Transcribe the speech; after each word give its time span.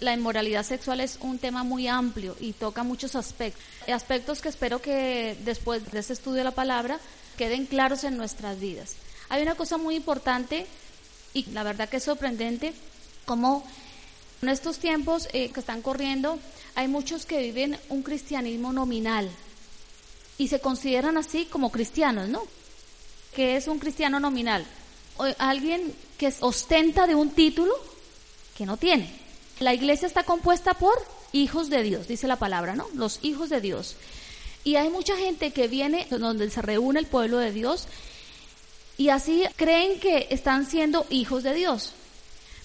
La 0.00 0.12
inmoralidad 0.12 0.64
sexual 0.64 1.00
es 1.00 1.18
un 1.22 1.38
tema 1.38 1.64
muy 1.64 1.88
amplio 1.88 2.36
y 2.38 2.52
toca 2.52 2.82
muchos 2.82 3.14
aspectos, 3.14 3.62
aspectos 3.88 4.42
que 4.42 4.50
espero 4.50 4.80
que 4.82 5.36
después 5.44 5.90
de 5.90 5.98
este 5.98 6.12
estudio 6.12 6.38
de 6.38 6.44
la 6.44 6.50
palabra 6.50 6.98
queden 7.38 7.66
claros 7.66 8.04
en 8.04 8.16
nuestras 8.16 8.60
vidas. 8.60 8.96
Hay 9.28 9.42
una 9.42 9.54
cosa 9.54 9.78
muy 9.78 9.96
importante 9.96 10.66
y 11.32 11.46
la 11.52 11.62
verdad 11.62 11.88
que 11.88 11.96
es 11.96 12.04
sorprendente 12.04 12.74
como 13.24 13.64
en 14.42 14.50
estos 14.50 14.78
tiempos 14.78 15.28
eh, 15.32 15.50
que 15.50 15.60
están 15.60 15.80
corriendo 15.80 16.38
hay 16.74 16.88
muchos 16.88 17.24
que 17.24 17.40
viven 17.40 17.78
un 17.88 18.02
cristianismo 18.02 18.72
nominal 18.72 19.30
y 20.36 20.48
se 20.48 20.60
consideran 20.60 21.16
así 21.16 21.46
como 21.46 21.72
cristianos, 21.72 22.28
¿no? 22.28 22.42
¿Qué 23.34 23.56
es 23.56 23.66
un 23.66 23.78
cristiano 23.78 24.20
nominal? 24.20 24.64
alguien 25.38 25.94
que 26.18 26.30
ostenta 26.40 27.06
de 27.06 27.14
un 27.14 27.30
título 27.30 27.72
que 28.54 28.66
no 28.66 28.76
tiene. 28.76 29.25
La 29.60 29.72
iglesia 29.72 30.06
está 30.06 30.22
compuesta 30.22 30.74
por 30.74 30.94
hijos 31.32 31.70
de 31.70 31.82
Dios, 31.82 32.08
dice 32.08 32.26
la 32.26 32.36
palabra, 32.36 32.74
¿no? 32.74 32.86
Los 32.94 33.20
hijos 33.22 33.48
de 33.48 33.60
Dios. 33.60 33.96
Y 34.64 34.76
hay 34.76 34.90
mucha 34.90 35.16
gente 35.16 35.50
que 35.52 35.68
viene 35.68 36.06
donde 36.10 36.50
se 36.50 36.60
reúne 36.60 37.00
el 37.00 37.06
pueblo 37.06 37.38
de 37.38 37.52
Dios 37.52 37.86
y 38.98 39.10
así 39.10 39.44
creen 39.56 40.00
que 40.00 40.26
están 40.30 40.66
siendo 40.66 41.06
hijos 41.08 41.42
de 41.42 41.54
Dios. 41.54 41.92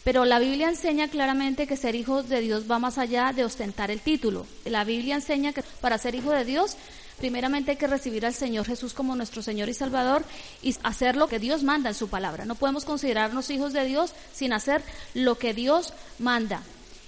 Pero 0.04 0.26
la 0.26 0.40
Biblia 0.40 0.68
enseña 0.68 1.10
claramente 1.10 1.68
que 1.68 1.78
ser 1.78 1.96
hijo 1.96 2.24
de 2.24 2.42
Dios 2.42 2.70
va 2.70 2.80
más 2.80 2.98
allá 2.98 3.34
de 3.34 3.46
ostentar 3.46 3.92
el 3.92 4.02
título. 4.02 4.48
La 4.66 4.84
Biblia 4.84 5.16
enseña 5.16 5.54
que 5.54 5.64
para 5.80 6.00
ser 6.00 6.16
hijo 6.16 6.32
de 6.32 6.44
Dios, 6.44 6.76
primeramente 7.20 7.72
hay 7.72 7.78
que 7.78 7.86
recibir 7.86 8.26
al 8.26 8.34
Señor 8.34 8.66
Jesús 8.66 8.94
como 8.94 9.16
nuestro 9.16 9.44
Señor 9.44 9.70
y 9.70 9.76
Salvador 9.76 10.24
y 10.64 10.76
hacer 10.82 11.16
lo 11.16 11.28
que 11.28 11.38
Dios 11.38 11.62
manda 11.62 11.90
en 11.90 11.96
su 11.96 12.10
palabra. 12.10 12.46
No 12.46 12.56
podemos 12.56 12.84
considerarnos 12.84 13.52
hijos 13.52 13.74
de 13.74 13.86
Dios 13.86 14.14
sin 14.34 14.54
hacer 14.54 14.82
lo 15.14 15.38
que 15.38 15.54
Dios 15.54 15.94
manda. 16.18 16.64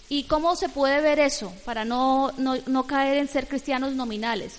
¿Y 0.09 0.23
cómo 0.25 0.55
se 0.55 0.69
puede 0.69 1.01
ver 1.01 1.19
eso 1.19 1.53
para 1.65 1.85
no, 1.85 2.31
no, 2.37 2.57
no 2.67 2.85
caer 2.85 3.17
en 3.17 3.27
ser 3.27 3.47
cristianos 3.47 3.93
nominales? 3.93 4.55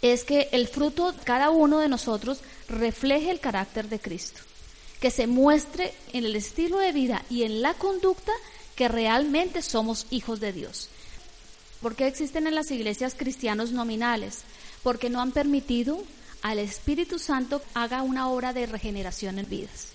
Es 0.00 0.24
que 0.24 0.48
el 0.52 0.68
fruto 0.68 1.14
cada 1.24 1.50
uno 1.50 1.78
de 1.78 1.88
nosotros 1.88 2.40
refleje 2.68 3.30
el 3.30 3.40
carácter 3.40 3.88
de 3.88 4.00
Cristo 4.00 4.40
que 5.02 5.10
se 5.10 5.26
muestre 5.26 5.92
en 6.12 6.24
el 6.24 6.36
estilo 6.36 6.78
de 6.78 6.92
vida 6.92 7.24
y 7.28 7.42
en 7.42 7.60
la 7.60 7.74
conducta 7.74 8.30
que 8.76 8.86
realmente 8.86 9.60
somos 9.60 10.06
hijos 10.10 10.38
de 10.38 10.52
Dios. 10.52 10.90
¿Por 11.82 11.96
qué 11.96 12.06
existen 12.06 12.46
en 12.46 12.54
las 12.54 12.70
iglesias 12.70 13.16
cristianos 13.16 13.72
nominales? 13.72 14.42
Porque 14.84 15.10
no 15.10 15.20
han 15.20 15.32
permitido 15.32 16.00
al 16.42 16.60
Espíritu 16.60 17.18
Santo 17.18 17.60
haga 17.74 18.02
una 18.02 18.28
obra 18.28 18.52
de 18.52 18.66
regeneración 18.66 19.40
en 19.40 19.48
vidas. 19.48 19.88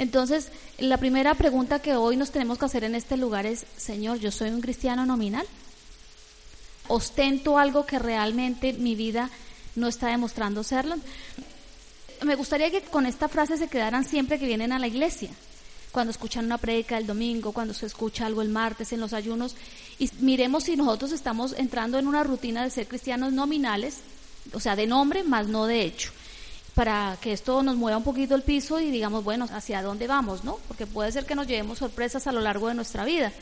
Entonces, 0.00 0.48
la 0.78 0.96
primera 0.96 1.34
pregunta 1.34 1.82
que 1.82 1.94
hoy 1.94 2.16
nos 2.16 2.30
tenemos 2.30 2.56
que 2.56 2.64
hacer 2.64 2.84
en 2.84 2.94
este 2.94 3.18
lugar 3.18 3.44
es, 3.44 3.66
Señor, 3.76 4.18
¿yo 4.18 4.32
soy 4.32 4.48
un 4.48 4.62
cristiano 4.62 5.04
nominal? 5.04 5.46
¿Ostento 6.88 7.58
algo 7.58 7.84
que 7.84 7.98
realmente 7.98 8.72
mi 8.72 8.94
vida 8.94 9.28
no 9.76 9.88
está 9.88 10.08
demostrando 10.08 10.64
serlo? 10.64 10.96
me 12.22 12.34
gustaría 12.34 12.70
que 12.70 12.80
con 12.80 13.04
esta 13.04 13.28
frase 13.28 13.58
se 13.58 13.68
quedaran 13.68 14.04
siempre 14.04 14.38
que 14.38 14.46
vienen 14.46 14.72
a 14.72 14.78
la 14.78 14.88
iglesia, 14.88 15.30
cuando 15.92 16.12
escuchan 16.12 16.46
una 16.46 16.58
prédica 16.58 16.96
el 16.96 17.06
domingo, 17.06 17.52
cuando 17.52 17.74
se 17.74 17.84
escucha 17.84 18.24
algo 18.24 18.40
el 18.40 18.48
martes, 18.48 18.94
en 18.94 19.00
los 19.00 19.12
ayunos, 19.12 19.54
y 19.98 20.10
miremos 20.20 20.64
si 20.64 20.76
nosotros 20.76 21.12
estamos 21.12 21.54
entrando 21.58 21.98
en 21.98 22.06
una 22.06 22.24
rutina 22.24 22.62
de 22.62 22.70
ser 22.70 22.88
cristianos 22.88 23.34
nominales, 23.34 23.98
o 24.54 24.60
sea, 24.60 24.76
de 24.76 24.86
nombre, 24.86 25.24
más 25.24 25.48
no 25.48 25.66
de 25.66 25.82
hecho, 25.82 26.10
para 26.80 27.18
que 27.20 27.34
esto 27.34 27.62
nos 27.62 27.76
mueva 27.76 27.98
un 27.98 28.04
poquito 28.04 28.34
el 28.34 28.40
piso 28.40 28.80
y 28.80 28.90
digamos, 28.90 29.22
bueno, 29.22 29.46
hacia 29.52 29.82
dónde 29.82 30.06
vamos, 30.06 30.44
¿no? 30.44 30.58
Porque 30.66 30.86
puede 30.86 31.12
ser 31.12 31.26
que 31.26 31.34
nos 31.34 31.46
llevemos 31.46 31.76
sorpresas 31.76 32.26
a 32.26 32.32
lo 32.32 32.40
largo 32.40 32.68
de 32.68 32.74
nuestra 32.74 33.04
vida 33.04 33.34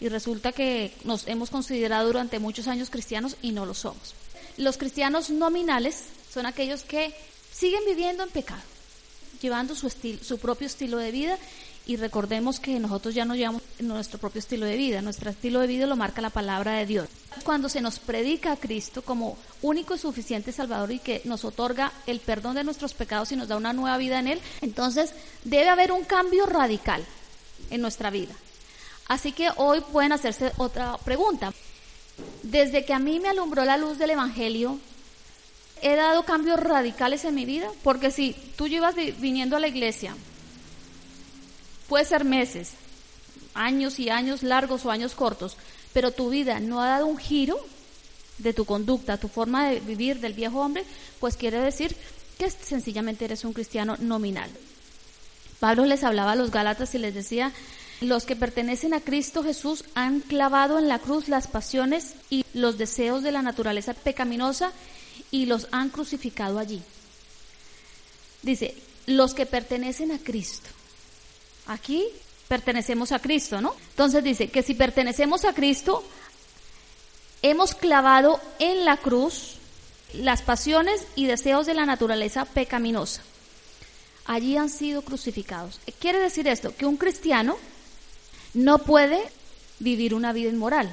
y 0.00 0.08
resulta 0.08 0.50
que 0.50 0.92
nos 1.04 1.28
hemos 1.28 1.50
considerado 1.50 2.08
durante 2.08 2.40
muchos 2.40 2.66
años 2.66 2.90
cristianos 2.90 3.36
y 3.42 3.52
no 3.52 3.64
lo 3.64 3.74
somos. 3.74 4.16
Los 4.56 4.76
cristianos 4.76 5.30
nominales 5.30 6.02
son 6.34 6.46
aquellos 6.46 6.82
que 6.82 7.14
siguen 7.52 7.84
viviendo 7.86 8.24
en 8.24 8.30
pecado, 8.30 8.62
llevando 9.40 9.76
su, 9.76 9.86
estilo, 9.86 10.24
su 10.24 10.38
propio 10.38 10.66
estilo 10.66 10.96
de 10.96 11.12
vida 11.12 11.38
y 11.90 11.96
recordemos 11.96 12.60
que 12.60 12.78
nosotros 12.78 13.16
ya 13.16 13.24
no 13.24 13.34
llevamos 13.34 13.62
nuestro 13.80 14.20
propio 14.20 14.38
estilo 14.38 14.64
de 14.64 14.76
vida, 14.76 15.02
nuestro 15.02 15.28
estilo 15.28 15.58
de 15.58 15.66
vida 15.66 15.86
lo 15.86 15.96
marca 15.96 16.20
la 16.20 16.30
palabra 16.30 16.74
de 16.74 16.86
Dios. 16.86 17.08
Cuando 17.42 17.68
se 17.68 17.80
nos 17.80 17.98
predica 17.98 18.52
a 18.52 18.56
Cristo 18.56 19.02
como 19.02 19.36
único 19.60 19.96
y 19.96 19.98
suficiente 19.98 20.52
Salvador 20.52 20.92
y 20.92 21.00
que 21.00 21.20
nos 21.24 21.44
otorga 21.44 21.90
el 22.06 22.20
perdón 22.20 22.54
de 22.54 22.62
nuestros 22.62 22.94
pecados 22.94 23.32
y 23.32 23.36
nos 23.36 23.48
da 23.48 23.56
una 23.56 23.72
nueva 23.72 23.98
vida 23.98 24.20
en 24.20 24.28
Él, 24.28 24.40
entonces 24.60 25.14
debe 25.42 25.68
haber 25.68 25.90
un 25.90 26.04
cambio 26.04 26.46
radical 26.46 27.04
en 27.70 27.80
nuestra 27.80 28.10
vida. 28.10 28.34
Así 29.08 29.32
que 29.32 29.48
hoy 29.56 29.80
pueden 29.80 30.12
hacerse 30.12 30.52
otra 30.58 30.96
pregunta. 30.98 31.52
Desde 32.44 32.84
que 32.84 32.94
a 32.94 33.00
mí 33.00 33.18
me 33.18 33.30
alumbró 33.30 33.64
la 33.64 33.76
luz 33.76 33.98
del 33.98 34.10
Evangelio, 34.10 34.78
he 35.82 35.96
dado 35.96 36.22
cambios 36.22 36.60
radicales 36.60 37.24
en 37.24 37.34
mi 37.34 37.46
vida, 37.46 37.68
porque 37.82 38.12
si 38.12 38.36
tú 38.54 38.68
llevas 38.68 38.94
viniendo 38.94 39.56
a 39.56 39.60
la 39.60 39.66
iglesia, 39.66 40.14
puede 41.90 42.04
ser 42.04 42.24
meses, 42.24 42.70
años 43.52 43.98
y 43.98 44.10
años 44.10 44.44
largos 44.44 44.86
o 44.86 44.92
años 44.92 45.16
cortos, 45.16 45.56
pero 45.92 46.12
tu 46.12 46.30
vida 46.30 46.60
no 46.60 46.80
ha 46.80 46.86
dado 46.86 47.06
un 47.06 47.18
giro 47.18 47.58
de 48.38 48.54
tu 48.54 48.64
conducta, 48.64 49.18
tu 49.18 49.26
forma 49.26 49.68
de 49.68 49.80
vivir 49.80 50.20
del 50.20 50.32
viejo 50.32 50.60
hombre, 50.60 50.84
pues 51.18 51.36
quiere 51.36 51.58
decir 51.58 51.96
que 52.38 52.48
sencillamente 52.48 53.24
eres 53.24 53.44
un 53.44 53.52
cristiano 53.52 53.96
nominal. 53.98 54.48
Pablo 55.58 55.84
les 55.84 56.04
hablaba 56.04 56.32
a 56.32 56.36
los 56.36 56.52
Gálatas 56.52 56.94
y 56.94 56.98
les 56.98 57.12
decía, 57.12 57.52
los 58.00 58.24
que 58.24 58.36
pertenecen 58.36 58.94
a 58.94 59.00
Cristo 59.00 59.42
Jesús 59.42 59.84
han 59.96 60.20
clavado 60.20 60.78
en 60.78 60.86
la 60.86 61.00
cruz 61.00 61.26
las 61.26 61.48
pasiones 61.48 62.14
y 62.30 62.44
los 62.54 62.78
deseos 62.78 63.24
de 63.24 63.32
la 63.32 63.42
naturaleza 63.42 63.94
pecaminosa 63.94 64.70
y 65.32 65.46
los 65.46 65.66
han 65.72 65.90
crucificado 65.90 66.60
allí. 66.60 66.80
Dice, 68.42 68.76
los 69.06 69.34
que 69.34 69.44
pertenecen 69.44 70.12
a 70.12 70.18
Cristo. 70.20 70.70
Aquí 71.70 72.04
pertenecemos 72.48 73.12
a 73.12 73.20
Cristo, 73.20 73.60
¿no? 73.60 73.76
Entonces 73.90 74.24
dice 74.24 74.48
que 74.48 74.64
si 74.64 74.74
pertenecemos 74.74 75.44
a 75.44 75.52
Cristo, 75.52 76.02
hemos 77.42 77.76
clavado 77.76 78.40
en 78.58 78.84
la 78.84 78.96
cruz 78.96 79.54
las 80.12 80.42
pasiones 80.42 81.06
y 81.14 81.26
deseos 81.26 81.66
de 81.66 81.74
la 81.74 81.86
naturaleza 81.86 82.44
pecaminosa. 82.44 83.22
Allí 84.26 84.56
han 84.56 84.68
sido 84.68 85.02
crucificados. 85.02 85.78
Quiere 86.00 86.18
decir 86.18 86.48
esto, 86.48 86.74
que 86.76 86.86
un 86.86 86.96
cristiano 86.96 87.56
no 88.52 88.78
puede 88.78 89.20
vivir 89.78 90.12
una 90.12 90.32
vida 90.32 90.50
inmoral. 90.50 90.90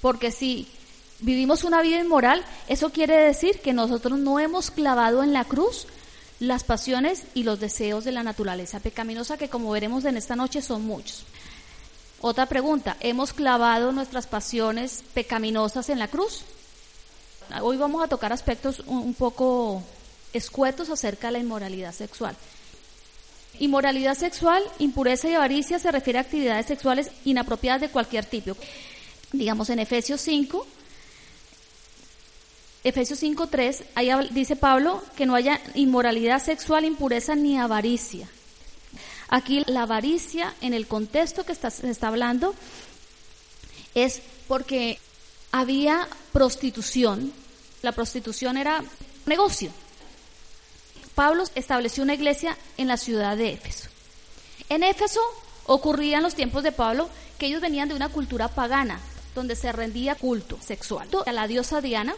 Porque 0.00 0.32
si 0.32 0.66
vivimos 1.20 1.62
una 1.62 1.82
vida 1.82 2.00
inmoral, 2.00 2.42
eso 2.68 2.88
quiere 2.88 3.18
decir 3.18 3.60
que 3.60 3.74
nosotros 3.74 4.18
no 4.18 4.40
hemos 4.40 4.70
clavado 4.70 5.22
en 5.22 5.34
la 5.34 5.44
cruz 5.44 5.86
las 6.40 6.64
pasiones 6.64 7.22
y 7.34 7.42
los 7.42 7.60
deseos 7.60 8.04
de 8.04 8.12
la 8.12 8.22
naturaleza 8.22 8.80
pecaminosa, 8.80 9.36
que 9.36 9.48
como 9.48 9.70
veremos 9.70 10.04
en 10.04 10.16
esta 10.16 10.36
noche 10.36 10.62
son 10.62 10.84
muchos. 10.84 11.24
Otra 12.20 12.46
pregunta, 12.46 12.96
¿hemos 13.00 13.32
clavado 13.32 13.92
nuestras 13.92 14.26
pasiones 14.26 15.04
pecaminosas 15.12 15.88
en 15.90 15.98
la 15.98 16.08
cruz? 16.08 16.42
Hoy 17.60 17.76
vamos 17.76 18.02
a 18.02 18.08
tocar 18.08 18.32
aspectos 18.32 18.82
un 18.86 19.14
poco 19.14 19.82
escuetos 20.32 20.90
acerca 20.90 21.28
de 21.28 21.34
la 21.34 21.38
inmoralidad 21.40 21.92
sexual. 21.92 22.34
Inmoralidad 23.60 24.16
sexual, 24.16 24.62
impureza 24.78 25.28
y 25.28 25.34
avaricia 25.34 25.78
se 25.78 25.92
refiere 25.92 26.18
a 26.18 26.22
actividades 26.22 26.66
sexuales 26.66 27.10
inapropiadas 27.24 27.82
de 27.82 27.88
cualquier 27.90 28.24
tipo. 28.24 28.56
Digamos 29.32 29.70
en 29.70 29.78
Efesios 29.78 30.20
5, 30.22 30.66
Efesios 32.84 33.22
5.3, 33.22 33.82
ahí 33.94 34.10
dice 34.30 34.56
Pablo 34.56 35.02
que 35.16 35.24
no 35.24 35.34
haya 35.34 35.58
inmoralidad 35.74 36.42
sexual, 36.42 36.84
impureza 36.84 37.34
ni 37.34 37.58
avaricia. 37.58 38.28
Aquí 39.30 39.64
la 39.66 39.82
avaricia, 39.84 40.54
en 40.60 40.74
el 40.74 40.86
contexto 40.86 41.44
que 41.44 41.54
se 41.54 41.90
está 41.90 42.08
hablando, 42.08 42.54
es 43.94 44.20
porque 44.46 44.98
había 45.50 46.06
prostitución. 46.32 47.32
La 47.80 47.92
prostitución 47.92 48.58
era 48.58 48.84
negocio. 49.24 49.70
Pablo 51.14 51.44
estableció 51.54 52.02
una 52.02 52.14
iglesia 52.14 52.56
en 52.76 52.88
la 52.88 52.98
ciudad 52.98 53.36
de 53.36 53.52
Éfeso. 53.52 53.88
En 54.68 54.82
Éfeso 54.82 55.20
ocurría 55.66 56.18
en 56.18 56.22
los 56.22 56.34
tiempos 56.34 56.62
de 56.62 56.72
Pablo 56.72 57.08
que 57.38 57.46
ellos 57.46 57.62
venían 57.62 57.88
de 57.88 57.94
una 57.94 58.10
cultura 58.10 58.48
pagana, 58.48 59.00
donde 59.34 59.56
se 59.56 59.72
rendía 59.72 60.16
culto 60.16 60.58
sexual 60.60 61.08
a 61.24 61.32
la 61.32 61.46
diosa 61.46 61.80
Diana, 61.80 62.14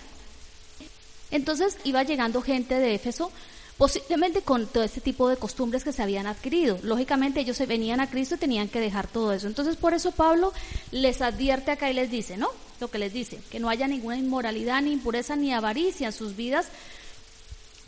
entonces 1.31 1.79
iba 1.85 2.03
llegando 2.03 2.43
gente 2.43 2.79
de 2.79 2.95
Éfeso, 2.95 3.31
posiblemente 3.79 4.43
con 4.43 4.67
todo 4.67 4.85
este 4.85 5.01
tipo 5.01 5.29
de 5.29 5.37
costumbres 5.37 5.85
que 5.85 5.93
se 5.93 6.03
habían 6.03 6.27
adquirido. 6.27 6.79
Lógicamente 6.83 7.41
ellos 7.41 7.57
se 7.57 7.67
venían 7.67 8.01
a 8.01 8.09
Cristo 8.09 8.37
y 8.37 8.39
tenían 8.39 8.69
que 8.69 8.81
dejar 8.81 9.07
todo 9.07 9.33
eso. 9.33 9.47
Entonces 9.47 9.77
por 9.77 9.93
eso 9.93 10.13
Pablo 10.13 10.53
les 10.93 11.21
advierte 11.21 11.71
acá 11.71 11.91
y 11.91 11.95
les 11.95 12.11
dice, 12.11 12.37
¿no? 12.37 12.49
Lo 12.81 12.89
que 12.89 12.99
les 12.99 13.13
dice, 13.13 13.41
que 13.51 13.61
no 13.61 13.69
haya 13.69 13.87
ninguna 13.87 14.17
inmoralidad, 14.17 14.83
ni 14.83 14.93
impureza, 14.93 15.37
ni 15.37 15.53
avaricia 15.53 16.07
en 16.07 16.13
sus 16.13 16.37
vidas, 16.37 16.69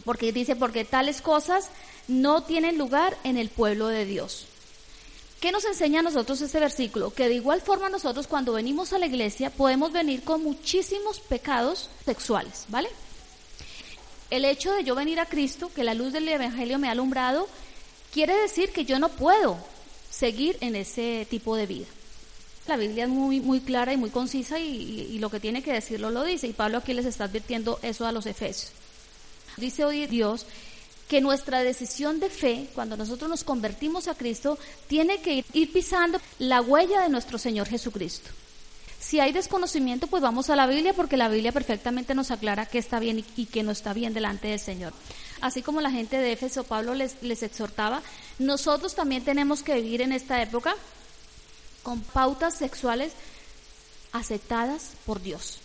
porque 0.04 0.32
dice, 0.32 0.56
porque 0.56 0.84
tales 0.84 1.20
cosas 1.20 1.70
no 2.06 2.42
tienen 2.42 2.78
lugar 2.78 3.16
en 3.24 3.36
el 3.36 3.48
pueblo 3.48 3.88
de 3.88 4.04
Dios. 4.04 4.46
¿Qué 5.40 5.52
nos 5.52 5.64
enseña 5.64 6.00
a 6.00 6.02
nosotros 6.02 6.40
este 6.40 6.58
versículo? 6.58 7.12
Que 7.12 7.28
de 7.28 7.34
igual 7.34 7.60
forma 7.60 7.88
nosotros 7.88 8.26
cuando 8.26 8.54
venimos 8.54 8.92
a 8.92 8.98
la 8.98 9.06
iglesia 9.06 9.50
podemos 9.50 9.92
venir 9.92 10.24
con 10.24 10.42
muchísimos 10.42 11.20
pecados 11.20 11.90
sexuales, 12.04 12.64
¿vale? 12.68 12.88
El 14.30 14.44
hecho 14.44 14.72
de 14.72 14.84
yo 14.84 14.94
venir 14.94 15.20
a 15.20 15.26
Cristo, 15.26 15.70
que 15.74 15.84
la 15.84 15.94
luz 15.94 16.12
del 16.12 16.28
Evangelio 16.28 16.78
me 16.78 16.88
ha 16.88 16.92
alumbrado, 16.92 17.48
quiere 18.12 18.34
decir 18.36 18.70
que 18.70 18.84
yo 18.84 18.98
no 18.98 19.08
puedo 19.08 19.58
seguir 20.10 20.58
en 20.60 20.76
ese 20.76 21.26
tipo 21.30 21.56
de 21.56 21.66
vida. 21.66 21.86
La 22.66 22.76
Biblia 22.76 23.04
es 23.04 23.10
muy, 23.10 23.40
muy 23.40 23.60
clara 23.60 23.94
y 23.94 23.96
muy 23.96 24.10
concisa 24.10 24.58
y, 24.58 25.08
y 25.10 25.18
lo 25.18 25.30
que 25.30 25.40
tiene 25.40 25.62
que 25.62 25.72
decirlo 25.72 26.10
lo 26.10 26.24
dice. 26.24 26.46
Y 26.46 26.52
Pablo 26.52 26.78
aquí 26.78 26.92
les 26.92 27.06
está 27.06 27.24
advirtiendo 27.24 27.78
eso 27.82 28.06
a 28.06 28.12
los 28.12 28.26
efesios. 28.26 28.72
Dice 29.56 29.84
hoy 29.84 30.06
Dios 30.06 30.44
que 31.08 31.22
nuestra 31.22 31.62
decisión 31.62 32.20
de 32.20 32.28
fe, 32.28 32.68
cuando 32.74 32.96
nosotros 32.96 33.30
nos 33.30 33.42
convertimos 33.42 34.08
a 34.08 34.14
Cristo, 34.14 34.58
tiene 34.86 35.22
que 35.22 35.44
ir 35.54 35.72
pisando 35.72 36.20
la 36.38 36.60
huella 36.60 37.00
de 37.00 37.08
nuestro 37.08 37.38
Señor 37.38 37.66
Jesucristo. 37.66 38.30
Si 39.00 39.20
hay 39.20 39.32
desconocimiento, 39.32 40.08
pues 40.08 40.22
vamos 40.22 40.50
a 40.50 40.56
la 40.56 40.66
Biblia 40.66 40.92
porque 40.92 41.16
la 41.16 41.28
Biblia 41.28 41.52
perfectamente 41.52 42.14
nos 42.14 42.30
aclara 42.30 42.66
qué 42.66 42.78
está 42.78 42.98
bien 42.98 43.24
y 43.36 43.46
qué 43.46 43.62
no 43.62 43.70
está 43.70 43.92
bien 43.92 44.12
delante 44.12 44.48
del 44.48 44.58
Señor. 44.58 44.92
Así 45.40 45.62
como 45.62 45.80
la 45.80 45.90
gente 45.90 46.18
de 46.18 46.32
Éfeso, 46.32 46.64
Pablo 46.64 46.94
les, 46.94 47.22
les 47.22 47.42
exhortaba, 47.42 48.02
nosotros 48.38 48.94
también 48.94 49.24
tenemos 49.24 49.62
que 49.62 49.76
vivir 49.76 50.02
en 50.02 50.12
esta 50.12 50.42
época 50.42 50.74
con 51.84 52.00
pautas 52.00 52.54
sexuales 52.54 53.12
aceptadas 54.12 54.90
por 55.06 55.22
Dios. 55.22 55.58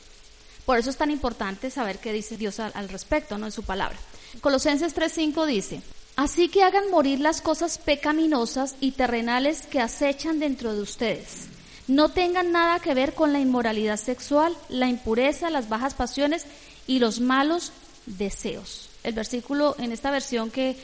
Por 0.65 0.77
eso 0.77 0.91
es 0.91 0.97
tan 0.97 1.09
importante 1.09 1.71
saber 1.71 2.00
qué 2.00 2.13
dice 2.13 2.38
Dios 2.38 2.59
al, 2.59 2.71
al 2.75 2.88
respecto, 2.88 3.38
no 3.38 3.47
en 3.47 3.51
su 3.51 3.63
palabra. 3.63 3.97
Colosenses 4.41 4.95
3:5 4.95 5.45
dice, 5.45 5.81
Así 6.15 6.47
que 6.50 6.63
hagan 6.63 6.91
morir 6.91 7.19
las 7.19 7.41
cosas 7.41 7.80
pecaminosas 7.80 8.75
y 8.80 8.91
terrenales 8.91 9.65
que 9.65 9.81
acechan 9.81 10.39
dentro 10.39 10.75
de 10.75 10.81
ustedes. 10.81 11.47
No 11.88 12.09
tengan 12.09 12.51
nada 12.51 12.80
que 12.80 12.94
ver 12.94 13.13
con 13.13 13.33
la 13.33 13.39
inmoralidad 13.39 13.97
sexual, 13.97 14.56
la 14.69 14.88
impureza, 14.88 15.50
las 15.50 15.68
bajas 15.68 15.94
pasiones 15.94 16.45
y 16.88 17.00
los 17.00 17.19
malos 17.19 17.71
deseos. 18.06 18.89
El 19.03 19.13
versículo 19.13 19.75
en 19.80 19.91
esta 19.91 20.12
versión 20.12 20.50
que, 20.50 20.77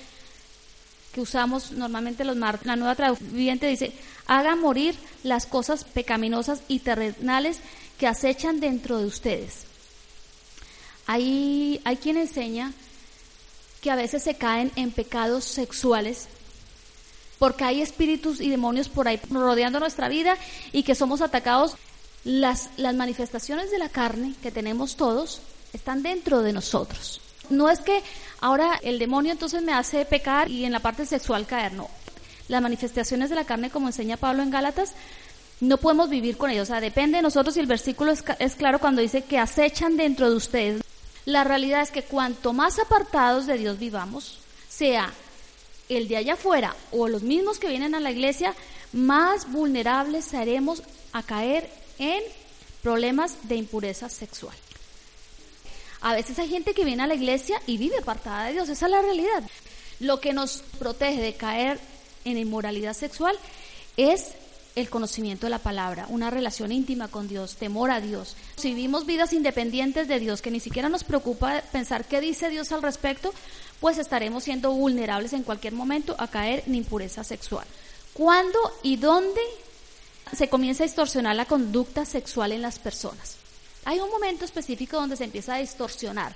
que 1.13 1.21
usamos 1.21 1.71
normalmente 1.71 2.25
los 2.25 2.35
martes, 2.35 2.67
la 2.67 2.75
nueva 2.75 2.95
traducción 2.95 3.59
dice, 3.59 3.93
hagan 4.27 4.59
morir 4.59 4.95
las 5.23 5.45
cosas 5.45 5.85
pecaminosas 5.85 6.61
y 6.67 6.79
terrenales 6.79 7.59
que 7.97 8.07
acechan 8.07 8.59
dentro 8.59 8.97
de 8.97 9.05
ustedes. 9.05 9.63
Hay, 11.07 11.81
hay 11.85 11.97
quien 11.97 12.17
enseña 12.17 12.73
que 13.81 13.89
a 13.89 13.95
veces 13.95 14.23
se 14.23 14.35
caen 14.35 14.71
en 14.75 14.91
pecados 14.91 15.45
sexuales 15.45 16.27
porque 17.39 17.63
hay 17.63 17.81
espíritus 17.81 18.41
y 18.41 18.49
demonios 18.49 18.89
por 18.89 19.07
ahí 19.07 19.19
rodeando 19.31 19.79
nuestra 19.79 20.09
vida 20.09 20.37
y 20.71 20.83
que 20.83 20.93
somos 20.93 21.21
atacados. 21.21 21.75
Las, 22.25 22.69
las 22.75 22.93
manifestaciones 22.95 23.71
de 23.71 23.77
la 23.77 23.87
carne 23.87 24.35
que 24.43 24.51
tenemos 24.51 24.97
todos 24.97 25.41
están 25.71 26.03
dentro 26.03 26.41
de 26.41 26.51
nosotros. 26.51 27.21
No 27.49 27.69
es 27.69 27.79
que 27.79 28.03
ahora 28.41 28.77
el 28.83 28.99
demonio 28.99 29.31
entonces 29.31 29.63
me 29.63 29.73
hace 29.73 30.03
pecar 30.05 30.51
y 30.51 30.65
en 30.65 30.73
la 30.73 30.81
parte 30.81 31.05
sexual 31.05 31.47
caer, 31.47 31.73
no. 31.73 31.89
Las 32.49 32.61
manifestaciones 32.61 33.29
de 33.29 33.37
la 33.37 33.45
carne, 33.45 33.69
como 33.69 33.87
enseña 33.87 34.17
Pablo 34.17 34.43
en 34.43 34.49
Gálatas, 34.49 34.91
no 35.61 35.77
podemos 35.77 36.09
vivir 36.09 36.35
con 36.35 36.49
ellos. 36.49 36.69
O 36.69 36.71
sea, 36.71 36.81
depende 36.81 37.17
de 37.17 37.23
nosotros 37.23 37.55
y 37.55 37.61
el 37.61 37.67
versículo 37.67 38.11
es, 38.11 38.23
es 38.39 38.55
claro 38.55 38.79
cuando 38.79 39.01
dice 39.01 39.23
que 39.23 39.39
acechan 39.39 39.95
dentro 39.95 40.29
de 40.29 40.35
ustedes. 40.35 40.81
La 41.25 41.45
realidad 41.45 41.81
es 41.81 41.91
que 41.91 42.03
cuanto 42.03 42.51
más 42.51 42.79
apartados 42.79 43.45
de 43.45 43.57
Dios 43.57 43.79
vivamos, 43.79 44.39
sea 44.67 45.13
el 45.89 46.07
de 46.07 46.17
allá 46.17 46.33
afuera 46.33 46.75
o 46.91 47.07
los 47.07 47.23
mismos 47.23 47.59
que 47.59 47.67
vienen 47.67 47.95
a 47.95 47.99
la 47.99 48.11
iglesia, 48.11 48.55
más 48.93 49.51
vulnerables 49.51 50.25
seremos 50.25 50.83
a 51.11 51.23
caer 51.23 51.69
en 51.97 52.21
problemas 52.81 53.49
de 53.49 53.55
impureza 53.55 54.09
sexual. 54.09 54.55
A 56.01 56.13
veces 56.13 56.39
hay 56.39 56.47
gente 56.47 56.73
que 56.73 56.85
viene 56.85 57.03
a 57.03 57.07
la 57.07 57.15
iglesia 57.15 57.61
y 57.65 57.77
vive 57.77 57.97
apartada 57.97 58.45
de 58.45 58.53
Dios, 58.53 58.69
esa 58.69 58.85
es 58.85 58.91
la 58.91 59.01
realidad. 59.01 59.43
Lo 59.99 60.21
que 60.21 60.31
nos 60.31 60.63
protege 60.77 61.21
de 61.21 61.33
caer 61.33 61.79
en 62.23 62.37
inmoralidad 62.37 62.93
sexual 62.93 63.35
es 63.97 64.35
el 64.75 64.89
conocimiento 64.89 65.45
de 65.45 65.49
la 65.49 65.59
palabra, 65.59 66.05
una 66.09 66.29
relación 66.29 66.71
íntima 66.71 67.09
con 67.09 67.27
Dios, 67.27 67.57
temor 67.57 67.91
a 67.91 67.99
Dios. 67.99 68.37
Si 68.55 68.69
vivimos 68.69 69.05
vidas 69.05 69.33
independientes 69.33 70.07
de 70.07 70.19
Dios, 70.19 70.41
que 70.41 70.51
ni 70.51 70.61
siquiera 70.61 70.87
nos 70.87 71.03
preocupa 71.03 71.61
pensar 71.71 72.05
qué 72.05 72.21
dice 72.21 72.49
Dios 72.49 72.71
al 72.71 72.81
respecto, 72.81 73.33
pues 73.79 73.97
estaremos 73.97 74.43
siendo 74.43 74.71
vulnerables 74.71 75.33
en 75.33 75.43
cualquier 75.43 75.73
momento 75.73 76.15
a 76.17 76.27
caer 76.27 76.63
en 76.67 76.75
impureza 76.75 77.23
sexual. 77.23 77.65
¿Cuándo 78.13 78.59
y 78.83 78.97
dónde 78.97 79.41
se 80.35 80.49
comienza 80.49 80.83
a 80.83 80.87
distorsionar 80.87 81.35
la 81.35 81.45
conducta 81.45 82.05
sexual 82.05 82.51
en 82.51 82.61
las 82.61 82.79
personas? 82.79 83.37
Hay 83.85 83.99
un 83.99 84.09
momento 84.09 84.45
específico 84.45 84.97
donde 84.97 85.15
se 85.15 85.23
empieza 85.23 85.55
a 85.55 85.59
distorsionar. 85.59 86.35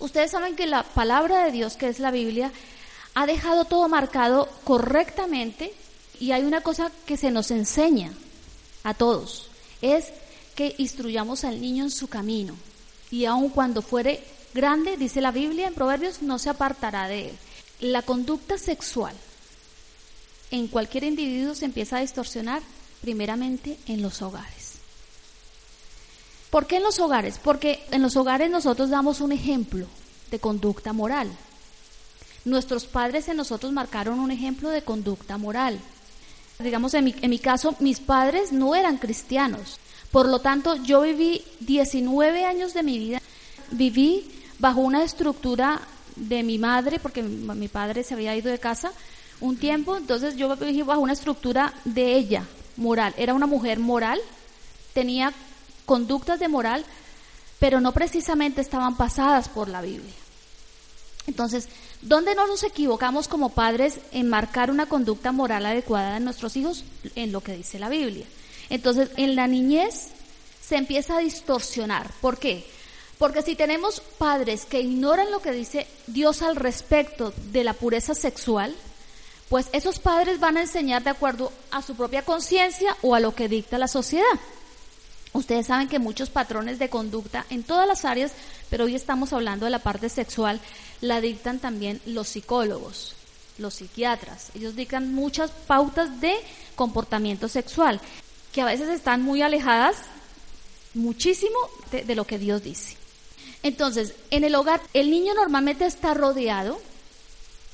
Ustedes 0.00 0.30
saben 0.30 0.56
que 0.56 0.66
la 0.66 0.82
palabra 0.82 1.44
de 1.44 1.52
Dios, 1.52 1.76
que 1.76 1.88
es 1.88 2.00
la 2.00 2.10
Biblia, 2.10 2.50
ha 3.14 3.26
dejado 3.26 3.64
todo 3.64 3.88
marcado 3.88 4.48
correctamente 4.64 5.72
y 6.18 6.32
hay 6.32 6.42
una 6.42 6.62
cosa 6.62 6.90
que 7.06 7.16
se 7.16 7.30
nos 7.30 7.50
enseña 7.50 8.12
a 8.82 8.94
todos, 8.94 9.50
es 9.82 10.08
que 10.54 10.74
instruyamos 10.78 11.44
al 11.44 11.60
niño 11.60 11.84
en 11.84 11.90
su 11.90 12.08
camino. 12.08 12.54
Y 13.10 13.24
aun 13.24 13.50
cuando 13.50 13.82
fuere 13.82 14.22
grande, 14.54 14.96
dice 14.96 15.20
la 15.20 15.30
Biblia 15.30 15.66
en 15.66 15.74
Proverbios, 15.74 16.22
no 16.22 16.38
se 16.38 16.50
apartará 16.50 17.08
de 17.08 17.30
él. 17.30 17.38
La 17.80 18.02
conducta 18.02 18.58
sexual 18.58 19.14
en 20.50 20.68
cualquier 20.68 21.04
individuo 21.04 21.54
se 21.54 21.64
empieza 21.64 21.96
a 21.96 22.00
distorsionar 22.00 22.62
primeramente 23.00 23.78
en 23.86 24.02
los 24.02 24.22
hogares. 24.22 24.74
¿Por 26.50 26.66
qué 26.66 26.76
en 26.76 26.82
los 26.82 26.98
hogares? 26.98 27.38
Porque 27.42 27.84
en 27.92 28.02
los 28.02 28.16
hogares 28.16 28.50
nosotros 28.50 28.90
damos 28.90 29.20
un 29.20 29.32
ejemplo 29.32 29.86
de 30.30 30.40
conducta 30.40 30.92
moral. 30.92 31.30
Nuestros 32.44 32.86
padres 32.86 33.28
en 33.28 33.36
nosotros 33.36 33.72
marcaron 33.72 34.18
un 34.18 34.30
ejemplo 34.30 34.70
de 34.70 34.82
conducta 34.82 35.38
moral. 35.38 35.78
Digamos, 36.58 36.92
en 36.94 37.04
mi, 37.04 37.14
en 37.22 37.30
mi 37.30 37.38
caso, 37.38 37.76
mis 37.78 38.00
padres 38.00 38.52
no 38.52 38.74
eran 38.74 38.98
cristianos. 38.98 39.78
Por 40.10 40.28
lo 40.28 40.40
tanto, 40.40 40.74
yo 40.76 41.02
viví 41.02 41.44
19 41.60 42.44
años 42.44 42.74
de 42.74 42.82
mi 42.82 42.98
vida, 42.98 43.22
viví 43.70 44.28
bajo 44.60 44.80
una 44.80 45.02
estructura 45.02 45.80
de 46.14 46.44
mi 46.44 46.58
madre, 46.58 47.00
porque 47.00 47.22
mi, 47.22 47.68
padre 47.68 48.04
se 48.04 48.14
había 48.14 48.36
ido 48.36 48.50
de 48.50 48.58
casa 48.58 48.92
un 49.40 49.56
tiempo, 49.56 49.96
entonces 49.96 50.36
yo 50.36 50.54
viví 50.56 50.82
bajo 50.82 51.00
una 51.00 51.14
estructura 51.14 51.72
de 51.84 52.14
ella, 52.14 52.44
moral. 52.76 53.14
Era 53.16 53.34
una 53.34 53.46
mujer 53.46 53.80
moral, 53.80 54.20
tenía 54.92 55.32
conductas 55.86 56.38
de 56.38 56.48
moral, 56.48 56.84
pero 57.58 57.80
no 57.80 57.92
precisamente 57.92 58.60
estaban 58.60 58.96
pasadas 58.96 59.48
por 59.48 59.68
la 59.68 59.82
Biblia. 59.82 60.14
Entonces, 61.26 61.68
¿Dónde 62.02 62.34
no 62.34 62.46
nos 62.46 62.62
equivocamos 62.62 63.28
como 63.28 63.50
padres 63.50 63.98
en 64.12 64.28
marcar 64.28 64.70
una 64.70 64.86
conducta 64.86 65.32
moral 65.32 65.66
adecuada 65.66 66.14
de 66.14 66.20
nuestros 66.20 66.56
hijos? 66.56 66.84
En 67.14 67.30
lo 67.30 67.42
que 67.42 67.56
dice 67.56 67.78
la 67.78 67.90
Biblia. 67.90 68.24
Entonces, 68.70 69.10
en 69.16 69.36
la 69.36 69.46
niñez 69.46 70.08
se 70.62 70.76
empieza 70.76 71.16
a 71.16 71.20
distorsionar. 71.20 72.10
¿Por 72.22 72.38
qué? 72.38 72.64
Porque 73.20 73.42
si 73.42 73.54
tenemos 73.54 74.00
padres 74.16 74.64
que 74.64 74.80
ignoran 74.80 75.30
lo 75.30 75.42
que 75.42 75.52
dice 75.52 75.86
Dios 76.06 76.40
al 76.40 76.56
respecto 76.56 77.34
de 77.52 77.64
la 77.64 77.74
pureza 77.74 78.14
sexual, 78.14 78.74
pues 79.50 79.66
esos 79.72 79.98
padres 79.98 80.40
van 80.40 80.56
a 80.56 80.62
enseñar 80.62 81.04
de 81.04 81.10
acuerdo 81.10 81.52
a 81.70 81.82
su 81.82 81.94
propia 81.94 82.24
conciencia 82.24 82.96
o 83.02 83.14
a 83.14 83.20
lo 83.20 83.34
que 83.34 83.46
dicta 83.46 83.76
la 83.76 83.88
sociedad. 83.88 84.24
Ustedes 85.34 85.66
saben 85.66 85.88
que 85.88 85.98
muchos 85.98 86.30
patrones 86.30 86.78
de 86.78 86.88
conducta 86.88 87.44
en 87.50 87.62
todas 87.62 87.86
las 87.86 88.06
áreas, 88.06 88.32
pero 88.70 88.84
hoy 88.84 88.94
estamos 88.94 89.34
hablando 89.34 89.66
de 89.66 89.70
la 89.70 89.80
parte 89.80 90.08
sexual, 90.08 90.58
la 91.02 91.20
dictan 91.20 91.58
también 91.58 92.00
los 92.06 92.26
psicólogos, 92.26 93.16
los 93.58 93.74
psiquiatras. 93.74 94.48
Ellos 94.54 94.76
dictan 94.76 95.12
muchas 95.12 95.50
pautas 95.50 96.22
de 96.22 96.34
comportamiento 96.74 97.48
sexual 97.48 98.00
que 98.50 98.62
a 98.62 98.64
veces 98.64 98.88
están 98.88 99.20
muy 99.20 99.42
alejadas 99.42 99.98
muchísimo 100.94 101.58
de, 101.92 102.02
de 102.02 102.14
lo 102.14 102.24
que 102.24 102.38
Dios 102.38 102.62
dice. 102.62 102.99
Entonces, 103.62 104.14
en 104.30 104.44
el 104.44 104.54
hogar, 104.54 104.80
el 104.94 105.10
niño 105.10 105.34
normalmente 105.34 105.84
está 105.86 106.14
rodeado 106.14 106.80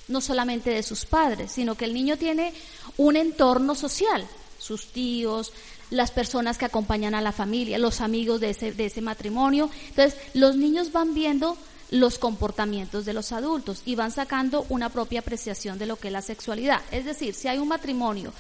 no 0.09 0.21
solamente 0.21 0.71
de 0.71 0.83
sus 0.83 1.05
padres, 1.05 1.53
sino 1.53 1.75
que 1.75 1.85
el 1.85 1.95
niño 1.95 2.17
tiene 2.17 2.53
un 2.97 3.17
entorno 3.17 3.75
social, 3.75 4.27
sus 4.59 4.93
tíos, 4.93 5.53
las 5.91 6.11
personas 6.11 6.59
que 6.59 6.65
acompañan 6.65 7.15
a 7.15 7.21
la 7.21 7.33
familia, 7.33 7.79
los 7.79 8.01
amigos 8.01 8.41
de 8.41 8.51
ese, 8.51 8.73
de 8.73 8.87
ese 8.87 9.01
matrimonio. 9.01 9.71
Entonces, 9.89 10.19
los 10.35 10.57
niños 10.57 10.93
van 10.93 11.15
viendo 11.15 11.57
los 11.91 12.19
comportamientos 12.19 13.05
de 13.05 13.13
los 13.13 13.33
adultos 13.33 13.83
y 13.85 13.95
van 13.95 14.11
sacando 14.11 14.67
una 14.69 14.89
propia 14.89 15.21
apreciación 15.21 15.79
de 15.79 15.87
lo 15.87 15.97
que 15.97 16.09
es 16.09 16.13
la 16.13 16.23
sexualidad. 16.23 16.83
Es 16.91 17.05
decir, 17.05 17.35
si 17.35 17.49
hay 17.49 17.59
un 17.59 17.69
matrimonio 17.69 18.33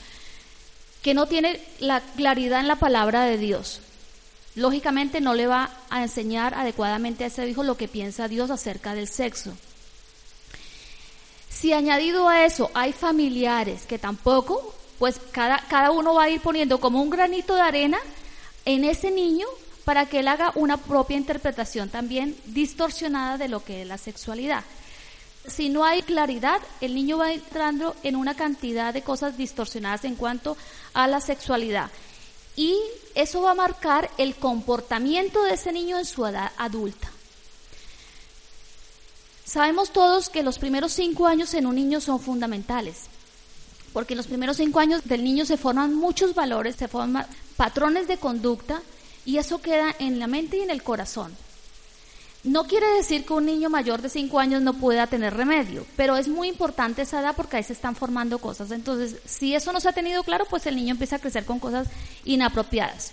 que 1.02 1.14
no 1.14 1.26
tiene 1.26 1.60
la 1.78 2.00
claridad 2.00 2.60
en 2.60 2.68
la 2.68 2.76
palabra 2.76 3.24
de 3.24 3.38
Dios, 3.38 3.80
lógicamente 4.56 5.20
no 5.20 5.34
le 5.34 5.46
va 5.46 5.70
a 5.88 6.02
enseñar 6.02 6.54
adecuadamente 6.54 7.22
a 7.22 7.26
ese 7.28 7.48
hijo 7.48 7.62
lo 7.62 7.76
que 7.76 7.86
piensa 7.86 8.26
Dios 8.26 8.50
acerca 8.50 8.94
del 8.94 9.06
sexo. 9.06 9.52
Si 11.48 11.72
añadido 11.72 12.28
a 12.28 12.44
eso 12.44 12.70
hay 12.74 12.92
familiares 12.92 13.86
que 13.86 13.98
tampoco 13.98 14.74
pues 14.98 15.20
cada, 15.30 15.58
cada 15.68 15.90
uno 15.90 16.14
va 16.14 16.24
a 16.24 16.30
ir 16.30 16.40
poniendo 16.40 16.80
como 16.80 17.00
un 17.00 17.10
granito 17.10 17.54
de 17.54 17.60
arena 17.60 17.98
en 18.64 18.84
ese 18.84 19.10
niño 19.10 19.46
para 19.84 20.06
que 20.06 20.20
él 20.20 20.28
haga 20.28 20.52
una 20.56 20.78
propia 20.78 21.16
interpretación 21.16 21.90
también 21.90 22.36
distorsionada 22.46 23.38
de 23.38 23.48
lo 23.48 23.62
que 23.62 23.82
es 23.82 23.88
la 23.88 23.98
sexualidad. 23.98 24.64
Si 25.46 25.68
no 25.68 25.84
hay 25.84 26.02
claridad, 26.02 26.60
el 26.80 26.94
niño 26.94 27.18
va 27.18 27.32
entrando 27.32 27.94
en 28.02 28.16
una 28.16 28.34
cantidad 28.34 28.92
de 28.92 29.02
cosas 29.02 29.36
distorsionadas 29.36 30.04
en 30.04 30.16
cuanto 30.16 30.56
a 30.92 31.06
la 31.06 31.20
sexualidad. 31.20 31.90
Y 32.56 32.74
eso 33.14 33.42
va 33.42 33.52
a 33.52 33.54
marcar 33.54 34.10
el 34.18 34.34
comportamiento 34.34 35.42
de 35.42 35.54
ese 35.54 35.72
niño 35.72 35.98
en 35.98 36.06
su 36.06 36.26
edad 36.26 36.52
adulta. 36.56 37.10
Sabemos 39.44 39.92
todos 39.92 40.28
que 40.28 40.42
los 40.42 40.58
primeros 40.58 40.92
cinco 40.92 41.26
años 41.26 41.54
en 41.54 41.66
un 41.66 41.76
niño 41.76 42.00
son 42.00 42.18
fundamentales, 42.18 43.04
porque 43.92 44.14
en 44.14 44.18
los 44.18 44.26
primeros 44.26 44.56
cinco 44.56 44.80
años 44.80 45.04
del 45.04 45.22
niño 45.22 45.46
se 45.46 45.56
forman 45.56 45.94
muchos 45.94 46.34
valores, 46.34 46.76
se 46.76 46.88
forman 46.88 47.26
patrones 47.56 48.08
de 48.08 48.16
conducta 48.16 48.82
y 49.24 49.38
eso 49.38 49.60
queda 49.60 49.94
en 49.98 50.18
la 50.18 50.26
mente 50.26 50.56
y 50.56 50.62
en 50.62 50.70
el 50.70 50.82
corazón. 50.82 51.45
No 52.46 52.64
quiere 52.64 52.86
decir 52.94 53.26
que 53.26 53.32
un 53.32 53.44
niño 53.44 53.68
mayor 53.68 54.00
de 54.00 54.08
cinco 54.08 54.38
años 54.38 54.62
no 54.62 54.74
pueda 54.74 55.08
tener 55.08 55.34
remedio, 55.34 55.84
pero 55.96 56.16
es 56.16 56.28
muy 56.28 56.46
importante 56.46 57.02
esa 57.02 57.18
edad 57.18 57.34
porque 57.36 57.56
ahí 57.56 57.64
se 57.64 57.72
están 57.72 57.96
formando 57.96 58.38
cosas. 58.38 58.70
Entonces, 58.70 59.16
si 59.24 59.56
eso 59.56 59.72
no 59.72 59.80
se 59.80 59.88
ha 59.88 59.92
tenido 59.92 60.22
claro, 60.22 60.46
pues 60.48 60.64
el 60.66 60.76
niño 60.76 60.92
empieza 60.92 61.16
a 61.16 61.18
crecer 61.18 61.44
con 61.44 61.58
cosas 61.58 61.88
inapropiadas. 62.24 63.12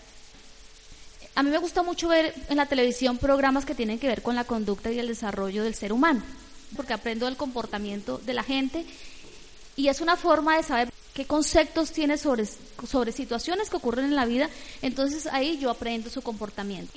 A 1.33 1.41
mí 1.41 1.49
me 1.49 1.57
gusta 1.57 1.81
mucho 1.81 2.09
ver 2.09 2.35
en 2.47 2.57
la 2.57 2.67
televisión 2.67 3.17
programas 3.17 3.65
que 3.65 3.73
tienen 3.73 3.97
que 3.97 4.05
ver 4.05 4.21
con 4.21 4.35
la 4.35 4.43
conducta 4.43 4.91
y 4.91 4.99
el 4.99 5.07
desarrollo 5.07 5.63
del 5.63 5.73
ser 5.73 5.93
humano, 5.93 6.21
porque 6.75 6.93
aprendo 6.93 7.25
del 7.25 7.35
comportamiento 7.35 8.19
de 8.19 8.35
la 8.35 8.43
gente 8.43 8.85
y 9.75 9.87
es 9.87 9.99
una 9.99 10.15
forma 10.15 10.57
de 10.57 10.63
saber 10.63 10.93
qué 11.15 11.25
conceptos 11.25 11.91
tiene 11.91 12.19
sobre, 12.19 12.47
sobre 12.87 13.11
situaciones 13.11 13.71
que 13.71 13.77
ocurren 13.77 14.05
en 14.05 14.15
la 14.15 14.25
vida, 14.25 14.47
entonces 14.83 15.25
ahí 15.25 15.57
yo 15.57 15.71
aprendo 15.71 16.11
su 16.11 16.21
comportamiento. 16.21 16.93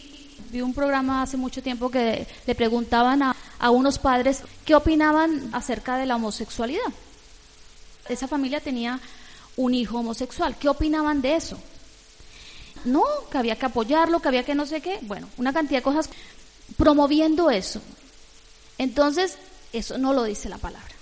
Vi 0.50 0.60
un 0.60 0.74
programa 0.74 1.22
hace 1.22 1.36
mucho 1.36 1.62
tiempo 1.62 1.90
que 1.90 2.26
le 2.46 2.54
preguntaban 2.54 3.22
a, 3.22 3.36
a 3.58 3.70
unos 3.70 3.98
padres 3.98 4.42
qué 4.64 4.74
opinaban 4.74 5.50
acerca 5.52 5.96
de 5.96 6.06
la 6.06 6.16
homosexualidad. 6.16 6.92
Esa 8.08 8.28
familia 8.28 8.60
tenía 8.60 9.00
un 9.56 9.74
hijo 9.74 9.98
homosexual, 9.98 10.56
¿qué 10.58 10.68
opinaban 10.68 11.22
de 11.22 11.36
eso? 11.36 11.58
no, 12.86 13.04
que 13.30 13.38
había 13.38 13.56
que 13.56 13.66
apoyarlo, 13.66 14.20
que 14.20 14.28
había 14.28 14.44
que 14.44 14.54
no 14.54 14.66
sé 14.66 14.80
qué, 14.80 14.98
bueno, 15.02 15.28
una 15.36 15.52
cantidad 15.52 15.80
de 15.80 15.84
cosas 15.84 16.08
promoviendo 16.76 17.50
eso. 17.50 17.80
Entonces, 18.78 19.36
eso 19.72 19.98
no 19.98 20.12
lo 20.12 20.24
dice 20.24 20.48
la 20.48 20.58
palabra. 20.58 20.94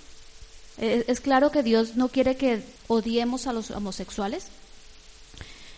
Es, 0.77 1.21
claro 1.21 1.51
que 1.51 1.63
Dios 1.63 1.95
no 1.95 2.09
quiere 2.09 2.35
que 2.35 2.61
odiemos 2.87 3.47
a 3.47 3.53
los 3.53 3.71
homosexuales, 3.71 4.47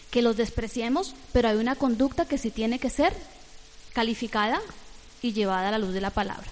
que 0.10 0.22
los 0.22 0.38
despreciemos, 0.38 1.14
pero 1.34 1.50
hay 1.50 1.58
una 1.58 1.76
conducta 1.76 2.26
que 2.26 2.38
sí 2.38 2.50
tiene 2.50 2.80
que 2.80 2.90
ser 2.90 3.14
calificada 3.94 4.62
y 5.22 5.34
llevada 5.34 5.70
a 5.70 5.72
la 5.72 5.80
luz 5.80 5.94
de 5.94 6.02
la 6.02 6.12
palabra. 6.12 6.48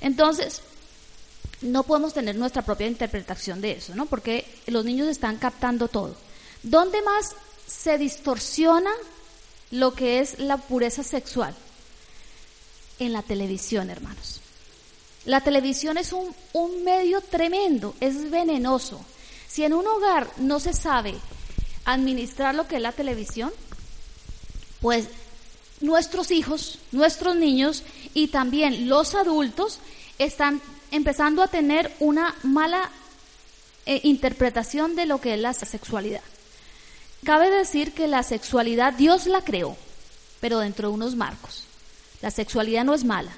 Entonces, 0.00 0.62
no 1.60 1.82
podemos 1.82 2.14
tener 2.14 2.36
nuestra 2.36 2.62
propia 2.62 2.86
interpretación 2.86 3.60
de 3.60 3.72
eso, 3.72 3.94
¿no? 3.94 4.06
Porque 4.06 4.46
los 4.66 4.84
niños 4.84 5.08
están 5.08 5.36
captando 5.36 5.88
todo. 5.88 6.16
¿Dónde 6.62 7.02
más 7.02 7.34
se 7.66 7.98
distorsiona 7.98 8.90
lo 9.70 9.94
que 9.94 10.20
es 10.20 10.38
la 10.38 10.58
pureza 10.58 11.02
sexual 11.02 11.54
en 12.98 13.12
la 13.12 13.22
televisión, 13.22 13.90
hermanos. 13.90 14.40
La 15.24 15.40
televisión 15.40 15.96
es 15.98 16.12
un, 16.12 16.34
un, 16.52 16.84
medio 16.84 17.20
tremendo, 17.20 17.94
es 18.00 18.30
venenoso. 18.30 19.04
Si 19.48 19.64
en 19.64 19.72
un 19.72 19.86
hogar 19.86 20.30
no 20.36 20.60
se 20.60 20.74
sabe 20.74 21.14
administrar 21.84 22.54
lo 22.54 22.68
que 22.68 22.76
es 22.76 22.82
la 22.82 22.92
televisión, 22.92 23.52
pues 24.80 25.06
nuestros 25.80 26.30
hijos, 26.30 26.78
nuestros 26.92 27.36
niños 27.36 27.82
y 28.14 28.28
también 28.28 28.88
los 28.88 29.14
adultos 29.14 29.78
están 30.18 30.60
empezando 30.90 31.42
a 31.42 31.48
tener 31.48 31.92
una 32.00 32.34
mala 32.42 32.90
eh, 33.86 34.00
interpretación 34.04 34.96
de 34.96 35.06
lo 35.06 35.20
que 35.20 35.34
es 35.34 35.40
la 35.40 35.52
sexualidad. 35.52 36.22
Cabe 37.24 37.50
decir 37.50 37.92
que 37.92 38.06
la 38.06 38.22
sexualidad 38.22 38.92
Dios 38.92 39.26
la 39.26 39.42
creó, 39.42 39.76
pero 40.40 40.58
dentro 40.58 40.88
de 40.88 40.94
unos 40.94 41.16
marcos. 41.16 41.64
La 42.20 42.30
sexualidad 42.30 42.84
no 42.84 42.94
es 42.94 43.04
mala, 43.04 43.32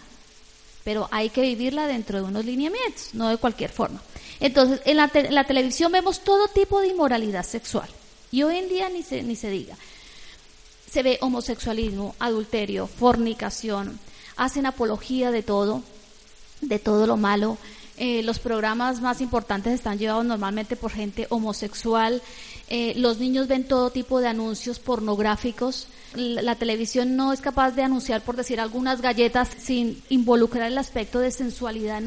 pero 0.84 1.08
hay 1.10 1.30
que 1.30 1.40
vivirla 1.40 1.86
dentro 1.86 2.18
de 2.18 2.24
unos 2.24 2.44
lineamientos, 2.44 3.10
no 3.14 3.28
de 3.28 3.36
cualquier 3.36 3.70
forma. 3.70 4.02
Entonces, 4.38 4.80
en 4.84 4.96
la, 4.96 5.44
televisión 5.44 5.92
vemos 5.92 6.20
todo 6.20 6.48
tipo 6.48 6.80
de 6.80 6.88
inmoralidad 6.88 7.44
sexual. 7.44 7.88
Y 8.30 8.42
hoy 8.42 8.58
en 8.58 8.68
día 8.68 8.88
ni 8.88 9.02
se, 9.02 9.22
ni 9.22 9.34
se 9.34 9.50
diga. 9.50 9.76
Se 10.96 11.02
ve 11.02 11.18
homosexualismo, 11.20 12.14
adulterio, 12.18 12.86
fornicación, 12.86 14.00
hacen 14.38 14.64
apología 14.64 15.30
de 15.30 15.42
todo, 15.42 15.82
de 16.62 16.78
todo 16.78 17.06
lo 17.06 17.18
malo. 17.18 17.58
Eh, 17.98 18.22
los 18.22 18.38
programas 18.38 19.02
más 19.02 19.20
importantes 19.20 19.74
están 19.74 19.98
llevados 19.98 20.24
normalmente 20.24 20.74
por 20.74 20.90
gente 20.90 21.26
homosexual, 21.28 22.22
eh, 22.70 22.94
los 22.96 23.18
niños 23.18 23.46
ven 23.46 23.68
todo 23.68 23.90
tipo 23.90 24.20
de 24.20 24.28
anuncios 24.28 24.78
pornográficos. 24.78 25.86
La, 26.14 26.54
televisión 26.54 27.14
no 27.14 27.34
es 27.34 27.42
capaz 27.42 27.72
de 27.72 27.82
anunciar, 27.82 28.22
por 28.22 28.36
decir, 28.36 28.58
algunas 28.58 29.02
galletas 29.02 29.50
sin 29.58 30.02
involucrar 30.08 30.68
el 30.68 30.78
aspecto 30.78 31.18
de 31.18 31.30
sensualidad. 31.30 32.02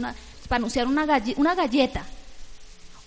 para 0.48 0.58
anunciar 0.58 0.88
una, 0.88 1.06
una 1.38 1.54
galleta, 1.54 2.08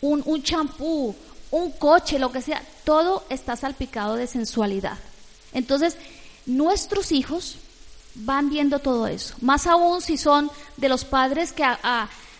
un 0.00 0.42
champú, 0.44 1.12
un 1.50 1.72
coche, 1.72 2.20
lo 2.20 2.30
que 2.30 2.40
sea, 2.40 2.62
todo 2.84 3.24
está 3.30 3.56
salpicado 3.56 4.14
de 4.14 4.28
sensualidad. 4.28 4.96
Entonces, 5.52 5.96
nuestros 6.46 7.12
hijos 7.12 7.56
van 8.14 8.50
viendo 8.50 8.78
todo 8.78 9.06
eso. 9.06 9.34
Más 9.40 9.66
aún 9.66 10.02
si 10.02 10.16
son 10.16 10.50
de 10.76 10.88
los 10.88 11.04
padres 11.04 11.52
que 11.52 11.64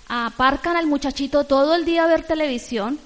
aparcan 0.08 0.76
al 0.76 0.86
muchachito 0.86 1.44
todo 1.44 1.74
el 1.74 1.84
día 1.84 2.04
a 2.04 2.08
ver 2.08 2.24
televisión 2.24 2.98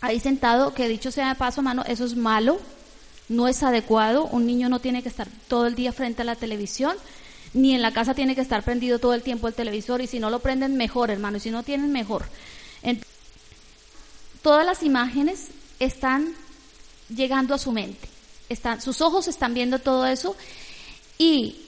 ahí 0.00 0.20
sentado, 0.20 0.74
que 0.74 0.88
dicho 0.88 1.10
sea 1.10 1.28
de 1.28 1.34
paso, 1.36 1.62
mano, 1.62 1.84
eso 1.86 2.04
es 2.04 2.16
malo, 2.16 2.60
no 3.28 3.48
es 3.48 3.62
adecuado. 3.62 4.26
Un 4.26 4.46
niño 4.46 4.68
no 4.68 4.80
tiene 4.80 5.02
que 5.02 5.08
estar 5.08 5.28
todo 5.48 5.66
el 5.66 5.74
día 5.74 5.92
frente 5.92 6.22
a 6.22 6.24
la 6.24 6.36
televisión, 6.36 6.96
ni 7.54 7.74
en 7.74 7.82
la 7.82 7.92
casa 7.92 8.12
tiene 8.12 8.34
que 8.34 8.40
estar 8.40 8.62
prendido 8.64 8.98
todo 8.98 9.14
el 9.14 9.22
tiempo 9.22 9.46
el 9.46 9.54
televisor, 9.54 10.00
y 10.00 10.06
si 10.08 10.18
no 10.18 10.28
lo 10.28 10.40
prenden, 10.40 10.76
mejor, 10.76 11.10
hermano, 11.10 11.36
y 11.36 11.40
si 11.40 11.50
no 11.50 11.62
tienen, 11.62 11.92
mejor. 11.92 12.24
todas 14.42 14.66
las 14.66 14.82
imágenes 14.82 15.48
están 15.78 16.34
llegando 17.08 17.54
a 17.54 17.58
su 17.58 17.70
mente, 17.70 18.08
sus 18.80 19.00
ojos 19.00 19.28
están 19.28 19.54
viendo 19.54 19.78
todo 19.78 20.06
eso, 20.06 20.36
y 21.18 21.66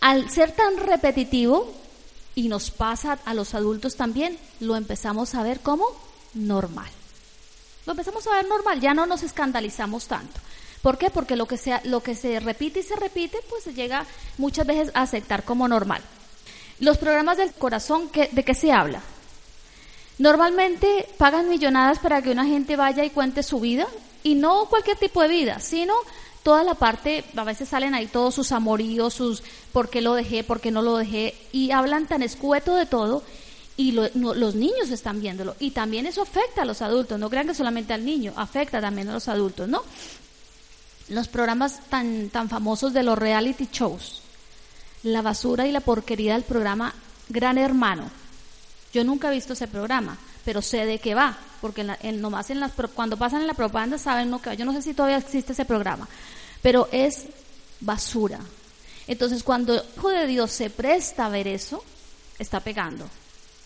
al 0.00 0.30
ser 0.30 0.52
tan 0.52 0.76
repetitivo, 0.76 1.72
y 2.34 2.48
nos 2.48 2.70
pasa 2.70 3.18
a 3.24 3.34
los 3.34 3.54
adultos 3.54 3.96
también, 3.96 4.38
lo 4.60 4.76
empezamos 4.76 5.34
a 5.34 5.42
ver 5.42 5.60
como 5.60 5.86
normal. 6.34 6.90
Lo 7.86 7.92
empezamos 7.92 8.26
a 8.26 8.34
ver 8.34 8.48
normal, 8.48 8.80
ya 8.80 8.94
no 8.94 9.06
nos 9.06 9.22
escandalizamos 9.22 10.06
tanto. 10.06 10.40
¿Por 10.82 10.98
qué? 10.98 11.10
Porque 11.10 11.36
lo 11.36 11.46
que, 11.46 11.56
sea, 11.56 11.80
lo 11.84 12.02
que 12.02 12.14
se 12.14 12.40
repite 12.40 12.80
y 12.80 12.82
se 12.82 12.96
repite, 12.96 13.38
pues 13.48 13.64
se 13.64 13.72
llega 13.72 14.04
muchas 14.36 14.66
veces 14.66 14.90
a 14.94 15.02
aceptar 15.02 15.44
como 15.44 15.68
normal. 15.68 16.02
Los 16.80 16.98
programas 16.98 17.38
del 17.38 17.52
corazón, 17.52 18.10
¿de 18.12 18.44
qué 18.44 18.54
se 18.54 18.72
habla? 18.72 19.00
Normalmente 20.18 21.08
pagan 21.16 21.48
millonadas 21.48 21.98
para 21.98 22.20
que 22.20 22.30
una 22.30 22.44
gente 22.44 22.76
vaya 22.76 23.04
y 23.04 23.10
cuente 23.10 23.42
su 23.42 23.60
vida, 23.60 23.86
y 24.22 24.34
no 24.34 24.66
cualquier 24.66 24.96
tipo 24.96 25.22
de 25.22 25.28
vida, 25.28 25.60
sino 25.60 25.94
toda 26.44 26.62
la 26.62 26.74
parte, 26.74 27.24
a 27.34 27.42
veces 27.42 27.70
salen 27.70 27.94
ahí 27.94 28.06
todos 28.06 28.34
sus 28.34 28.52
amoríos, 28.52 29.14
sus 29.14 29.42
por 29.72 29.90
qué 29.90 30.00
lo 30.00 30.14
dejé, 30.14 30.44
por 30.44 30.60
qué 30.60 30.70
no 30.70 30.82
lo 30.82 30.96
dejé, 30.96 31.34
y 31.50 31.72
hablan 31.72 32.06
tan 32.06 32.22
escueto 32.22 32.76
de 32.76 32.86
todo, 32.86 33.24
y 33.76 33.90
los 33.90 34.54
niños 34.54 34.90
están 34.90 35.20
viéndolo. 35.20 35.56
Y 35.58 35.72
también 35.72 36.06
eso 36.06 36.22
afecta 36.22 36.62
a 36.62 36.64
los 36.64 36.82
adultos, 36.82 37.18
no 37.18 37.30
crean 37.30 37.48
que 37.48 37.54
solamente 37.54 37.92
al 37.92 38.04
niño, 38.04 38.34
afecta 38.36 38.80
también 38.80 39.08
a 39.08 39.14
los 39.14 39.26
adultos, 39.26 39.68
¿no? 39.68 39.82
Los 41.08 41.28
programas 41.28 41.80
tan, 41.88 42.28
tan 42.28 42.48
famosos 42.48 42.92
de 42.92 43.02
los 43.02 43.18
reality 43.18 43.68
shows, 43.72 44.20
la 45.02 45.22
basura 45.22 45.66
y 45.66 45.72
la 45.72 45.80
porquería 45.80 46.34
del 46.34 46.44
programa 46.44 46.94
Gran 47.28 47.58
Hermano. 47.58 48.10
Yo 48.92 49.02
nunca 49.02 49.28
he 49.28 49.34
visto 49.34 49.54
ese 49.54 49.66
programa, 49.66 50.18
pero 50.44 50.62
sé 50.62 50.86
de 50.86 50.98
qué 50.98 51.14
va, 51.14 51.36
porque 51.60 51.86
en 52.00 52.20
nomás 52.20 52.50
en 52.50 52.60
las, 52.60 52.72
cuando 52.94 53.16
pasan 53.16 53.42
en 53.42 53.46
la 53.46 53.54
propaganda 53.54 53.98
saben 53.98 54.30
lo 54.30 54.40
que 54.40 54.50
va. 54.50 54.54
Yo 54.54 54.64
no 54.64 54.72
sé 54.72 54.82
si 54.82 54.94
todavía 54.94 55.18
existe 55.18 55.52
ese 55.52 55.64
programa, 55.64 56.08
pero 56.62 56.88
es 56.92 57.26
basura. 57.80 58.40
Entonces, 59.06 59.42
cuando 59.42 59.74
el 59.74 59.82
Hijo 59.96 60.08
de 60.10 60.26
Dios 60.26 60.50
se 60.50 60.70
presta 60.70 61.26
a 61.26 61.28
ver 61.28 61.48
eso, 61.48 61.82
está 62.38 62.60
pegando 62.60 63.08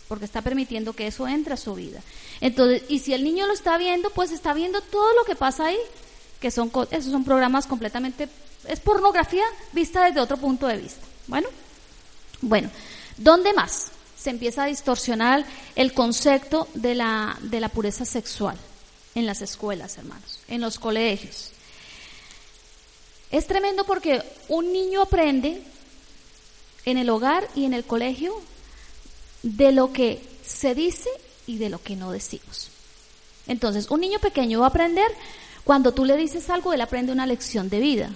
porque 0.09 0.25
está 0.25 0.41
permitiendo 0.41 0.95
que 0.95 1.07
eso 1.07 1.29
entre 1.29 1.55
a 1.55 1.59
su 1.59 1.75
vida. 1.75 2.01
Entonces, 2.41 2.83
y 2.89 3.01
si 3.01 3.13
el 3.13 3.23
niño 3.23 3.47
lo 3.47 3.53
está 3.53 3.77
viendo, 3.77 4.09
pues 4.11 4.31
está 4.31 4.55
viendo 4.55 4.81
todo 4.81 5.13
lo 5.15 5.25
que 5.25 5.37
pasa 5.37 5.67
ahí, 5.67 5.79
que 6.41 6.51
son 6.51 6.73
esos 6.91 7.13
son 7.13 7.25
programas 7.25 7.67
completamente 7.67 8.29
es 8.67 8.81
pornografía 8.81 9.45
vista 9.73 10.05
desde 10.05 10.21
otro 10.21 10.37
punto 10.37 10.67
de 10.67 10.79
vista. 10.79 11.05
Bueno, 11.27 11.49
bueno, 12.41 12.71
¿dónde 13.17 13.53
más 13.53 13.89
se 14.19 14.31
empieza 14.31 14.65
a 14.65 14.67
distorsionar 14.67 15.45
el 15.77 15.93
concepto 15.93 16.69
de 16.75 16.95
la 16.95 17.39
de 17.43 17.61
la 17.61 17.69
pureza 17.69 18.05
sexual? 18.05 18.59
en 19.19 19.27
las 19.27 19.43
escuelas, 19.43 19.99
hermanos, 19.99 20.41
en 20.49 20.61
los 20.61 20.79
colegios. 20.79 21.51
Es 23.31 23.47
tremendo 23.47 23.85
porque 23.85 24.23
un 24.49 24.73
niño 24.73 25.03
aprende 25.03 25.63
en 26.85 26.99
el 26.99 27.11
hogar 27.11 27.49
y 27.55 27.65
en 27.65 27.75
el 27.75 27.85
colegio 27.85 28.41
de 29.43 29.73
lo 29.73 29.93
que 29.93 30.23
se 30.47 30.75
dice 30.75 31.11
y 31.47 31.59
de 31.59 31.69
lo 31.69 31.83
que 31.83 31.97
no 31.97 32.13
decimos. 32.13 32.71
Entonces, 33.47 33.91
un 33.91 34.01
niño 34.01 34.19
pequeño 34.19 34.61
va 34.61 34.67
a 34.67 34.71
aprender 34.71 35.11
cuando 35.65 35.93
tú 35.93 36.05
le 36.05 36.17
dices 36.17 36.49
algo, 36.49 36.73
él 36.73 36.81
aprende 36.81 37.13
una 37.13 37.27
lección 37.27 37.69
de 37.69 37.81
vida. 37.81 38.11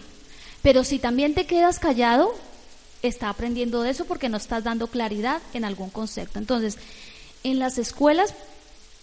Pero 0.62 0.84
si 0.84 0.98
también 0.98 1.34
te 1.34 1.46
quedas 1.46 1.78
callado, 1.78 2.32
está 3.02 3.28
aprendiendo 3.28 3.82
de 3.82 3.90
eso 3.90 4.04
porque 4.04 4.28
no 4.28 4.36
estás 4.36 4.64
dando 4.64 4.86
claridad 4.86 5.42
en 5.52 5.64
algún 5.64 5.90
concepto. 5.90 6.38
Entonces, 6.38 6.78
en 7.44 7.58
las 7.58 7.78
escuelas 7.78 8.34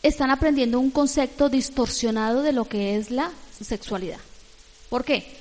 están 0.01 0.32
aprendiendo 0.32 0.79
un 0.79 0.91
concepto 0.91 1.50
distorsionado 1.50 2.41
de 2.41 2.53
lo 2.53 2.65
que 2.65 2.96
es 2.96 3.12
la 3.12 3.32
sexualidad. 3.60 4.20
¿Por 4.89 5.03
qué? 5.03 5.38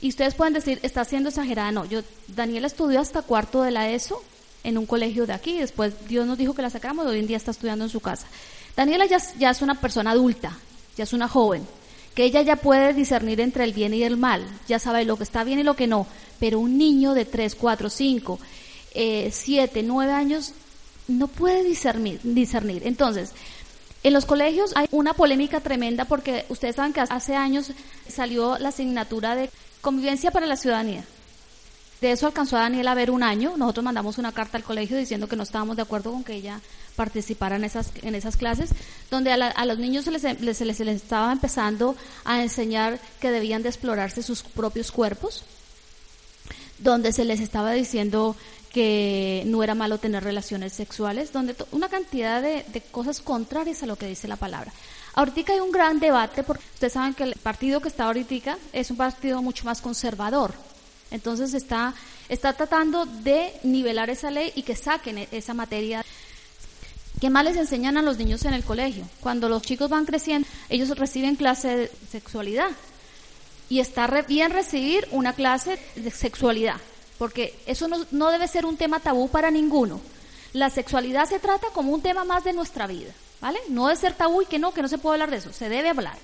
Y 0.00 0.08
ustedes 0.08 0.34
pueden 0.34 0.54
decir, 0.54 0.80
está 0.82 1.04
siendo 1.04 1.28
exagerada. 1.28 1.70
No, 1.70 1.84
yo, 1.84 2.00
Daniela 2.28 2.66
estudió 2.66 3.00
hasta 3.00 3.22
cuarto 3.22 3.62
de 3.62 3.70
la 3.70 3.90
ESO 3.90 4.22
en 4.64 4.78
un 4.78 4.86
colegio 4.86 5.26
de 5.26 5.32
aquí. 5.32 5.58
Después 5.58 5.92
Dios 6.08 6.26
nos 6.26 6.38
dijo 6.38 6.54
que 6.54 6.62
la 6.62 6.70
sacáramos, 6.70 7.06
hoy 7.06 7.20
en 7.20 7.26
día 7.26 7.36
está 7.36 7.50
estudiando 7.50 7.84
en 7.84 7.90
su 7.90 8.00
casa. 8.00 8.26
Daniela 8.74 9.06
ya, 9.06 9.18
ya 9.38 9.50
es 9.50 9.62
una 9.62 9.80
persona 9.80 10.12
adulta, 10.12 10.58
ya 10.96 11.04
es 11.04 11.12
una 11.12 11.28
joven, 11.28 11.66
que 12.14 12.24
ella 12.24 12.42
ya 12.42 12.56
puede 12.56 12.92
discernir 12.92 13.40
entre 13.40 13.64
el 13.64 13.72
bien 13.72 13.94
y 13.94 14.02
el 14.02 14.16
mal, 14.16 14.44
ya 14.68 14.78
sabe 14.78 15.04
lo 15.04 15.16
que 15.16 15.24
está 15.24 15.44
bien 15.44 15.58
y 15.58 15.62
lo 15.62 15.76
que 15.76 15.86
no. 15.86 16.06
Pero 16.38 16.60
un 16.60 16.76
niño 16.76 17.14
de 17.14 17.24
3, 17.24 17.54
4, 17.54 17.88
5, 17.88 18.38
7, 19.30 19.82
9 19.82 20.12
años 20.12 20.52
no 21.08 21.28
puede 21.28 21.62
discernir. 21.64 22.20
Entonces, 22.84 23.32
en 24.02 24.12
los 24.12 24.26
colegios 24.26 24.72
hay 24.74 24.88
una 24.90 25.14
polémica 25.14 25.60
tremenda 25.60 26.04
porque 26.04 26.44
ustedes 26.48 26.76
saben 26.76 26.92
que 26.92 27.00
hace 27.00 27.36
años 27.36 27.72
salió 28.08 28.58
la 28.58 28.70
asignatura 28.70 29.34
de 29.36 29.50
convivencia 29.80 30.30
para 30.30 30.46
la 30.46 30.56
ciudadanía. 30.56 31.04
De 32.02 32.10
eso 32.10 32.26
alcanzó 32.26 32.56
a 32.56 32.62
Daniela 32.62 32.90
a 32.90 32.94
ver 32.96 33.12
un 33.12 33.22
año. 33.22 33.56
Nosotros 33.56 33.84
mandamos 33.84 34.18
una 34.18 34.32
carta 34.32 34.56
al 34.56 34.64
colegio 34.64 34.96
diciendo 34.98 35.28
que 35.28 35.36
no 35.36 35.44
estábamos 35.44 35.76
de 35.76 35.82
acuerdo 35.82 36.10
con 36.10 36.24
que 36.24 36.34
ella 36.34 36.60
participara 36.96 37.54
en 37.54 37.62
esas, 37.62 37.92
en 38.02 38.16
esas 38.16 38.36
clases, 38.36 38.70
donde 39.08 39.30
a, 39.30 39.64
los 39.66 39.78
niños 39.78 40.04
se 40.04 40.10
les, 40.10 40.22
se 40.58 40.64
les, 40.64 40.80
estaba 40.80 41.30
empezando 41.30 41.94
a 42.24 42.42
enseñar 42.42 42.98
que 43.20 43.30
debían 43.30 43.62
de 43.62 43.68
explorarse 43.68 44.24
sus 44.24 44.42
propios 44.42 44.90
cuerpos, 44.90 45.44
donde 46.80 47.12
se 47.12 47.24
les 47.24 47.38
estaba 47.38 47.70
diciendo 47.70 48.34
que 48.72 49.44
no 49.46 49.62
era 49.62 49.76
malo 49.76 49.98
tener 49.98 50.24
relaciones 50.24 50.72
sexuales, 50.72 51.32
donde 51.32 51.54
una 51.70 51.88
cantidad 51.88 52.42
de, 52.42 52.64
cosas 52.90 53.20
contrarias 53.20 53.84
a 53.84 53.86
lo 53.86 53.94
que 53.94 54.08
dice 54.08 54.26
la 54.26 54.34
palabra. 54.34 54.72
Ahorita 55.14 55.52
hay 55.52 55.60
un 55.60 55.70
gran 55.70 56.00
debate 56.00 56.42
porque 56.42 56.64
ustedes 56.74 56.94
saben 56.94 57.14
que 57.14 57.22
el 57.22 57.34
partido 57.34 57.80
que 57.80 57.86
está 57.86 58.06
ahorita 58.06 58.58
es 58.72 58.90
un 58.90 58.96
partido 58.96 59.40
mucho 59.40 59.64
más 59.64 59.80
conservador. 59.80 60.52
Entonces 61.12 61.54
está, 61.54 61.94
está 62.28 62.54
tratando 62.54 63.06
de 63.06 63.52
nivelar 63.62 64.10
esa 64.10 64.30
ley 64.30 64.52
y 64.56 64.62
que 64.62 64.74
saquen 64.74 65.18
e, 65.18 65.28
esa 65.30 65.54
materia. 65.54 66.04
¿Qué 67.20 67.30
más 67.30 67.44
les 67.44 67.56
enseñan 67.56 67.96
a 67.96 68.02
los 68.02 68.18
niños 68.18 68.44
en 68.44 68.54
el 68.54 68.64
colegio? 68.64 69.08
Cuando 69.20 69.48
los 69.48 69.62
chicos 69.62 69.88
van 69.88 70.06
creciendo, 70.06 70.48
ellos 70.68 70.88
reciben 70.98 71.36
clase 71.36 71.76
de 71.76 71.90
sexualidad. 72.10 72.70
Y 73.68 73.80
está 73.80 74.06
bien 74.22 74.50
recibir 74.50 75.06
una 75.12 75.32
clase 75.32 75.78
de 75.94 76.10
sexualidad 76.10 76.80
porque 77.22 77.56
eso 77.66 77.86
no, 77.86 78.30
debe 78.30 78.48
ser 78.48 78.66
un 78.66 78.76
tema 78.76 78.98
tabú 78.98 79.28
para 79.28 79.48
ninguno. 79.52 80.00
La 80.54 80.70
sexualidad 80.70 81.28
se 81.28 81.38
trata 81.38 81.68
como 81.72 81.92
un 81.92 82.02
tema 82.02 82.24
más 82.24 82.42
de 82.42 82.52
nuestra 82.52 82.88
vida, 82.88 83.12
¿vale? 83.40 83.60
No 83.68 83.86
debe 83.86 84.00
ser 84.00 84.14
tabú 84.14 84.42
y 84.42 84.46
que 84.46 84.58
no, 84.58 84.74
que 84.74 84.82
no 84.82 84.88
se 84.88 84.98
puede 84.98 85.14
hablar 85.14 85.30
de 85.30 85.36
eso, 85.36 85.52
se 85.52 85.68
debe 85.68 85.90
hablar, 85.90 86.16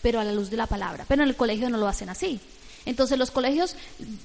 pero 0.00 0.18
a 0.18 0.24
la 0.24 0.32
luz 0.32 0.48
de 0.48 0.56
la 0.56 0.66
palabra. 0.66 1.04
Pero 1.06 1.22
en 1.22 1.28
el 1.28 1.36
colegio 1.36 1.68
no 1.68 1.76
lo 1.76 1.86
hacen 1.86 2.08
así. 2.08 2.40
Entonces 2.86 3.18
los 3.18 3.30
colegios, 3.30 3.76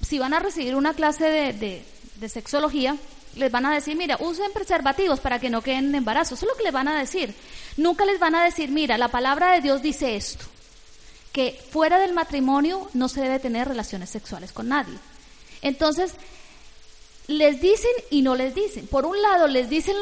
si 0.02 0.20
van 0.20 0.34
a 0.34 0.40
recibir 0.40 0.76
una 0.76 0.94
clase 0.94 1.26
de, 1.26 1.84
de, 2.16 2.30
sexología, 2.30 2.96
les 3.36 3.52
van 3.52 3.66
a 3.66 3.74
decir, 3.74 3.98
mira, 3.98 4.18
usen 4.20 4.52
preservativos 4.54 5.20
para 5.20 5.40
que 5.40 5.50
no 5.50 5.62
queden 5.62 5.90
en 5.90 5.96
embarazo. 5.96 6.36
Eso 6.36 6.46
es 6.46 6.52
lo 6.52 6.58
que 6.58 6.64
les 6.64 6.74
van 6.74 6.88
a 6.88 6.98
decir. 6.98 7.34
Nunca 7.78 8.06
les 8.06 8.20
van 8.20 8.36
a 8.36 8.44
decir, 8.44 8.70
mira, 8.70 8.98
la 8.98 9.08
palabra 9.08 9.54
de 9.54 9.62
Dios 9.62 9.82
dice 9.82 10.16
esto, 10.16 10.46
que 11.32 11.60
fuera 11.72 11.98
del 12.00 12.14
matrimonio 12.14 12.90
no 12.94 13.10
se 13.10 13.22
debe 13.22 13.40
tener 13.40 13.68
relaciones 13.68 14.10
sexuales 14.10 14.52
con 14.52 14.68
nadie. 14.68 14.98
Entonces, 15.62 16.14
les 17.28 17.62
dicen 17.62 17.92
y 18.10 18.22
no 18.22 18.36
les 18.36 18.54
dicen. 18.54 18.88
Por 18.88 19.06
un 19.06 19.22
lado 19.22 19.48
les 19.48 19.70
dicen 19.70 19.96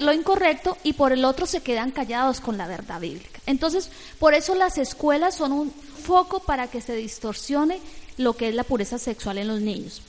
lo, 0.00 0.12
incorrecto 0.12 0.76
y 0.84 0.94
por 0.94 1.12
el 1.12 1.24
otro 1.24 1.46
se 1.46 1.62
quedan 1.62 1.90
callados 1.90 2.40
con 2.40 2.56
la 2.56 2.66
verdad 2.66 3.00
bíblica. 3.00 3.40
Entonces, 3.46 3.90
por 4.18 4.34
eso 4.34 4.54
las 4.54 4.78
escuelas 4.78 5.34
son 5.34 5.52
un 5.52 5.72
foco 5.72 6.40
para 6.40 6.68
que 6.68 6.80
se 6.80 6.94
distorsione 6.94 7.80
lo 8.18 8.34
que 8.34 8.48
es 8.48 8.54
la 8.54 8.64
pureza 8.64 8.98
sexual 8.98 9.38
en 9.38 9.48
los 9.48 9.60
niños. 9.60 10.02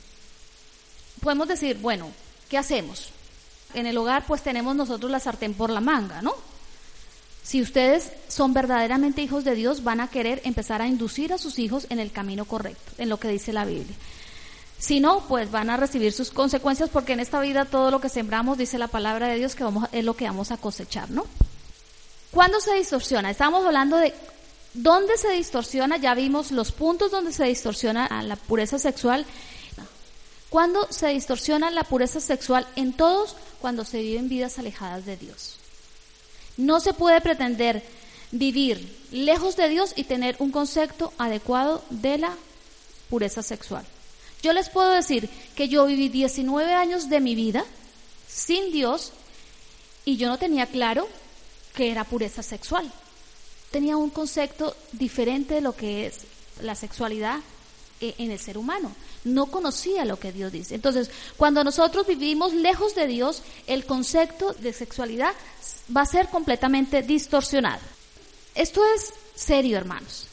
Podemos 1.21 1.47
decir, 1.47 1.77
bueno, 1.77 2.09
¿qué 2.49 2.57
hacemos? 2.57 3.09
En 3.73 3.85
el 3.85 3.97
hogar 3.97 4.25
pues 4.25 4.41
tenemos 4.41 4.75
nosotros 4.75 5.11
la 5.11 5.19
sartén 5.19 5.53
por 5.53 5.69
la 5.69 5.79
manga, 5.79 6.21
¿no? 6.21 6.35
Si 7.43 7.61
ustedes 7.61 8.11
son 8.27 8.53
verdaderamente 8.53 9.21
hijos 9.21 9.43
de 9.43 9.55
Dios, 9.55 9.83
van 9.83 10.01
a 10.01 10.07
querer 10.09 10.41
empezar 10.43 10.81
a 10.81 10.87
inducir 10.87 11.33
a 11.33 11.37
sus 11.37 11.57
hijos 11.57 11.87
en 11.89 11.99
el 11.99 12.11
camino 12.11 12.45
correcto, 12.45 12.91
en 12.97 13.09
lo 13.09 13.19
que 13.19 13.29
dice 13.29 13.53
la 13.53 13.65
Biblia. 13.65 13.95
Si 14.77 14.99
no, 14.99 15.21
pues 15.27 15.51
van 15.51 15.69
a 15.69 15.77
recibir 15.77 16.13
sus 16.13 16.31
consecuencias 16.31 16.89
porque 16.89 17.13
en 17.13 17.19
esta 17.19 17.41
vida 17.41 17.65
todo 17.65 17.91
lo 17.91 17.99
que 17.99 18.09
sembramos, 18.09 18.57
dice 18.57 18.77
la 18.77 18.87
palabra 18.87 19.27
de 19.27 19.35
Dios, 19.35 19.55
que 19.55 19.63
vamos, 19.63 19.89
es 19.91 20.05
lo 20.05 20.15
que 20.15 20.25
vamos 20.25 20.51
a 20.51 20.57
cosechar, 20.57 21.09
¿no? 21.09 21.25
¿Cuándo 22.31 22.59
se 22.59 22.75
distorsiona? 22.75 23.29
Estamos 23.29 23.65
hablando 23.65 23.97
de 23.97 24.13
dónde 24.73 25.17
se 25.17 25.31
distorsiona, 25.31 25.97
ya 25.97 26.13
vimos 26.13 26.51
los 26.51 26.71
puntos 26.71 27.11
donde 27.11 27.33
se 27.33 27.45
distorsiona 27.45 28.07
la 28.23 28.35
pureza 28.35 28.79
sexual. 28.79 29.25
¿Cuándo 30.49 30.87
se 30.91 31.07
distorsiona 31.09 31.69
la 31.69 31.83
pureza 31.83 32.19
sexual? 32.19 32.67
En 32.75 32.93
todos, 32.93 33.35
cuando 33.61 33.85
se 33.85 34.01
viven 34.01 34.29
vidas 34.29 34.57
alejadas 34.57 35.05
de 35.05 35.17
Dios. 35.17 35.55
No 36.57 36.79
se 36.79 36.93
puede 36.93 37.21
pretender 37.21 37.83
vivir 38.31 38.97
lejos 39.11 39.55
de 39.55 39.69
Dios 39.69 39.93
y 39.95 40.03
tener 40.03 40.35
un 40.39 40.51
concepto 40.51 41.13
adecuado 41.17 41.83
de 41.89 42.17
la 42.17 42.35
pureza 43.09 43.43
sexual. 43.43 43.85
Yo 44.41 44.53
les 44.53 44.69
puedo 44.69 44.91
decir 44.91 45.29
que 45.55 45.67
yo 45.67 45.85
viví 45.85 46.09
19 46.09 46.73
años 46.73 47.09
de 47.09 47.19
mi 47.19 47.35
vida 47.35 47.65
sin 48.27 48.71
Dios 48.71 49.11
y 50.05 50.17
yo 50.17 50.27
no 50.27 50.37
tenía 50.37 50.65
claro 50.65 51.07
que 51.73 51.91
era 51.91 52.03
pureza 52.03 52.41
sexual. 52.43 52.91
Tenía 53.71 53.97
un 53.97 54.09
concepto 54.09 54.75
diferente 54.91 55.55
de 55.55 55.61
lo 55.61 55.75
que 55.75 56.07
es 56.07 56.21
la 56.61 56.75
sexualidad 56.75 57.39
eh, 58.01 58.15
en 58.17 58.31
el 58.31 58.39
ser 58.39 58.57
humano. 58.57 58.95
No 59.25 59.47
conocía 59.47 60.05
lo 60.05 60.17
que 60.17 60.31
Dios 60.31 60.51
dice. 60.51 60.73
Entonces, 60.73 61.11
cuando 61.35 61.63
nosotros 61.63 62.07
vivimos 62.07 62.53
lejos 62.53 62.95
de 62.95 63.07
Dios, 63.07 63.41
el 63.67 63.85
concepto 63.85 64.53
de 64.53 64.71
sexualidad 64.71 65.33
va 65.95 66.01
a 66.01 66.05
ser 66.05 66.29
completamente 66.29 67.01
distorsionado. 67.01 67.81
Esto 68.55 68.81
es 68.95 69.13
serio, 69.35 69.77
hermanos, 69.77 70.27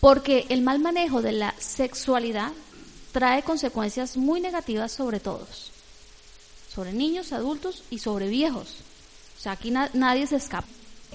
porque 0.00 0.46
el 0.48 0.62
mal 0.62 0.78
manejo 0.78 1.22
de 1.22 1.32
la 1.32 1.54
sexualidad 1.58 2.52
trae 3.12 3.42
consecuencias 3.42 4.16
muy 4.16 4.40
negativas 4.40 4.92
sobre 4.92 5.20
todos, 5.20 5.72
sobre 6.72 6.92
niños, 6.92 7.32
adultos 7.32 7.82
y 7.90 7.98
sobre 7.98 8.28
viejos. 8.28 8.76
O 9.38 9.42
sea, 9.42 9.52
aquí 9.52 9.70
nadie 9.70 10.26
se 10.26 10.36
escapa. 10.36 10.68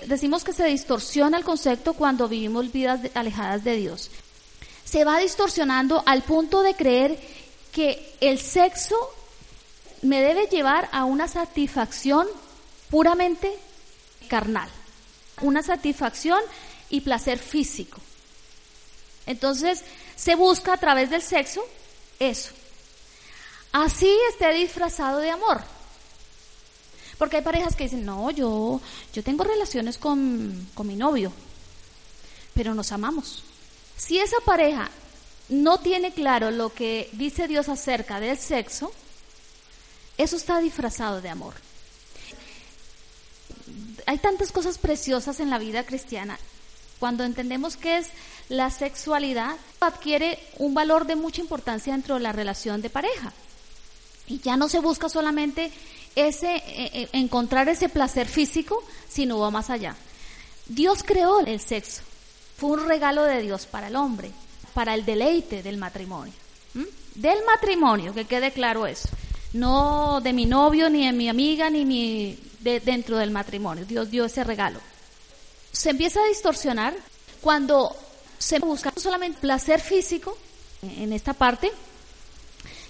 Decimos 0.06 0.44
que 0.44 0.54
se 0.54 0.66
distorsiona 0.66 1.38
el 1.38 1.44
concepto 1.44 1.94
cuando 1.94 2.28
vivimos 2.28 2.72
vidas 2.72 3.00
alejadas 3.14 3.64
de 3.64 3.78
Dios. 3.78 4.12
Se 4.84 5.04
va 5.04 5.20
distorsionando 5.20 6.04
al 6.06 6.22
punto 6.24 6.62
de 6.62 6.76
creer 6.76 7.20
que 7.72 8.16
el 8.22 8.40
sexo 8.40 8.96
me 10.02 10.22
debe 10.22 10.48
llevar 10.48 10.90
a 10.92 11.06
una 11.06 11.28
satisfacción 11.28 12.28
puramente 12.90 13.52
carnal, 14.28 14.70
una 15.42 15.64
satisfacción 15.64 16.40
y 16.90 17.02
placer 17.02 17.40
físico. 17.40 18.00
Entonces, 19.26 19.84
se 20.16 20.36
busca 20.36 20.74
a 20.74 20.78
través 20.78 21.10
del 21.10 21.22
sexo 21.22 21.66
eso. 22.20 22.52
Así 23.72 24.14
esté 24.30 24.54
disfrazado 24.54 25.20
de 25.20 25.32
amor. 25.32 25.62
Porque 27.18 27.38
hay 27.38 27.44
parejas 27.44 27.76
que 27.76 27.86
dicen, 27.86 28.06
no, 28.06 28.30
yo, 28.32 28.82
yo 29.14 29.24
tengo 29.24 29.44
relaciones 29.44 29.98
con, 29.98 30.68
con 30.74 30.88
mi 30.88 30.96
novio, 30.96 31.32
pero 32.54 32.74
nos 32.74 32.92
amamos. 32.92 33.44
Si 33.96 34.20
esa 34.20 34.38
pareja 34.44 34.90
no 35.50 35.80
tiene 35.80 36.12
claro 36.12 36.52
lo 36.52 36.74
que 36.74 37.10
dice 37.14 37.48
Dios 37.48 37.70
acerca 37.70 38.20
del 38.20 38.38
sexo, 38.38 38.92
eso 40.18 40.36
está 40.36 40.60
disfrazado 40.60 41.22
de 41.22 41.30
amor. 41.30 41.54
Hay 44.06 44.18
tantas 44.18 44.52
cosas 44.52 44.78
preciosas 44.78 45.40
en 45.40 45.50
la 45.50 45.60
vida 45.60 45.86
cristiana. 45.86 46.38
Cuando 47.00 47.24
entendemos 47.24 47.78
que 47.78 47.98
es 47.98 48.08
la 48.50 48.70
sexualidad 48.70 49.56
adquiere 49.80 50.40
un 50.58 50.74
valor 50.74 51.06
de 51.06 51.16
mucha 51.16 51.42
importancia 51.42 51.94
dentro 51.94 52.16
de 52.16 52.22
la 52.22 52.32
relación 52.32 52.82
de 52.82 52.90
pareja. 52.90 53.34
Y 54.28 54.40
ya 54.40 54.58
no 54.58 54.70
se 54.70 54.80
busca 54.80 55.10
solamente 55.10 55.72
ese 56.16 56.56
eh, 56.56 56.64
eh, 56.94 57.10
encontrar 57.14 57.70
ese 57.70 57.90
placer 57.90 58.28
físico, 58.28 58.84
sino 59.08 59.40
va 59.40 59.52
más 59.52 59.70
allá. 59.70 59.96
Dios 60.68 61.04
creó 61.04 61.40
el 61.42 61.60
sexo. 61.60 62.02
Fue 62.58 62.72
un 62.72 62.88
regalo 62.88 63.24
de 63.24 63.42
Dios 63.42 63.66
para 63.66 63.88
el 63.88 63.96
hombre, 63.96 64.32
para 64.74 64.94
el 64.94 65.06
deleite 65.06 65.62
del 65.62 65.78
matrimonio. 65.78 66.34
Del 67.16 67.40
matrimonio, 67.46 68.14
que 68.14 68.26
quede 68.26 68.52
claro 68.52 68.88
eso. 68.88 69.08
No 69.54 70.20
de 70.22 70.34
mi 70.34 70.46
novio, 70.46 70.90
ni 70.90 71.06
de 71.06 71.14
mi 71.14 71.30
amiga, 71.30 71.70
ni 71.70 71.86
mi, 71.86 72.38
de, 72.60 72.80
dentro 72.80 73.18
del 73.18 73.32
matrimonio. 73.32 73.86
Dios 73.86 74.10
dio 74.10 74.26
ese 74.26 74.44
regalo. 74.44 74.80
Se 75.72 75.92
empieza 75.92 76.22
a 76.22 76.28
distorsionar 76.28 76.94
cuando 77.42 77.96
se 78.38 78.60
busca 78.60 78.92
solamente 78.98 79.40
placer 79.40 79.80
físico 79.80 80.38
en 80.82 81.14
esta 81.14 81.34
parte, 81.34 81.72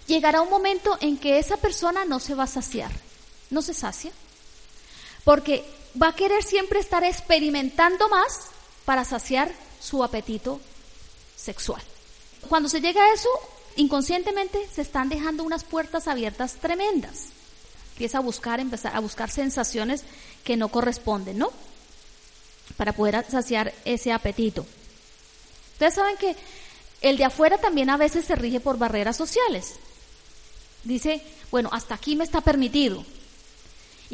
llegará 0.08 0.42
un 0.42 0.50
momento 0.50 0.98
en 1.02 1.18
que 1.18 1.40
esa 1.40 1.58
persona 1.58 2.06
no 2.06 2.20
se 2.20 2.36
va 2.36 2.44
a 2.44 2.48
saciar, 2.48 2.92
no 3.50 3.62
se 3.62 3.74
sacia, 3.74 4.12
porque 5.24 5.66
va 6.02 6.10
a 6.10 6.16
querer 6.16 6.44
siempre 6.44 6.80
estar 6.80 7.04
experimentando 7.04 8.10
más 8.10 8.48
para 8.86 9.06
saciar 9.06 9.52
su 9.80 10.04
apetito 10.04 10.60
sexual. 11.36 11.82
Cuando 12.50 12.70
se 12.70 12.82
llega 12.82 13.04
a 13.04 13.14
eso, 13.14 13.30
inconscientemente 13.76 14.68
se 14.74 14.82
están 14.82 15.10
dejando 15.10 15.44
unas 15.44 15.64
puertas 15.64 16.08
abiertas 16.08 16.56
tremendas. 16.56 17.30
Empieza 17.94 18.18
a 18.18 18.22
buscar, 18.22 18.60
empezar 18.60 18.96
a 18.96 19.00
buscar 19.00 19.32
sensaciones 19.32 20.04
que 20.44 20.58
no 20.58 20.70
corresponden, 20.70 21.38
¿no? 21.38 21.52
Para 22.78 22.94
poder 22.94 23.26
saciar 23.30 23.74
ese 23.86 24.12
apetito. 24.12 24.66
Ustedes 25.74 25.94
saben 25.94 26.18
que 26.18 26.36
el 27.02 27.18
de 27.18 27.26
afuera 27.26 27.58
también 27.58 27.90
a 27.90 27.98
veces 27.98 28.26
se 28.26 28.36
rige 28.36 28.60
por 28.60 28.78
barreras 28.78 29.18
sociales. 29.18 29.76
Dice, 30.84 31.22
bueno, 31.52 31.70
hasta 31.72 31.96
aquí 31.96 32.16
me 32.16 32.24
está 32.24 32.42
permitido. 32.42 33.04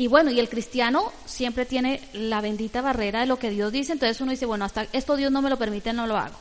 Y 0.01 0.07
bueno, 0.07 0.31
y 0.31 0.39
el 0.39 0.49
cristiano 0.49 1.13
siempre 1.27 1.63
tiene 1.67 2.01
la 2.13 2.41
bendita 2.41 2.81
barrera 2.81 3.19
de 3.19 3.27
lo 3.27 3.37
que 3.37 3.51
Dios 3.51 3.71
dice, 3.71 3.91
entonces 3.91 4.19
uno 4.19 4.31
dice, 4.31 4.47
bueno, 4.47 4.65
hasta 4.65 4.87
esto 4.93 5.15
Dios 5.15 5.31
no 5.31 5.43
me 5.43 5.49
lo 5.51 5.59
permite, 5.59 5.93
no 5.93 6.07
lo 6.07 6.17
hago. 6.17 6.33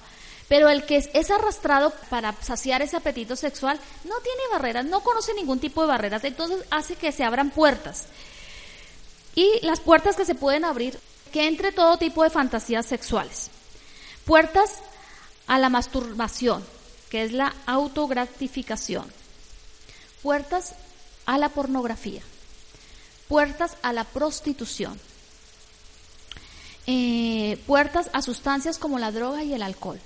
Pero 0.48 0.70
el 0.70 0.86
que 0.86 0.96
es, 1.12 1.30
arrastrado 1.30 1.92
para 2.08 2.34
saciar 2.40 2.80
ese 2.80 2.96
apetito 2.96 3.36
sexual 3.36 3.78
no 4.04 4.14
tiene 4.20 4.40
barreras, 4.50 4.86
no 4.86 5.00
conoce 5.00 5.34
ningún 5.34 5.58
tipo 5.58 5.82
de 5.82 5.88
barreras, 5.88 6.24
entonces 6.24 6.64
hace 6.70 6.96
que 6.96 7.12
se 7.12 7.22
abran 7.22 7.50
puertas. 7.50 8.06
Y 9.34 9.60
las 9.60 9.80
puertas 9.80 10.16
que 10.16 10.24
se 10.24 10.34
pueden 10.34 10.64
abrir, 10.64 10.98
que 11.30 11.46
entre 11.46 11.70
todo 11.70 11.98
tipo 11.98 12.24
de 12.24 12.30
fantasías 12.30 12.86
sexuales. 12.86 13.50
Puertas 14.24 14.76
a 15.46 15.58
la 15.58 15.68
masturbación, 15.68 16.64
que 17.10 17.24
es 17.24 17.32
la 17.32 17.54
autogratificación. 17.66 19.04
Puertas 20.22 20.76
a 21.26 21.36
la 21.36 21.50
pornografía. 21.50 22.22
Puertas 23.30 23.76
a 23.82 23.92
la 23.92 24.02
prostitución. 24.02 25.00
Eh, 26.88 27.62
puertas 27.66 28.10
a 28.12 28.22
sustancias 28.22 28.76
como 28.76 28.98
la 28.98 29.12
droga 29.12 29.44
y 29.44 29.54
el 29.54 29.62
alcohol. 29.62 30.00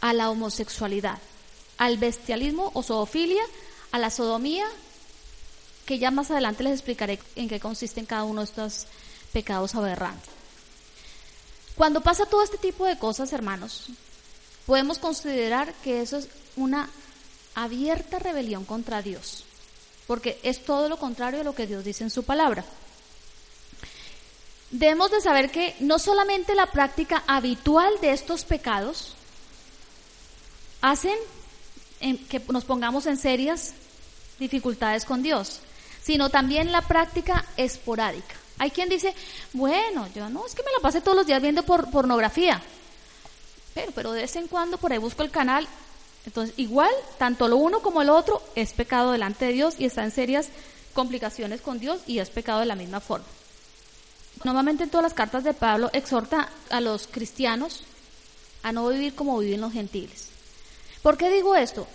A 0.00 0.12
la 0.12 0.30
homosexualidad. 0.30 1.18
Al 1.76 1.98
bestialismo 1.98 2.70
o 2.74 2.84
zoofilia. 2.84 3.42
A 3.90 3.98
la 3.98 4.10
sodomía, 4.10 4.66
que 5.84 5.98
ya 5.98 6.12
más 6.12 6.30
adelante 6.30 6.62
les 6.62 6.74
explicaré 6.74 7.18
en 7.34 7.48
qué 7.48 7.58
consisten 7.58 8.06
cada 8.06 8.22
uno 8.22 8.40
de 8.40 8.46
estos 8.46 8.86
pecados 9.32 9.74
aberrantes. 9.74 10.30
Cuando 11.74 12.02
pasa 12.02 12.26
todo 12.26 12.44
este 12.44 12.58
tipo 12.58 12.86
de 12.86 12.98
cosas, 12.98 13.32
hermanos, 13.32 13.86
podemos 14.64 14.98
considerar 14.98 15.74
que 15.82 16.02
eso 16.02 16.18
es 16.18 16.28
una 16.54 16.88
abierta 17.56 18.20
rebelión 18.20 18.64
contra 18.64 19.02
Dios, 19.02 19.44
porque 20.06 20.38
es 20.42 20.64
todo 20.64 20.88
lo 20.88 20.98
contrario 20.98 21.40
a 21.40 21.44
lo 21.44 21.54
que 21.54 21.66
Dios 21.66 21.84
dice 21.84 22.04
en 22.04 22.10
su 22.10 22.24
palabra. 22.24 22.64
Debemos 24.70 25.10
de 25.10 25.20
saber 25.20 25.50
que 25.50 25.76
no 25.80 25.98
solamente 25.98 26.54
la 26.54 26.66
práctica 26.66 27.22
habitual 27.26 28.00
de 28.00 28.12
estos 28.12 28.44
pecados 28.44 29.14
hacen 30.80 31.16
que 32.28 32.42
nos 32.48 32.64
pongamos 32.64 33.06
en 33.06 33.16
serias 33.16 33.72
dificultades 34.38 35.04
con 35.04 35.22
Dios, 35.22 35.60
sino 36.02 36.28
también 36.28 36.72
la 36.72 36.82
práctica 36.82 37.44
esporádica. 37.56 38.34
Hay 38.58 38.70
quien 38.70 38.88
dice, 38.88 39.14
bueno, 39.52 40.08
yo 40.14 40.28
no, 40.28 40.46
es 40.46 40.54
que 40.54 40.62
me 40.62 40.72
la 40.72 40.80
pasé 40.80 41.00
todos 41.00 41.16
los 41.16 41.26
días 41.26 41.40
viendo 41.40 41.62
por, 41.62 41.90
pornografía. 41.90 42.60
Pero, 43.74 43.92
pero 43.92 44.12
de 44.12 44.22
vez 44.22 44.36
en 44.36 44.46
cuando 44.46 44.78
por 44.78 44.92
ahí 44.92 44.98
busco 44.98 45.22
el 45.22 45.30
canal. 45.30 45.66
Entonces, 46.26 46.54
igual, 46.58 46.90
tanto 47.18 47.48
lo 47.48 47.56
uno 47.56 47.80
como 47.80 48.02
el 48.02 48.10
otro 48.10 48.42
es 48.54 48.72
pecado 48.72 49.12
delante 49.12 49.46
de 49.46 49.52
Dios 49.52 49.74
y 49.78 49.84
está 49.84 50.04
en 50.04 50.10
serias 50.10 50.48
complicaciones 50.94 51.60
con 51.60 51.78
Dios 51.78 52.00
y 52.06 52.18
es 52.18 52.30
pecado 52.30 52.60
de 52.60 52.66
la 52.66 52.76
misma 52.76 53.00
forma. 53.00 53.26
Normalmente 54.42 54.84
en 54.84 54.90
todas 54.90 55.04
las 55.04 55.14
cartas 55.14 55.44
de 55.44 55.54
Pablo 55.54 55.90
exhorta 55.92 56.48
a 56.70 56.80
los 56.80 57.06
cristianos 57.06 57.84
a 58.62 58.72
no 58.72 58.88
vivir 58.88 59.14
como 59.14 59.38
viven 59.38 59.60
los 59.60 59.72
gentiles. 59.72 60.28
¿Por 61.02 61.16
qué 61.18 61.30
digo 61.30 61.54
esto? 61.54 61.86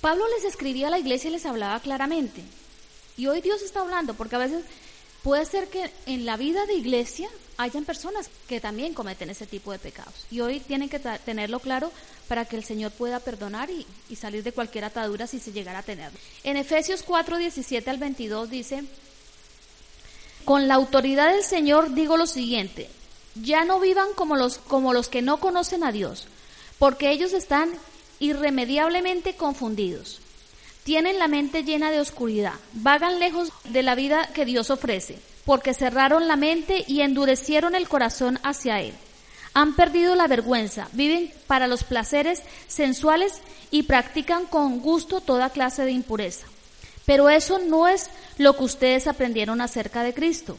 Pablo 0.00 0.24
les 0.36 0.44
escribía 0.44 0.86
a 0.86 0.90
la 0.90 0.98
iglesia 0.98 1.28
y 1.28 1.32
les 1.32 1.46
hablaba 1.46 1.80
claramente. 1.80 2.42
Y 3.16 3.26
hoy 3.26 3.40
Dios 3.40 3.62
está 3.62 3.80
hablando, 3.80 4.14
porque 4.14 4.36
a 4.36 4.40
veces 4.40 4.64
Puede 5.22 5.44
ser 5.44 5.68
que 5.68 5.90
en 6.06 6.24
la 6.24 6.36
vida 6.36 6.64
de 6.66 6.74
iglesia 6.74 7.28
hayan 7.58 7.84
personas 7.84 8.30
que 8.48 8.60
también 8.60 8.94
cometen 8.94 9.30
ese 9.30 9.46
tipo 9.46 9.72
de 9.72 9.78
pecados. 9.78 10.14
Y 10.30 10.40
hoy 10.40 10.60
tienen 10.60 10.88
que 10.88 11.00
tenerlo 11.00 11.60
claro 11.60 11.92
para 12.28 12.44
que 12.44 12.56
el 12.56 12.64
Señor 12.64 12.92
pueda 12.92 13.20
perdonar 13.20 13.68
y, 13.68 13.86
salir 14.16 14.42
de 14.42 14.52
cualquier 14.52 14.84
atadura 14.84 15.26
si 15.26 15.40
se 15.40 15.52
llegara 15.52 15.80
a 15.80 15.82
tener. 15.82 16.10
En 16.44 16.56
Efesios 16.56 17.02
4, 17.02 17.36
17 17.36 17.90
al 17.90 17.98
22 17.98 18.48
dice, 18.48 18.84
con 20.44 20.68
la 20.68 20.74
autoridad 20.74 21.32
del 21.32 21.42
Señor 21.42 21.94
digo 21.94 22.16
lo 22.16 22.26
siguiente, 22.26 22.88
ya 23.34 23.64
no 23.64 23.80
vivan 23.80 24.08
como 24.14 24.36
los, 24.36 24.58
como 24.58 24.92
los 24.92 25.08
que 25.08 25.20
no 25.20 25.38
conocen 25.38 25.84
a 25.84 25.92
Dios, 25.92 26.26
porque 26.78 27.10
ellos 27.10 27.32
están 27.32 27.72
irremediablemente 28.20 29.34
confundidos 29.34 30.20
tienen 30.88 31.18
la 31.18 31.28
mente 31.28 31.64
llena 31.64 31.90
de 31.90 32.00
oscuridad, 32.00 32.54
vagan 32.72 33.18
lejos 33.18 33.50
de 33.64 33.82
la 33.82 33.94
vida 33.94 34.30
que 34.32 34.46
Dios 34.46 34.70
ofrece, 34.70 35.18
porque 35.48 35.72
cerraron 35.72 36.28
la 36.28 36.36
mente 36.36 36.84
y 36.86 37.00
endurecieron 37.00 37.74
el 37.74 37.88
corazón 37.88 38.38
hacia 38.42 38.82
Él. 38.82 38.92
Han 39.54 39.76
perdido 39.76 40.14
la 40.14 40.26
vergüenza, 40.26 40.88
viven 40.92 41.32
para 41.46 41.66
los 41.66 41.84
placeres 41.84 42.42
sensuales 42.66 43.32
y 43.70 43.84
practican 43.84 44.44
con 44.44 44.80
gusto 44.80 45.22
toda 45.22 45.48
clase 45.48 45.86
de 45.86 45.92
impureza. 45.92 46.46
Pero 47.06 47.30
eso 47.30 47.58
no 47.60 47.88
es 47.88 48.10
lo 48.36 48.58
que 48.58 48.64
ustedes 48.64 49.06
aprendieron 49.06 49.62
acerca 49.62 50.02
de 50.02 50.12
Cristo, 50.12 50.58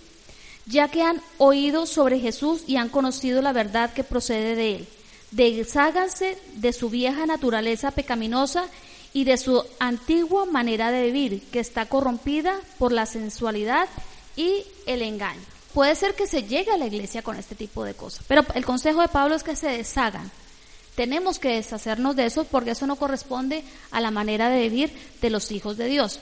ya 0.66 0.88
que 0.88 1.04
han 1.04 1.22
oído 1.38 1.86
sobre 1.86 2.20
Jesús 2.20 2.64
y 2.66 2.78
han 2.78 2.90
conocido 2.90 3.44
la 3.44 3.54
verdad 3.54 3.94
que 3.94 4.04
procede 4.04 4.56
de 4.56 4.76
Él. 4.78 4.88
Desháganse 5.30 6.36
de 6.56 6.74
su 6.74 6.90
vieja 6.90 7.28
naturaleza 7.28 7.92
pecaminosa 7.92 8.66
y 9.14 9.26
de 9.26 9.38
su 9.38 9.64
antigua 9.80 10.46
manera 10.46 10.90
de 10.90 11.12
vivir, 11.12 11.44
que 11.52 11.60
está 11.60 11.86
corrompida 11.86 12.60
por 12.80 12.92
la 12.92 13.06
sensualidad 13.06 13.88
y 14.40 14.66
el 14.86 15.02
engaño. 15.02 15.42
Puede 15.74 15.94
ser 15.96 16.16
que 16.16 16.26
se 16.26 16.44
llegue 16.44 16.72
a 16.72 16.78
la 16.78 16.88
iglesia 16.88 17.22
con 17.22 17.36
este 17.36 17.56
tipo 17.56 17.84
de 17.84 17.94
cosas, 17.94 18.24
pero 18.26 18.46
el 18.56 18.66
consejo 18.66 19.02
de 19.02 19.10
Pablo 19.10 19.36
es 19.36 19.44
que 19.44 19.58
se 19.58 19.68
deshagan. 19.68 20.32
Tenemos 20.96 21.40
que 21.40 21.56
deshacernos 21.56 22.16
de 22.16 22.26
eso 22.26 22.46
porque 22.46 22.72
eso 22.72 22.88
no 22.88 22.96
corresponde 22.96 23.66
a 23.92 24.00
la 24.00 24.12
manera 24.12 24.50
de 24.50 24.62
vivir 24.62 24.94
de 25.22 25.30
los 25.30 25.52
hijos 25.52 25.76
de 25.76 25.88
Dios. 25.88 26.22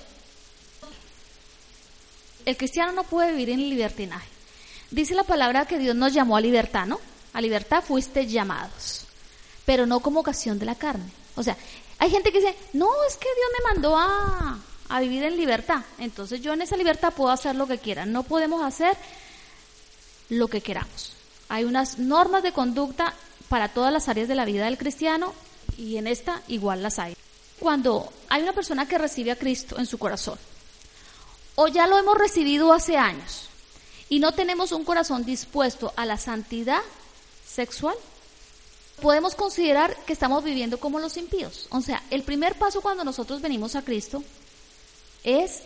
El 2.45 2.57
cristiano 2.57 2.91
no 2.91 3.03
puede 3.03 3.31
vivir 3.31 3.51
en 3.51 3.69
libertinaje. 3.69 4.27
Dice 4.89 5.13
la 5.13 5.23
palabra 5.23 5.67
que 5.67 5.77
Dios 5.77 5.95
nos 5.95 6.11
llamó 6.11 6.37
a 6.37 6.41
libertad, 6.41 6.87
¿no? 6.87 6.99
A 7.33 7.41
libertad 7.41 7.83
fuiste 7.83 8.25
llamados, 8.25 9.05
pero 9.63 9.85
no 9.85 9.99
como 9.99 10.21
ocasión 10.21 10.57
de 10.57 10.65
la 10.65 10.75
carne. 10.75 11.11
O 11.35 11.43
sea, 11.43 11.55
hay 11.99 12.09
gente 12.09 12.31
que 12.31 12.39
dice, 12.39 12.55
no, 12.73 12.89
es 13.07 13.15
que 13.17 13.27
Dios 13.27 13.49
me 13.59 13.73
mandó 13.73 13.95
a, 13.95 14.59
a 14.89 14.99
vivir 14.99 15.23
en 15.23 15.37
libertad. 15.37 15.83
Entonces 15.97 16.41
yo 16.41 16.53
en 16.53 16.61
esa 16.61 16.77
libertad 16.77 17.13
puedo 17.13 17.31
hacer 17.31 17.55
lo 17.55 17.67
que 17.67 17.77
quiera. 17.77 18.05
No 18.05 18.23
podemos 18.23 18.63
hacer 18.63 18.95
lo 20.29 20.47
que 20.47 20.61
queramos. 20.61 21.13
Hay 21.49 21.63
unas 21.63 21.99
normas 21.99 22.43
de 22.43 22.51
conducta 22.51 23.13
para 23.49 23.69
todas 23.69 23.93
las 23.93 24.09
áreas 24.09 24.27
de 24.27 24.35
la 24.35 24.45
vida 24.45 24.65
del 24.65 24.77
cristiano 24.77 25.33
y 25.77 25.97
en 25.97 26.07
esta 26.07 26.41
igual 26.47 26.83
las 26.83 26.99
hay. 26.99 27.15
Cuando 27.59 28.11
hay 28.29 28.43
una 28.43 28.53
persona 28.53 28.87
que 28.87 28.97
recibe 28.97 29.31
a 29.31 29.37
Cristo 29.37 29.77
en 29.79 29.85
su 29.85 29.97
corazón, 29.97 30.37
o 31.55 31.67
ya 31.67 31.87
lo 31.87 31.97
hemos 31.97 32.17
recibido 32.17 32.71
hace 32.71 32.97
años, 32.97 33.49
y 34.09 34.19
no 34.19 34.31
tenemos 34.31 34.71
un 34.71 34.83
corazón 34.83 35.25
dispuesto 35.25 35.91
a 35.95 36.05
la 36.05 36.17
santidad 36.17 36.81
sexual, 37.45 37.95
podemos 39.01 39.35
considerar 39.35 39.95
que 40.05 40.13
estamos 40.13 40.43
viviendo 40.43 40.79
como 40.79 40.99
los 40.99 41.17
impíos. 41.17 41.67
O 41.71 41.81
sea, 41.81 42.03
el 42.09 42.23
primer 42.23 42.55
paso 42.55 42.81
cuando 42.81 43.03
nosotros 43.03 43.41
venimos 43.41 43.75
a 43.75 43.81
Cristo 43.81 44.23
es 45.27 45.63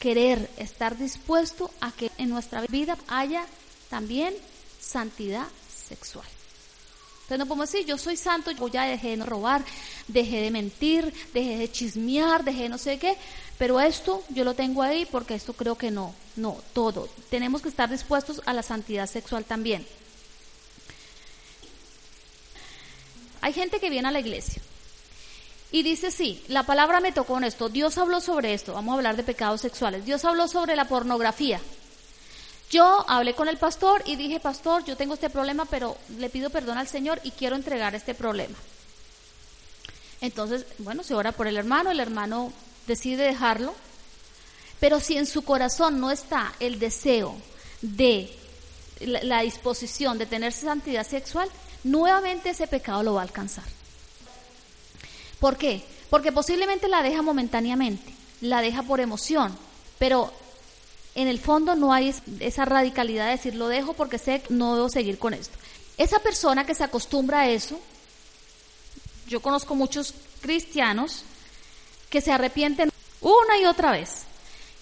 querer 0.00 0.50
estar 0.58 0.98
dispuesto 0.98 1.70
a 1.80 1.92
que 1.92 2.10
en 2.18 2.28
nuestra 2.28 2.62
vida 2.62 2.98
haya 3.06 3.46
también 3.88 4.34
santidad 4.80 5.46
sexual. 5.72 6.26
Entonces 7.22 7.38
no 7.38 7.46
podemos 7.46 7.70
decir, 7.70 7.86
yo 7.86 7.96
soy 7.96 8.16
santo, 8.16 8.50
yo 8.50 8.68
ya 8.68 8.84
dejé 8.84 9.16
de 9.16 9.24
robar, 9.24 9.64
dejé 10.08 10.40
de 10.40 10.50
mentir, 10.50 11.12
dejé 11.32 11.58
de 11.58 11.70
chismear, 11.70 12.42
dejé 12.44 12.64
de 12.64 12.68
no 12.68 12.78
sé 12.78 12.98
qué, 12.98 13.16
pero 13.56 13.80
esto 13.80 14.24
yo 14.30 14.42
lo 14.42 14.54
tengo 14.54 14.82
ahí 14.82 15.06
porque 15.06 15.34
esto 15.34 15.52
creo 15.52 15.78
que 15.78 15.92
no, 15.92 16.12
no, 16.34 16.60
todo. 16.72 17.08
Tenemos 17.30 17.62
que 17.62 17.68
estar 17.68 17.88
dispuestos 17.88 18.42
a 18.46 18.52
la 18.52 18.64
santidad 18.64 19.08
sexual 19.08 19.44
también. 19.44 19.86
Hay 23.42 23.52
gente 23.52 23.78
que 23.78 23.90
viene 23.90 24.08
a 24.08 24.12
la 24.12 24.20
iglesia 24.20 24.60
y 25.76 25.82
dice, 25.82 26.10
sí, 26.10 26.42
la 26.48 26.62
palabra 26.62 27.00
me 27.00 27.12
tocó 27.12 27.36
en 27.36 27.44
esto, 27.44 27.68
Dios 27.68 27.98
habló 27.98 28.22
sobre 28.22 28.54
esto, 28.54 28.72
vamos 28.72 28.92
a 28.92 28.96
hablar 28.96 29.14
de 29.14 29.22
pecados 29.22 29.60
sexuales, 29.60 30.06
Dios 30.06 30.24
habló 30.24 30.48
sobre 30.48 30.74
la 30.74 30.88
pornografía. 30.88 31.60
Yo 32.70 33.04
hablé 33.06 33.34
con 33.34 33.46
el 33.46 33.58
pastor 33.58 34.02
y 34.06 34.16
dije, 34.16 34.40
pastor, 34.40 34.86
yo 34.86 34.96
tengo 34.96 35.12
este 35.12 35.28
problema, 35.28 35.66
pero 35.66 35.98
le 36.18 36.30
pido 36.30 36.48
perdón 36.48 36.78
al 36.78 36.88
Señor 36.88 37.20
y 37.24 37.30
quiero 37.30 37.56
entregar 37.56 37.94
este 37.94 38.14
problema. 38.14 38.56
Entonces, 40.22 40.64
bueno, 40.78 41.02
se 41.02 41.14
ora 41.14 41.32
por 41.32 41.46
el 41.46 41.58
hermano, 41.58 41.90
el 41.90 42.00
hermano 42.00 42.54
decide 42.86 43.24
dejarlo, 43.24 43.74
pero 44.80 44.98
si 44.98 45.18
en 45.18 45.26
su 45.26 45.42
corazón 45.42 46.00
no 46.00 46.10
está 46.10 46.54
el 46.58 46.78
deseo 46.78 47.36
de 47.82 48.34
la, 49.00 49.42
disposición 49.42 50.16
de 50.16 50.24
tener 50.24 50.54
santidad 50.54 51.06
sexual, 51.06 51.50
nuevamente 51.84 52.48
ese 52.48 52.66
pecado 52.66 53.02
lo 53.02 53.12
va 53.12 53.20
a 53.20 53.24
alcanzar. 53.24 53.75
¿Por 55.46 55.58
qué? 55.58 55.80
Porque 56.10 56.32
posiblemente 56.32 56.88
la 56.88 57.04
deja 57.04 57.22
momentáneamente, 57.22 58.12
la 58.40 58.62
deja 58.62 58.82
por 58.82 58.98
emoción, 58.98 59.56
pero 59.96 60.32
en 61.14 61.28
el 61.28 61.38
fondo 61.38 61.76
no 61.76 61.92
hay 61.92 62.12
esa 62.40 62.64
radicalidad 62.64 63.26
de 63.26 63.30
decir 63.30 63.54
lo 63.54 63.68
dejo 63.68 63.92
porque 63.92 64.18
sé 64.18 64.40
que 64.40 64.52
no 64.52 64.74
debo 64.74 64.88
seguir 64.88 65.20
con 65.20 65.34
esto. 65.34 65.56
Esa 65.98 66.18
persona 66.18 66.66
que 66.66 66.74
se 66.74 66.82
acostumbra 66.82 67.42
a 67.42 67.48
eso, 67.48 67.78
yo 69.28 69.40
conozco 69.40 69.76
muchos 69.76 70.14
cristianos 70.40 71.22
que 72.10 72.20
se 72.20 72.32
arrepienten 72.32 72.90
una 73.20 73.56
y 73.62 73.66
otra 73.66 73.92
vez 73.92 74.24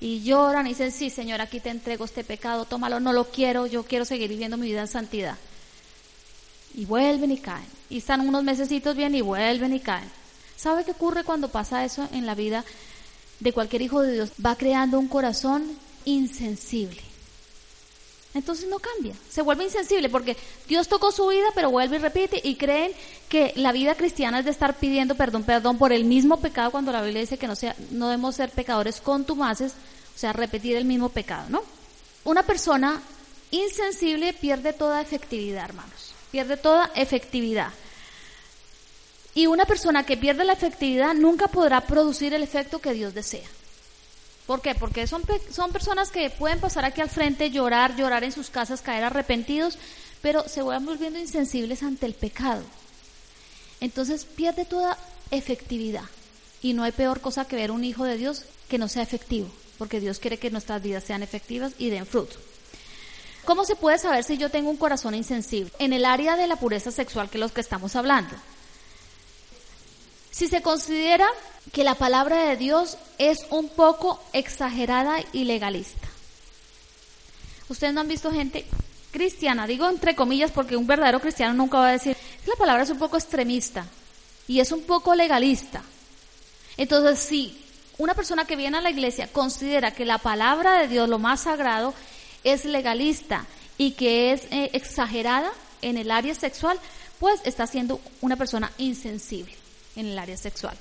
y 0.00 0.22
lloran 0.22 0.66
y 0.66 0.70
dicen, 0.70 0.92
sí, 0.92 1.10
Señor, 1.10 1.42
aquí 1.42 1.60
te 1.60 1.68
entrego 1.68 2.06
este 2.06 2.24
pecado, 2.24 2.64
tómalo, 2.64 3.00
no 3.00 3.12
lo 3.12 3.30
quiero, 3.30 3.66
yo 3.66 3.82
quiero 3.82 4.06
seguir 4.06 4.30
viviendo 4.30 4.56
mi 4.56 4.68
vida 4.68 4.80
en 4.80 4.88
santidad. 4.88 5.36
Y 6.74 6.86
vuelven 6.86 7.32
y 7.32 7.36
caen. 7.36 7.68
Y 7.90 7.98
están 7.98 8.26
unos 8.26 8.42
mesecitos 8.42 8.96
bien 8.96 9.14
y 9.14 9.20
vuelven 9.20 9.74
y 9.74 9.80
caen. 9.80 10.23
¿Sabe 10.56 10.84
qué 10.84 10.92
ocurre 10.92 11.24
cuando 11.24 11.48
pasa 11.48 11.84
eso 11.84 12.08
en 12.12 12.26
la 12.26 12.34
vida 12.34 12.64
de 13.40 13.52
cualquier 13.52 13.82
hijo 13.82 14.02
de 14.02 14.12
Dios? 14.12 14.30
Va 14.44 14.56
creando 14.56 14.98
un 14.98 15.08
corazón 15.08 15.76
insensible. 16.04 17.02
Entonces 18.34 18.68
no 18.68 18.80
cambia, 18.80 19.14
se 19.30 19.42
vuelve 19.42 19.62
insensible 19.62 20.08
porque 20.08 20.36
Dios 20.66 20.88
tocó 20.88 21.12
su 21.12 21.28
vida, 21.28 21.46
pero 21.54 21.70
vuelve 21.70 21.96
y 21.96 22.00
repite 22.00 22.40
y 22.42 22.56
creen 22.56 22.90
que 23.28 23.52
la 23.54 23.70
vida 23.70 23.94
cristiana 23.94 24.40
es 24.40 24.44
de 24.44 24.50
estar 24.50 24.74
pidiendo 24.74 25.14
perdón, 25.14 25.44
perdón 25.44 25.78
por 25.78 25.92
el 25.92 26.04
mismo 26.04 26.40
pecado 26.40 26.72
cuando 26.72 26.90
la 26.90 27.00
Biblia 27.00 27.20
dice 27.20 27.38
que 27.38 27.46
no 27.46 27.54
sea 27.54 27.76
no 27.92 28.08
debemos 28.08 28.34
ser 28.34 28.50
pecadores 28.50 29.00
contumaces, 29.00 29.74
o 30.14 30.18
sea, 30.18 30.32
repetir 30.32 30.76
el 30.76 30.84
mismo 30.84 31.10
pecado, 31.10 31.46
¿no? 31.48 31.62
Una 32.24 32.42
persona 32.42 33.00
insensible 33.50 34.32
pierde 34.32 34.72
toda 34.72 35.00
efectividad, 35.00 35.64
hermanos. 35.64 36.14
Pierde 36.30 36.56
toda 36.56 36.90
efectividad. 36.94 37.68
Y 39.34 39.46
una 39.46 39.64
persona 39.64 40.04
que 40.04 40.16
pierde 40.16 40.44
la 40.44 40.52
efectividad 40.52 41.14
nunca 41.14 41.48
podrá 41.48 41.80
producir 41.80 42.34
el 42.34 42.42
efecto 42.42 42.78
que 42.78 42.92
Dios 42.92 43.14
desea. 43.14 43.48
¿Por 44.46 44.60
qué? 44.60 44.74
Porque 44.74 45.06
son, 45.06 45.22
son 45.50 45.72
personas 45.72 46.10
que 46.10 46.30
pueden 46.30 46.60
pasar 46.60 46.84
aquí 46.84 47.00
al 47.00 47.08
frente, 47.08 47.50
llorar, 47.50 47.96
llorar 47.96 48.24
en 48.24 48.32
sus 48.32 48.50
casas, 48.50 48.82
caer 48.82 49.04
arrepentidos, 49.04 49.78
pero 50.20 50.48
se 50.48 50.62
van 50.62 50.84
volviendo 50.84 51.18
insensibles 51.18 51.82
ante 51.82 52.06
el 52.06 52.14
pecado. 52.14 52.62
Entonces 53.80 54.24
pierde 54.24 54.64
toda 54.64 54.98
efectividad. 55.30 56.04
Y 56.62 56.72
no 56.72 56.82
hay 56.82 56.92
peor 56.92 57.20
cosa 57.20 57.46
que 57.46 57.56
ver 57.56 57.70
un 57.70 57.84
hijo 57.84 58.04
de 58.04 58.16
Dios 58.16 58.44
que 58.68 58.78
no 58.78 58.88
sea 58.88 59.02
efectivo, 59.02 59.48
porque 59.78 60.00
Dios 60.00 60.18
quiere 60.18 60.38
que 60.38 60.50
nuestras 60.50 60.82
vidas 60.82 61.04
sean 61.04 61.22
efectivas 61.22 61.72
y 61.78 61.90
den 61.90 62.06
fruto. 62.06 62.36
¿Cómo 63.44 63.66
se 63.66 63.76
puede 63.76 63.98
saber 63.98 64.24
si 64.24 64.38
yo 64.38 64.50
tengo 64.50 64.70
un 64.70 64.78
corazón 64.78 65.14
insensible? 65.14 65.70
En 65.78 65.92
el 65.92 66.06
área 66.06 66.36
de 66.36 66.46
la 66.46 66.56
pureza 66.56 66.90
sexual 66.90 67.28
que 67.28 67.36
es 67.36 67.40
lo 67.40 67.48
que 67.50 67.60
estamos 67.60 67.94
hablando. 67.94 68.34
Si 70.34 70.48
se 70.48 70.62
considera 70.62 71.28
que 71.72 71.84
la 71.84 71.94
palabra 71.94 72.48
de 72.48 72.56
Dios 72.56 72.98
es 73.18 73.46
un 73.50 73.68
poco 73.68 74.20
exagerada 74.32 75.18
y 75.32 75.44
legalista. 75.44 76.08
Ustedes 77.68 77.94
no 77.94 78.00
han 78.00 78.08
visto 78.08 78.32
gente 78.32 78.66
cristiana, 79.12 79.68
digo 79.68 79.88
entre 79.88 80.16
comillas 80.16 80.50
porque 80.50 80.76
un 80.76 80.88
verdadero 80.88 81.20
cristiano 81.20 81.54
nunca 81.54 81.78
va 81.78 81.90
a 81.90 81.92
decir, 81.92 82.16
la 82.46 82.56
palabra 82.56 82.82
es 82.82 82.90
un 82.90 82.98
poco 82.98 83.16
extremista 83.16 83.86
y 84.48 84.58
es 84.58 84.72
un 84.72 84.82
poco 84.82 85.14
legalista. 85.14 85.84
Entonces, 86.76 87.20
si 87.20 87.56
una 87.98 88.14
persona 88.14 88.44
que 88.44 88.56
viene 88.56 88.78
a 88.78 88.80
la 88.80 88.90
iglesia 88.90 89.28
considera 89.28 89.94
que 89.94 90.04
la 90.04 90.18
palabra 90.18 90.80
de 90.80 90.88
Dios, 90.88 91.08
lo 91.08 91.20
más 91.20 91.42
sagrado, 91.42 91.94
es 92.42 92.64
legalista 92.64 93.46
y 93.78 93.92
que 93.92 94.32
es 94.32 94.46
eh, 94.50 94.70
exagerada 94.72 95.52
en 95.80 95.96
el 95.96 96.10
área 96.10 96.34
sexual, 96.34 96.76
pues 97.20 97.40
está 97.44 97.68
siendo 97.68 98.00
una 98.20 98.34
persona 98.34 98.72
insensible 98.78 99.63
en 99.96 100.06
el 100.06 100.18
área 100.18 100.36
sexual. 100.36 100.76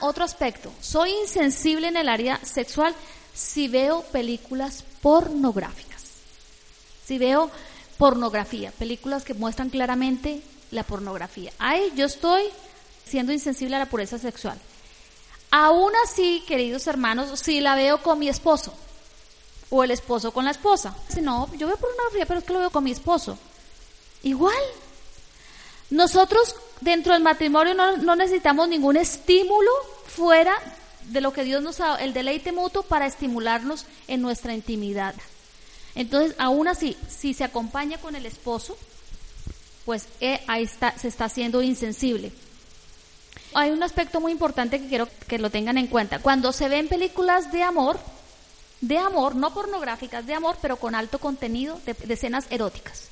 Otro 0.00 0.24
aspecto, 0.24 0.72
soy 0.80 1.10
insensible 1.10 1.88
en 1.88 1.96
el 1.96 2.08
área 2.08 2.38
sexual 2.44 2.94
si 3.34 3.68
veo 3.68 4.02
películas 4.02 4.84
pornográficas. 5.02 6.02
Si 7.04 7.18
veo 7.18 7.50
pornografía, 7.96 8.70
películas 8.72 9.24
que 9.24 9.34
muestran 9.34 9.70
claramente 9.70 10.42
la 10.70 10.84
pornografía. 10.84 11.52
Ahí 11.58 11.92
yo 11.96 12.06
estoy 12.06 12.44
siendo 13.04 13.32
insensible 13.32 13.76
a 13.76 13.80
la 13.80 13.86
pureza 13.86 14.18
sexual. 14.18 14.58
Aún 15.50 15.92
así, 16.04 16.44
queridos 16.46 16.86
hermanos, 16.86 17.40
si 17.40 17.60
la 17.60 17.74
veo 17.74 18.02
con 18.02 18.18
mi 18.18 18.28
esposo 18.28 18.74
o 19.70 19.82
el 19.82 19.90
esposo 19.90 20.32
con 20.32 20.44
la 20.44 20.50
esposa. 20.50 20.94
Si 21.08 21.20
no, 21.20 21.48
yo 21.56 21.66
veo 21.66 21.76
pornografía, 21.76 22.26
pero 22.26 22.40
es 22.40 22.44
que 22.44 22.52
lo 22.52 22.60
veo 22.60 22.70
con 22.70 22.84
mi 22.84 22.90
esposo. 22.90 23.38
Igual. 24.22 24.54
Nosotros 25.90 26.54
dentro 26.80 27.12
del 27.12 27.22
matrimonio 27.22 27.74
no, 27.74 28.16
necesitamos 28.16 28.68
ningún 28.68 28.96
estímulo 28.96 29.70
fuera 30.06 30.54
de 31.04 31.20
lo 31.20 31.32
que 31.32 31.44
Dios 31.44 31.62
nos 31.62 31.80
ha 31.80 31.86
dado, 31.86 31.98
el 31.98 32.12
deleite 32.12 32.52
mutuo 32.52 32.82
para 32.82 33.06
estimularnos 33.06 33.86
en 34.08 34.20
nuestra 34.20 34.54
intimidad. 34.54 35.14
Entonces, 35.94 36.34
aún 36.38 36.68
así, 36.68 36.96
si 37.08 37.34
se 37.34 37.44
acompaña 37.44 37.98
con 37.98 38.14
el 38.14 38.26
esposo, 38.26 38.76
pues 39.84 40.06
eh, 40.20 40.40
ahí 40.46 40.64
está, 40.64 40.96
se 40.98 41.08
está 41.08 41.24
haciendo 41.24 41.62
insensible. 41.62 42.30
Hay 43.54 43.70
un 43.70 43.82
aspecto 43.82 44.20
muy 44.20 44.32
importante 44.32 44.80
que 44.80 44.88
quiero 44.88 45.08
que 45.26 45.38
lo 45.38 45.50
tengan 45.50 45.78
en 45.78 45.86
cuenta. 45.86 46.18
Cuando 46.18 46.52
se 46.52 46.68
ven 46.68 46.88
películas 46.88 47.50
de 47.52 47.62
amor, 47.62 47.98
de 48.82 48.98
amor, 48.98 49.34
no 49.34 49.52
pornográficas, 49.54 50.26
de 50.26 50.34
amor, 50.34 50.56
pero 50.60 50.76
con 50.76 50.94
alto 50.94 51.18
contenido 51.18 51.80
de, 51.86 51.94
de 51.94 52.14
escenas 52.14 52.46
eróticas. 52.50 53.08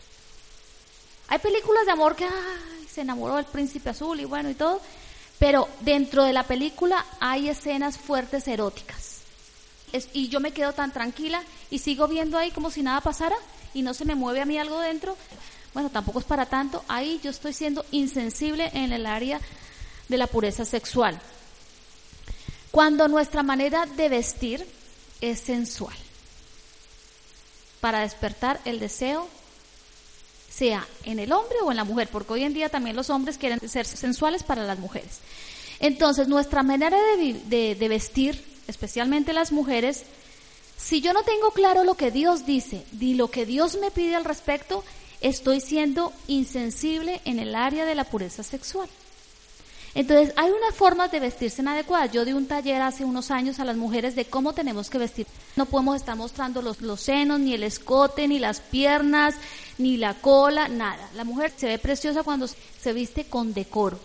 Hay 1.28 1.38
películas 1.38 1.86
de 1.86 1.92
amor 1.92 2.14
que 2.14 2.28
se 2.96 3.02
enamoró 3.02 3.36
del 3.36 3.44
príncipe 3.44 3.90
azul 3.90 4.18
y 4.18 4.24
bueno 4.24 4.48
y 4.48 4.54
todo, 4.54 4.80
pero 5.38 5.68
dentro 5.80 6.24
de 6.24 6.32
la 6.32 6.44
película 6.44 7.04
hay 7.20 7.50
escenas 7.50 7.98
fuertes 7.98 8.48
eróticas. 8.48 9.20
y 10.14 10.28
yo 10.28 10.40
me 10.40 10.52
quedo 10.52 10.72
tan 10.72 10.92
tranquila 10.92 11.42
y 11.70 11.78
sigo 11.78 12.08
viendo 12.08 12.38
ahí 12.38 12.50
como 12.52 12.70
si 12.70 12.82
nada 12.82 13.02
pasara 13.02 13.36
y 13.74 13.82
no 13.82 13.92
se 13.92 14.06
me 14.06 14.14
mueve 14.14 14.40
a 14.40 14.46
mí 14.46 14.56
algo 14.56 14.80
dentro. 14.80 15.14
Bueno, 15.74 15.90
tampoco 15.90 16.20
es 16.20 16.24
para 16.24 16.46
tanto. 16.46 16.82
Ahí 16.88 17.20
yo 17.22 17.30
estoy 17.30 17.52
siendo 17.52 17.84
insensible 17.90 18.70
en 18.72 18.94
el 18.94 19.04
área 19.04 19.40
de 20.08 20.16
la 20.16 20.26
pureza 20.26 20.64
sexual. 20.64 21.20
Cuando 22.70 23.08
nuestra 23.08 23.42
manera 23.42 23.84
de 23.84 24.08
vestir 24.08 24.66
es 25.20 25.40
sensual, 25.40 25.96
para 27.82 28.00
despertar 28.00 28.58
el 28.64 28.80
deseo 28.80 29.28
sea 30.56 30.86
en 31.04 31.18
el 31.18 31.32
hombre 31.32 31.56
o 31.62 31.70
en 31.70 31.76
la 31.76 31.84
mujer, 31.84 32.08
porque 32.10 32.32
hoy 32.32 32.44
en 32.44 32.54
día 32.54 32.68
también 32.68 32.96
los 32.96 33.10
hombres 33.10 33.36
quieren 33.36 33.60
ser 33.68 33.86
sensuales 33.86 34.42
para 34.42 34.64
las 34.64 34.78
mujeres. 34.78 35.20
Entonces, 35.80 36.28
nuestra 36.28 36.62
manera 36.62 36.96
de, 37.18 37.88
vestir, 37.88 38.42
especialmente 38.66 39.34
las 39.34 39.52
mujeres, 39.52 40.04
si 40.78 41.00
yo 41.02 41.12
no 41.12 41.22
tengo 41.24 41.50
claro 41.50 41.84
lo 41.84 41.94
que 41.94 42.10
Dios 42.10 42.46
dice 42.46 42.84
y 42.98 43.14
lo 43.14 43.30
que 43.30 43.44
Dios 43.44 43.76
me 43.80 43.90
pide 43.90 44.16
al 44.16 44.24
respecto, 44.24 44.82
estoy 45.20 45.60
siendo 45.60 46.12
insensible 46.26 47.20
en 47.24 47.38
el 47.38 47.54
área 47.54 47.84
de 47.84 47.94
la 47.94 48.04
pureza 48.04 48.42
sexual. 48.42 48.88
Entonces, 49.94 50.34
hay 50.36 50.50
unas 50.50 50.74
formas 50.74 51.10
de 51.10 51.20
vestirse 51.20 51.62
inadecuadas. 51.62 52.12
Yo 52.12 52.26
di 52.26 52.34
un 52.34 52.46
taller 52.46 52.82
hace 52.82 53.04
unos 53.04 53.30
años 53.30 53.60
a 53.60 53.64
las 53.64 53.78
mujeres 53.78 54.14
de 54.14 54.26
cómo 54.26 54.52
tenemos 54.52 54.90
que 54.90 54.98
vestir. 54.98 55.26
No 55.56 55.64
podemos 55.64 55.96
estar 55.96 56.16
mostrando 56.16 56.60
los 56.60 57.00
senos, 57.00 57.40
ni 57.40 57.54
el 57.54 57.62
escote, 57.62 58.28
ni 58.28 58.38
las 58.38 58.60
piernas, 58.60 59.34
ni 59.78 59.96
la 59.96 60.14
cola, 60.14 60.68
nada. 60.68 61.08
La 61.14 61.24
mujer 61.24 61.52
se 61.56 61.66
ve 61.66 61.78
preciosa 61.78 62.22
cuando 62.22 62.48
se 62.48 62.92
viste 62.92 63.24
con 63.24 63.54
decoro. 63.54 63.98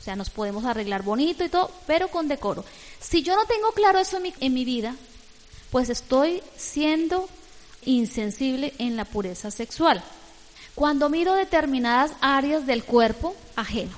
O 0.00 0.02
sea, 0.02 0.16
nos 0.16 0.30
podemos 0.30 0.64
arreglar 0.64 1.02
bonito 1.02 1.44
y 1.44 1.48
todo, 1.48 1.70
pero 1.86 2.08
con 2.08 2.28
decoro. 2.28 2.64
Si 3.00 3.22
yo 3.22 3.36
no 3.36 3.44
tengo 3.46 3.72
claro 3.72 3.98
eso 3.98 4.16
en 4.16 4.22
mi, 4.22 4.34
en 4.40 4.54
mi 4.54 4.64
vida, 4.64 4.94
pues 5.70 5.90
estoy 5.90 6.42
siendo 6.56 7.28
insensible 7.84 8.74
en 8.78 8.96
la 8.96 9.04
pureza 9.04 9.50
sexual. 9.50 10.02
cuando 10.74 11.08
miro 11.08 11.34
determinadas 11.34 12.12
áreas 12.20 12.64
del 12.64 12.84
cuerpo 12.84 13.34
ajeno. 13.56 13.96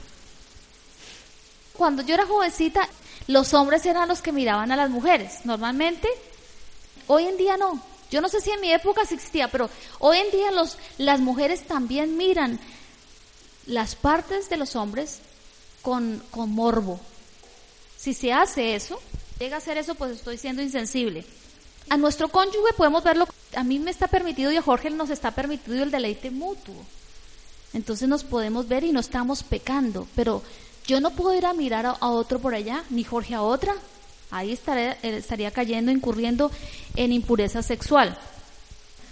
Cuando 1.74 2.00
yo 2.00 2.14
era 2.14 2.24
jovencita, 2.24 2.88
los 3.26 3.52
hombres 3.52 3.84
eran 3.84 4.08
los 4.08 4.22
que 4.22 4.32
miraban 4.32 4.72
a 4.72 4.76
las 4.76 4.88
mujeres. 4.88 5.44
Normalmente, 5.44 6.08
hoy 7.06 7.26
en 7.26 7.36
día 7.36 7.58
no. 7.58 7.82
Yo 8.10 8.20
no 8.20 8.28
sé 8.28 8.40
si 8.40 8.50
en 8.50 8.60
mi 8.60 8.72
época 8.72 9.02
existía, 9.02 9.48
pero 9.50 9.70
hoy 9.98 10.18
en 10.18 10.30
día 10.30 10.50
los, 10.50 10.78
las 10.98 11.20
mujeres 11.20 11.66
también 11.66 12.16
miran 12.16 12.58
las 13.66 13.94
partes 13.94 14.48
de 14.48 14.56
los 14.56 14.76
hombres 14.76 15.20
con, 15.82 16.22
con 16.30 16.50
morbo. 16.50 17.00
Si 17.96 18.14
se 18.14 18.32
hace 18.32 18.74
eso, 18.74 19.00
llega 19.38 19.56
a 19.56 19.58
hacer 19.58 19.78
eso, 19.78 19.94
pues 19.94 20.12
estoy 20.12 20.38
siendo 20.38 20.62
insensible. 20.62 21.24
A 21.88 21.96
nuestro 21.96 22.28
cónyuge 22.28 22.72
podemos 22.76 23.02
verlo, 23.02 23.26
a 23.54 23.64
mí 23.64 23.78
me 23.78 23.90
está 23.90 24.06
permitido 24.06 24.50
y 24.52 24.56
a 24.56 24.62
Jorge 24.62 24.90
nos 24.90 25.10
está 25.10 25.32
permitido 25.32 25.82
el 25.82 25.90
deleite 25.90 26.30
mutuo. 26.30 26.74
Entonces 27.72 28.08
nos 28.08 28.24
podemos 28.24 28.68
ver 28.68 28.84
y 28.84 28.92
no 28.92 29.00
estamos 29.00 29.42
pecando, 29.42 30.06
pero 30.16 30.42
yo 30.86 31.00
no 31.00 31.10
puedo 31.10 31.34
ir 31.34 31.46
a 31.46 31.54
mirar 31.54 31.86
a, 31.86 32.08
otro 32.08 32.38
por 32.38 32.54
allá, 32.54 32.84
ni 32.90 33.04
Jorge 33.04 33.34
a 33.34 33.42
otra. 33.42 33.74
Ahí 34.30 34.52
estaría, 34.52 34.92
eh, 35.02 35.16
estaría 35.16 35.50
cayendo, 35.50 35.90
incurriendo 35.90 36.50
en 36.96 37.12
impureza 37.12 37.62
sexual. 37.62 38.16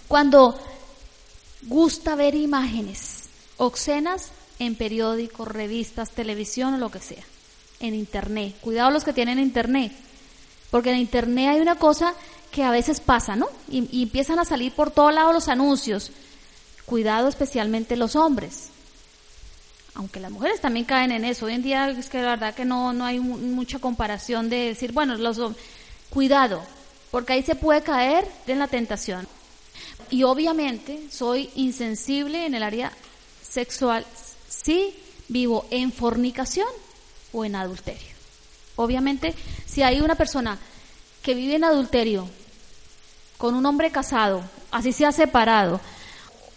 Cuando 0.06 0.58
gusta 1.62 2.14
ver 2.14 2.34
imágenes 2.34 3.24
obscenas 3.56 4.30
en 4.58 4.74
periódicos, 4.74 5.48
revistas, 5.48 6.10
televisión 6.10 6.74
o 6.74 6.78
lo 6.78 6.90
que 6.90 7.00
sea, 7.00 7.22
en 7.80 7.94
internet. 7.94 8.54
Cuidado 8.60 8.90
los 8.90 9.04
que 9.04 9.12
tienen 9.12 9.38
internet, 9.38 9.92
porque 10.70 10.90
en 10.90 10.98
internet 10.98 11.48
hay 11.48 11.60
una 11.60 11.76
cosa 11.76 12.14
que 12.50 12.62
a 12.62 12.70
veces 12.70 13.00
pasa, 13.00 13.36
¿no? 13.36 13.48
Y, 13.68 13.88
y 13.90 14.04
empiezan 14.04 14.38
a 14.38 14.44
salir 14.44 14.72
por 14.72 14.90
todos 14.90 15.12
lados 15.12 15.34
los 15.34 15.48
anuncios. 15.48 16.10
Cuidado 16.86 17.28
especialmente 17.28 17.96
los 17.96 18.16
hombres 18.16 18.70
aunque 19.98 20.20
las 20.20 20.30
mujeres 20.30 20.60
también 20.60 20.86
caen 20.86 21.10
en 21.10 21.24
eso. 21.24 21.46
Hoy 21.46 21.54
en 21.54 21.62
día 21.62 21.90
es 21.90 22.08
que 22.08 22.22
la 22.22 22.30
verdad 22.30 22.54
que 22.54 22.64
no, 22.64 22.92
no 22.92 23.04
hay 23.04 23.18
mucha 23.18 23.80
comparación 23.80 24.48
de 24.48 24.68
decir, 24.68 24.92
bueno, 24.92 25.16
los 25.16 25.40
cuidado, 26.08 26.62
porque 27.10 27.32
ahí 27.32 27.42
se 27.42 27.56
puede 27.56 27.82
caer 27.82 28.26
en 28.46 28.60
la 28.60 28.68
tentación. 28.68 29.26
Y 30.08 30.22
obviamente 30.22 31.10
soy 31.10 31.50
insensible 31.56 32.46
en 32.46 32.54
el 32.54 32.62
área 32.62 32.92
sexual 33.42 34.06
si 34.48 34.94
vivo 35.26 35.66
en 35.70 35.92
fornicación 35.92 36.68
o 37.32 37.44
en 37.44 37.56
adulterio. 37.56 38.14
Obviamente, 38.76 39.34
si 39.66 39.82
hay 39.82 40.00
una 40.00 40.14
persona 40.14 40.58
que 41.22 41.34
vive 41.34 41.56
en 41.56 41.64
adulterio 41.64 42.28
con 43.36 43.56
un 43.56 43.66
hombre 43.66 43.90
casado, 43.90 44.44
así 44.70 44.92
se 44.92 45.06
ha 45.06 45.12
separado, 45.12 45.80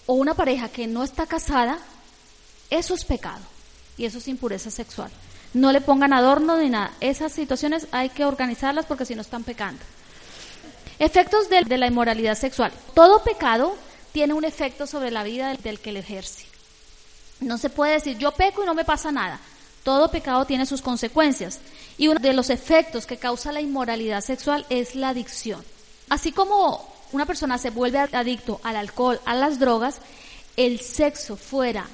o 0.05 0.13
una 0.13 0.35
pareja 0.35 0.69
que 0.69 0.85
no 0.85 1.03
está 1.03 1.25
casada, 1.25 1.79
eso 2.71 2.95
es 2.95 3.03
pecado 3.03 3.41
y 3.97 4.05
eso 4.05 4.17
es 4.17 4.27
impureza 4.27 4.71
sexual. 4.71 5.11
No 5.53 5.73
le 5.73 5.81
pongan 5.81 6.13
adorno 6.13 6.57
ni 6.57 6.69
nada. 6.69 6.93
Esas 7.01 7.33
situaciones 7.33 7.87
hay 7.91 8.09
que 8.09 8.25
organizarlas 8.25 8.85
porque 8.85 9.05
si 9.05 9.13
no 9.13 9.21
están 9.21 9.43
pecando. 9.43 9.83
Efectos 10.97 11.49
de, 11.49 11.77
la 11.77 11.87
inmoralidad 11.87 12.37
sexual. 12.37 12.71
Todo 12.93 13.23
pecado 13.23 13.75
tiene 14.13 14.33
un 14.33 14.45
efecto 14.45 14.87
sobre 14.87 15.11
la 15.11 15.23
vida 15.23 15.53
del, 15.55 15.79
que 15.79 15.91
le 15.91 15.99
ejerce. 15.99 16.45
No 17.41 17.57
se 17.57 17.69
puede 17.69 17.93
decir 17.93 18.17
yo 18.17 18.31
peco 18.31 18.63
y 18.63 18.65
no 18.65 18.73
me 18.73 18.85
pasa 18.85 19.11
nada. 19.11 19.39
Todo 19.83 20.09
pecado 20.09 20.45
tiene 20.45 20.65
sus 20.65 20.81
consecuencias. 20.81 21.59
Y 21.97 22.07
uno 22.07 22.19
de 22.19 22.33
los 22.33 22.49
efectos 22.49 23.05
que 23.05 23.17
causa 23.17 23.51
la 23.51 23.61
inmoralidad 23.61 24.21
sexual 24.21 24.65
es 24.69 24.95
la 24.95 25.09
adicción. 25.09 25.61
Así 26.07 26.31
como 26.31 26.87
una 27.11 27.25
persona 27.25 27.57
se 27.57 27.71
vuelve 27.71 27.97
adicto 27.99 28.61
al 28.63 28.77
alcohol, 28.77 29.19
a 29.25 29.35
las 29.35 29.59
drogas, 29.59 29.97
el 30.55 30.79
sexo 30.79 31.35
fuera 31.35 31.87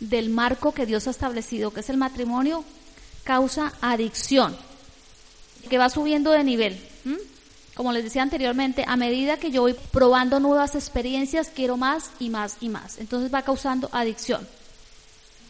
del 0.00 0.30
marco 0.30 0.72
que 0.72 0.86
Dios 0.86 1.06
ha 1.06 1.10
establecido, 1.10 1.72
que 1.72 1.80
es 1.80 1.90
el 1.90 1.96
matrimonio, 1.96 2.64
causa 3.24 3.72
adicción, 3.80 4.56
que 5.68 5.78
va 5.78 5.90
subiendo 5.90 6.30
de 6.30 6.44
nivel. 6.44 6.80
Como 7.74 7.92
les 7.92 8.02
decía 8.02 8.22
anteriormente, 8.22 8.84
a 8.86 8.96
medida 8.96 9.36
que 9.36 9.50
yo 9.50 9.62
voy 9.62 9.74
probando 9.92 10.40
nuevas 10.40 10.74
experiencias, 10.74 11.50
quiero 11.54 11.76
más 11.76 12.10
y 12.18 12.28
más 12.28 12.56
y 12.60 12.68
más. 12.68 12.98
Entonces 12.98 13.32
va 13.32 13.42
causando 13.42 13.88
adicción. 13.92 14.46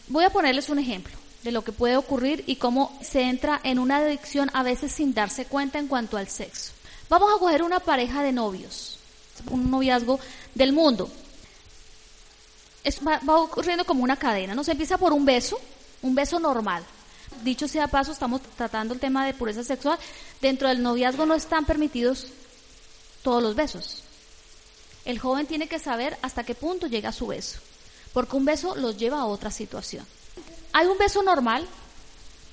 Voy 0.09 0.25
a 0.25 0.29
ponerles 0.29 0.69
un 0.69 0.77
ejemplo 0.77 1.15
de 1.43 1.51
lo 1.51 1.63
que 1.63 1.71
puede 1.71 1.97
ocurrir 1.97 2.43
y 2.45 2.57
cómo 2.57 2.97
se 3.01 3.21
entra 3.21 3.59
en 3.63 3.79
una 3.79 3.97
adicción 3.97 4.51
a 4.53 4.61
veces 4.61 4.91
sin 4.91 5.13
darse 5.13 5.45
cuenta 5.45 5.79
en 5.79 5.87
cuanto 5.87 6.17
al 6.17 6.27
sexo. 6.27 6.73
Vamos 7.09 7.31
a 7.33 7.39
coger 7.39 7.63
una 7.63 7.79
pareja 7.79 8.21
de 8.21 8.31
novios, 8.31 8.99
un 9.49 9.71
noviazgo 9.71 10.19
del 10.53 10.73
mundo 10.73 11.09
va, 13.05 13.19
ocurriendo 13.37 13.85
como 13.85 14.03
una 14.03 14.17
cadena, 14.17 14.55
¿no? 14.55 14.63
Se 14.63 14.71
empieza 14.71 14.97
por 14.97 15.13
un 15.13 15.25
beso, 15.25 15.59
un 16.01 16.15
beso 16.15 16.39
normal. 16.39 16.83
Dicho 17.43 17.67
sea 17.67 17.87
paso, 17.87 18.11
estamos 18.11 18.41
tratando 18.57 18.93
el 18.93 18.99
tema 18.99 19.25
de 19.25 19.33
pureza 19.33 19.63
sexual. 19.63 19.97
Dentro 20.41 20.67
del 20.67 20.81
noviazgo 20.81 21.25
no 21.25 21.35
están 21.35 21.65
permitidos 21.65 22.27
todos 23.21 23.41
los 23.41 23.55
besos. 23.55 24.03
El 25.05 25.19
joven 25.19 25.47
tiene 25.47 25.67
que 25.67 25.79
saber 25.79 26.17
hasta 26.21 26.43
qué 26.43 26.55
punto 26.55 26.87
llega 26.87 27.11
su 27.11 27.27
beso, 27.27 27.59
porque 28.13 28.35
un 28.35 28.45
beso 28.45 28.75
los 28.75 28.97
lleva 28.97 29.19
a 29.19 29.25
otra 29.25 29.51
situación. 29.51 30.05
Hay 30.73 30.87
un 30.87 30.97
beso 30.97 31.23
normal, 31.23 31.65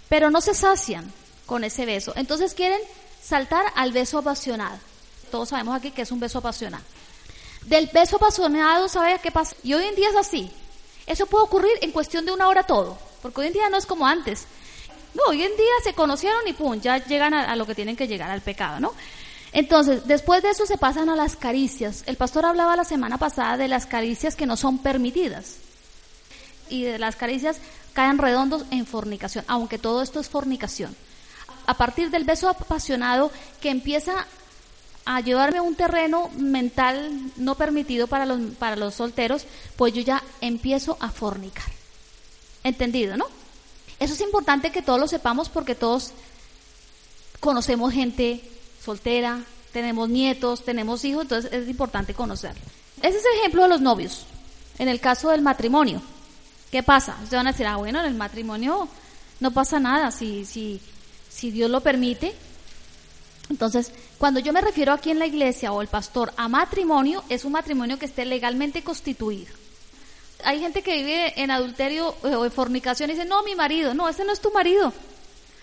pero 0.09 0.31
no 0.31 0.41
se 0.41 0.55
sacian 0.55 1.13
con 1.45 1.65
ese 1.65 1.87
beso. 1.87 2.13
Entonces 2.17 2.55
quieren 2.55 2.81
saltar 3.23 3.65
al 3.75 3.93
beso 3.93 4.19
apasionado. 4.19 4.79
Todos 5.31 5.49
sabemos 5.49 5.77
aquí 5.77 5.91
que 5.91 6.03
es 6.03 6.13
un 6.13 6.21
beso 6.21 6.39
apasionado. 6.39 6.85
Del 7.67 7.89
beso 7.93 8.17
apasionado, 8.17 8.89
¿sabe 8.89 9.19
qué 9.21 9.33
pasa? 9.33 9.57
Y 9.65 9.75
hoy 9.75 9.85
en 9.85 9.97
día 9.97 10.09
es 10.09 10.17
así. 10.17 10.51
Eso 11.05 11.27
puede 11.27 11.45
ocurrir 11.45 11.73
en 11.81 11.91
cuestión 11.91 12.25
de 12.25 12.33
una 12.33 12.49
hora 12.49 12.63
todo, 12.63 12.97
porque 13.23 13.41
hoy 13.41 13.47
en 13.49 13.53
día 13.53 13.69
no 13.69 13.77
es 13.77 13.87
como 13.87 14.07
antes. 14.07 14.47
No, 15.15 15.23
hoy 15.29 15.43
en 15.43 15.57
día 15.57 15.73
se 15.83 15.93
conocieron 15.93 16.47
y 16.47 16.53
pum, 16.53 16.81
ya 16.81 17.05
llegan 17.05 17.35
a, 17.35 17.57
lo 17.57 17.67
que 17.67 17.75
tienen 17.75 17.97
que 17.97 18.07
llegar, 18.07 18.31
al 18.31 18.41
pecado, 18.41 18.79
¿no? 18.79 18.93
Entonces, 19.53 20.07
después 20.07 20.43
de 20.43 20.51
eso 20.51 20.67
se 20.67 20.79
pasan 20.79 21.09
a 21.09 21.17
las 21.17 21.35
caricias. 21.35 22.05
El 22.07 22.17
pastor 22.17 22.45
hablaba 22.45 22.77
la 22.77 22.85
semana 22.85 23.19
pasada 23.19 23.57
de 23.57 23.69
las 23.69 23.87
caricias 23.87 24.37
que 24.37 24.47
no 24.47 24.57
son 24.57 24.79
permitidas. 24.79 25.57
Y 26.69 26.85
de 26.85 26.99
las 26.99 27.17
caricias 27.17 27.59
caen 27.95 28.19
redondos 28.19 28.65
en 28.71 28.87
fornicación, 28.87 29.45
aunque 29.49 29.79
todo 29.79 30.03
esto 30.03 30.21
es 30.21 30.29
fornicación. 30.29 30.95
A 31.67 31.75
partir 31.75 32.11
del 32.11 32.25
beso 32.25 32.49
apasionado 32.49 33.33
que 33.61 33.71
empieza 33.71 34.27
a 35.07 35.21
llevarme 35.21 35.59
a 35.59 35.63
un 35.63 35.77
terreno 35.77 36.29
mental 36.37 37.31
no 37.37 37.55
permitido 37.55 38.09
para 38.09 38.27
los, 38.27 38.41
para 38.59 38.77
los 38.77 38.95
solteros, 38.95 39.47
pues 39.77 39.95
yo 39.95 40.03
ya 40.03 40.23
empiezo 40.41 40.99
a 41.01 41.11
fornicar. 41.11 41.65
¿Entendido, 42.65 43.17
no? 43.17 43.27
Eso 44.01 44.15
es 44.15 44.21
importante 44.21 44.73
que 44.73 44.83
todos 44.83 45.01
lo 45.01 45.07
sepamos 45.07 45.49
porque 45.49 45.77
todos 45.77 46.11
conocemos 47.39 47.93
gente 47.93 48.43
soltera, 48.85 49.45
tenemos 49.73 50.09
nietos, 50.09 50.65
tenemos 50.65 51.05
hijos, 51.05 51.23
entonces 51.23 51.53
es 51.53 51.69
importante 51.69 52.13
conocerlo. 52.13 52.61
Ese 53.01 53.19
es 53.19 53.25
el 53.25 53.39
ejemplo 53.39 53.63
de 53.63 53.69
los 53.69 53.81
novios. 53.81 54.27
En 54.79 54.89
el 54.89 55.01
caso 55.01 55.31
del 55.31 55.41
matrimonio, 55.41 56.03
¿qué 56.73 56.83
pasa? 56.83 57.13
Ustedes 57.23 57.39
van 57.39 57.47
a 57.47 57.53
decir, 57.53 57.67
ah, 57.67 57.77
bueno, 57.77 58.01
en 58.01 58.07
el 58.07 58.15
matrimonio 58.15 58.89
no 59.39 59.51
pasa 59.53 59.79
nada, 59.79 60.11
si, 60.11 60.45
si, 60.45 60.81
si 61.29 61.51
Dios 61.53 61.71
lo 61.71 61.81
permite, 61.81 62.35
entonces, 63.49 63.93
cuando 64.19 64.41
yo 64.41 64.53
me 64.53 64.61
refiero 64.61 64.93
aquí 64.93 65.11
en 65.11 65.19
la 65.19 65.27
iglesia 65.27 65.73
o 65.73 65.81
el 65.81 65.89
pastor 65.89 66.33
a 66.37 66.49
matrimonio, 66.49 67.23
es 67.29 67.45
un 67.45 67.53
matrimonio 67.53 67.99
que 67.99 68.07
esté 68.07 68.25
legalmente 68.25 68.83
constituido. 68.83 69.53
Hay 70.45 70.61
gente 70.61 70.83
que 70.83 70.97
vive 70.97 71.41
en 71.41 71.51
adulterio 71.51 72.15
o 72.23 72.45
en 72.45 72.53
fornicación 72.53 73.11
y 73.11 73.15
dice, 73.15 73.25
no, 73.25 73.43
mi 73.43 73.55
marido, 73.55 73.95
no, 73.95 74.09
ese 74.09 74.25
no 74.25 74.33
es 74.33 74.41
tu 74.41 74.51
marido. 74.51 74.93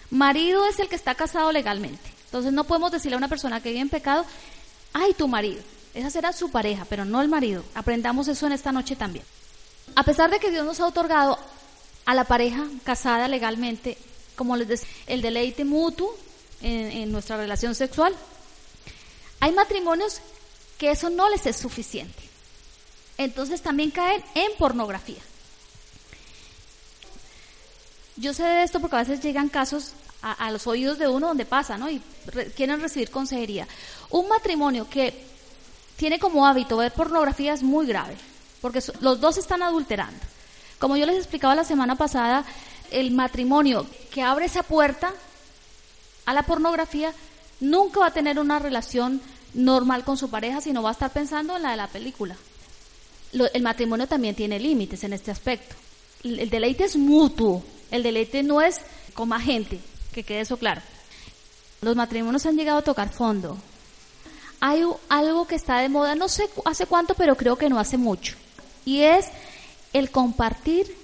Marido 0.09 0.65
es 0.65 0.79
el 0.79 0.87
que 0.87 0.95
está 0.95 1.15
casado 1.15 1.51
legalmente. 1.51 2.13
Entonces 2.25 2.53
no 2.53 2.63
podemos 2.63 2.91
decirle 2.91 3.15
a 3.15 3.17
una 3.17 3.27
persona 3.27 3.61
que 3.61 3.69
vive 3.69 3.81
en 3.81 3.89
pecado, 3.89 4.25
ay, 4.93 5.13
tu 5.13 5.27
marido. 5.27 5.61
Esa 5.93 6.09
será 6.09 6.33
su 6.33 6.49
pareja, 6.49 6.85
pero 6.89 7.05
no 7.05 7.21
el 7.21 7.27
marido. 7.27 7.63
Aprendamos 7.75 8.27
eso 8.27 8.47
en 8.47 8.53
esta 8.53 8.71
noche 8.71 8.95
también. 8.95 9.25
A 9.95 10.03
pesar 10.03 10.31
de 10.31 10.39
que 10.39 10.49
Dios 10.49 10.65
nos 10.65 10.79
ha 10.79 10.87
otorgado 10.87 11.37
a 12.05 12.15
la 12.15 12.23
pareja 12.23 12.65
casada 12.83 13.27
legalmente, 13.27 13.97
como 14.35 14.55
les 14.55 14.67
decía, 14.67 14.87
el 15.05 15.21
deleite 15.21 15.65
mutuo, 15.65 16.15
en, 16.63 17.11
nuestra 17.11 17.37
relación 17.37 17.75
sexual. 17.75 18.15
Hay 19.39 19.51
matrimonios 19.51 20.21
que 20.77 20.91
eso 20.91 21.09
no 21.09 21.29
les 21.29 21.45
es 21.45 21.57
suficiente. 21.57 22.23
Entonces 23.17 23.61
también 23.61 23.91
caen 23.91 24.23
en 24.33 24.51
pornografía. 24.57 25.21
Yo 28.15 28.33
sé 28.33 28.43
de 28.43 28.63
esto 28.63 28.79
porque 28.79 28.95
a 28.95 28.99
veces 28.99 29.21
llegan 29.21 29.49
casos 29.49 29.93
a, 30.21 30.51
los 30.51 30.67
oídos 30.67 30.97
de 30.97 31.07
uno 31.07 31.27
donde 31.27 31.45
pasa, 31.45 31.77
¿no? 31.77 31.89
Y 31.89 32.01
quieren 32.55 32.79
recibir 32.79 33.11
consejería. 33.11 33.67
Un 34.09 34.29
matrimonio 34.29 34.89
que 34.89 35.25
tiene 35.97 36.17
como 36.17 36.47
hábito 36.47 36.77
ver 36.77 36.93
pornografía 36.93 37.53
es 37.53 37.61
muy 37.61 37.85
grave, 37.85 38.15
porque 38.61 38.81
los 39.01 39.19
dos 39.19 39.37
están 39.37 39.61
adulterando. 39.63 40.19
Como 40.79 40.95
yo 40.95 41.05
les 41.05 41.17
explicaba 41.17 41.55
la 41.55 41.65
semana 41.65 41.95
pasada, 41.95 42.45
el 42.91 43.11
matrimonio 43.11 43.85
que 44.11 44.21
abre 44.21 44.45
esa 44.45 44.63
puerta 44.63 45.13
a 46.25 46.33
la 46.33 46.43
pornografía, 46.43 47.13
nunca 47.59 48.01
va 48.01 48.07
a 48.07 48.13
tener 48.13 48.39
una 48.39 48.59
relación 48.59 49.21
normal 49.53 50.03
con 50.03 50.17
su 50.17 50.29
pareja, 50.29 50.61
sino 50.61 50.83
va 50.83 50.89
a 50.89 50.93
estar 50.93 51.11
pensando 51.11 51.55
en 51.55 51.63
la 51.63 51.71
de 51.71 51.77
la 51.77 51.87
película. 51.87 52.35
el 53.31 53.63
matrimonio 53.63 54.07
también 54.07 54.35
tiene 54.35 54.59
límites 54.59 55.03
en 55.03 55.13
este 55.13 55.31
aspecto. 55.31 55.75
El, 56.23 56.49
deleite 56.49 56.85
es 56.85 56.95
mutuo, 56.95 57.63
el 57.91 58.03
deleite 58.03 58.43
no 58.43 58.61
es 58.61 58.79
como 59.13 59.37
gente, 59.39 59.79
que 60.13 60.23
quede 60.23 60.41
eso 60.41 60.57
claro. 60.57 60.81
Los 61.81 61.95
matrimonios 61.95 62.45
han 62.45 62.55
llegado 62.55 62.79
a 62.79 62.83
tocar 62.83 63.09
fondo. 63.09 63.57
Hay 64.59 64.83
algo 65.09 65.45
que 65.45 65.55
está 65.55 65.79
de 65.79 65.89
moda, 65.89 66.15
no 66.15 66.29
sé 66.29 66.49
hace 66.65 66.85
cuánto, 66.85 67.15
pero 67.15 67.35
creo 67.35 67.57
que 67.57 67.69
no 67.69 67.79
hace 67.79 67.97
mucho, 67.97 68.35
y 68.85 69.01
es 69.01 69.25
el 69.91 70.09
compartir 70.09 70.95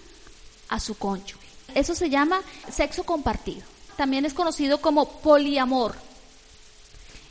a 0.69 0.79
su 0.79 0.97
cónyuge. 0.97 1.47
Eso 1.75 1.93
se 1.93 2.09
llama 2.09 2.41
sexo 2.71 3.03
compartido. 3.03 3.63
También 3.99 4.23
es 4.23 4.33
conocido 4.33 4.79
como 4.79 5.09
poliamor. 5.19 5.93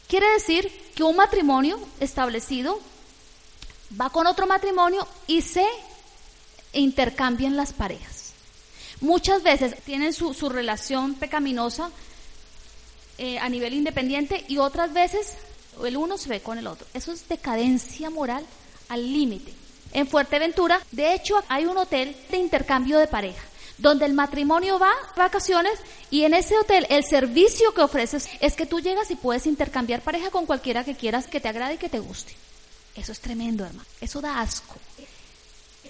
Quiere 0.07 0.29
decir 0.33 0.71
que 0.95 1.03
un 1.03 1.17
matrimonio 1.17 1.81
establecido 1.99 2.79
va 3.99 4.11
con 4.11 4.27
otro 4.27 4.47
matrimonio 4.47 5.09
y 5.27 5.41
se 5.41 5.65
intercambian 6.75 7.57
las 7.57 7.73
parejas. 7.73 8.35
Muchas 9.01 9.43
veces 9.43 9.83
tienen 9.83 10.13
su, 10.13 10.35
relación 10.51 11.15
pecaminosa 11.15 11.91
eh, 13.17 13.39
a 13.39 13.49
nivel 13.49 13.73
independiente 13.73 14.45
y 14.47 14.59
otras 14.59 14.93
veces 14.93 15.39
el 15.83 15.97
uno 15.97 16.19
se 16.19 16.29
ve 16.29 16.43
con 16.43 16.59
el 16.59 16.67
otro. 16.67 16.87
Eso 16.93 17.13
es 17.13 17.27
decadencia 17.31 18.11
moral 18.11 18.45
al 18.91 19.11
límite. 19.11 19.55
En 19.95 20.07
Fuerteventura, 20.07 20.83
de 20.93 21.15
hecho, 21.15 21.43
hay 21.49 21.65
un 21.65 21.79
hotel 21.79 22.15
de 22.31 22.37
intercambio 22.37 22.99
de 22.99 23.07
pareja 23.07 23.41
donde 23.79 24.05
el 24.07 24.13
matrimonio 24.13 24.79
va 24.79 24.93
vacaciones 25.17 25.79
y 26.11 26.25
en 26.25 26.35
ese 26.35 26.57
hotel 26.59 26.87
el 26.91 27.05
servicio 27.05 27.73
que 27.73 27.83
ofreces 27.83 28.29
es 28.41 28.55
que 28.55 28.67
tú 28.67 28.81
llegas 28.81 29.11
y 29.11 29.17
puedes 29.17 29.47
intercambiar 29.47 30.03
pareja 30.03 30.31
con 30.31 30.47
cualquiera 30.47 30.85
que 30.85 30.97
quieras 30.97 31.27
que 31.27 31.41
te 31.41 31.49
agrade 31.49 31.75
y 31.75 31.79
que 31.79 31.89
te 31.89 32.01
guste. 32.01 32.35
Eso 32.95 33.13
es 33.13 33.21
tremendo, 33.21 33.65
hermano. 33.65 33.89
Eso 34.01 34.21
da 34.21 34.41
asco. 34.41 34.75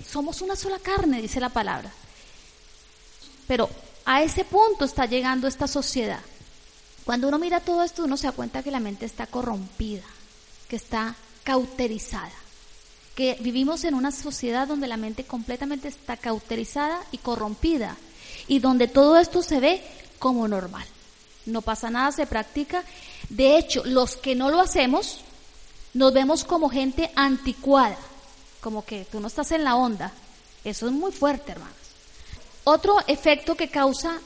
Somos 0.06 0.42
una 0.42 0.54
sola 0.54 0.78
carne, 0.78 1.22
dice 1.22 1.40
la 1.40 1.48
palabra. 1.48 1.90
Pero 3.46 3.68
a 4.04 4.22
ese 4.22 4.44
punto 4.44 4.84
está 4.84 5.06
llegando 5.06 5.48
esta 5.48 5.66
sociedad. 5.66 6.20
Cuando 7.04 7.28
uno 7.28 7.38
mira 7.38 7.60
todo 7.60 7.82
esto, 7.82 8.04
uno 8.04 8.18
se 8.18 8.26
da 8.26 8.32
cuenta 8.32 8.62
que 8.62 8.70
la 8.70 8.80
mente 8.80 9.06
está 9.06 9.26
corrompida, 9.26 10.04
que 10.68 10.76
está 10.76 11.16
cauterizada, 11.42 12.30
que 13.18 13.36
vivimos 13.40 13.82
en 13.82 13.94
una 13.94 14.12
sociedad 14.12 14.68
donde 14.68 14.86
la 14.86 14.96
mente 14.96 15.24
completamente 15.24 15.88
está 15.88 16.16
cauterizada 16.16 17.02
y 17.10 17.18
corrompida, 17.18 17.96
y 18.46 18.60
donde 18.60 18.86
todo 18.86 19.16
esto 19.16 19.42
se 19.42 19.58
ve 19.58 19.82
como 20.20 20.46
normal. 20.46 20.86
No 21.44 21.60
pasa 21.60 21.90
nada, 21.90 22.12
se 22.12 22.28
practica. 22.28 22.84
De 23.28 23.58
hecho, 23.58 23.84
los 23.84 24.14
que 24.14 24.36
no 24.36 24.50
lo 24.50 24.60
hacemos, 24.60 25.22
nos 25.94 26.14
vemos 26.14 26.44
como 26.44 26.70
gente 26.70 27.10
anticuada, 27.16 27.98
como 28.60 28.84
que 28.84 29.04
tú 29.10 29.18
no 29.18 29.26
estás 29.26 29.50
en 29.50 29.64
la 29.64 29.74
onda. 29.74 30.12
Eso 30.62 30.86
es 30.86 30.92
muy 30.92 31.10
fuerte, 31.10 31.50
hermanos. 31.50 31.74
Otro 32.62 32.98
efecto 33.08 33.56
que 33.56 33.68
causa 33.68 34.20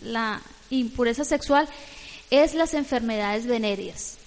la 0.00 0.40
impureza 0.70 1.26
sexual 1.26 1.68
es 2.30 2.54
las 2.54 2.72
enfermedades 2.72 3.46
venéreas. 3.46 4.17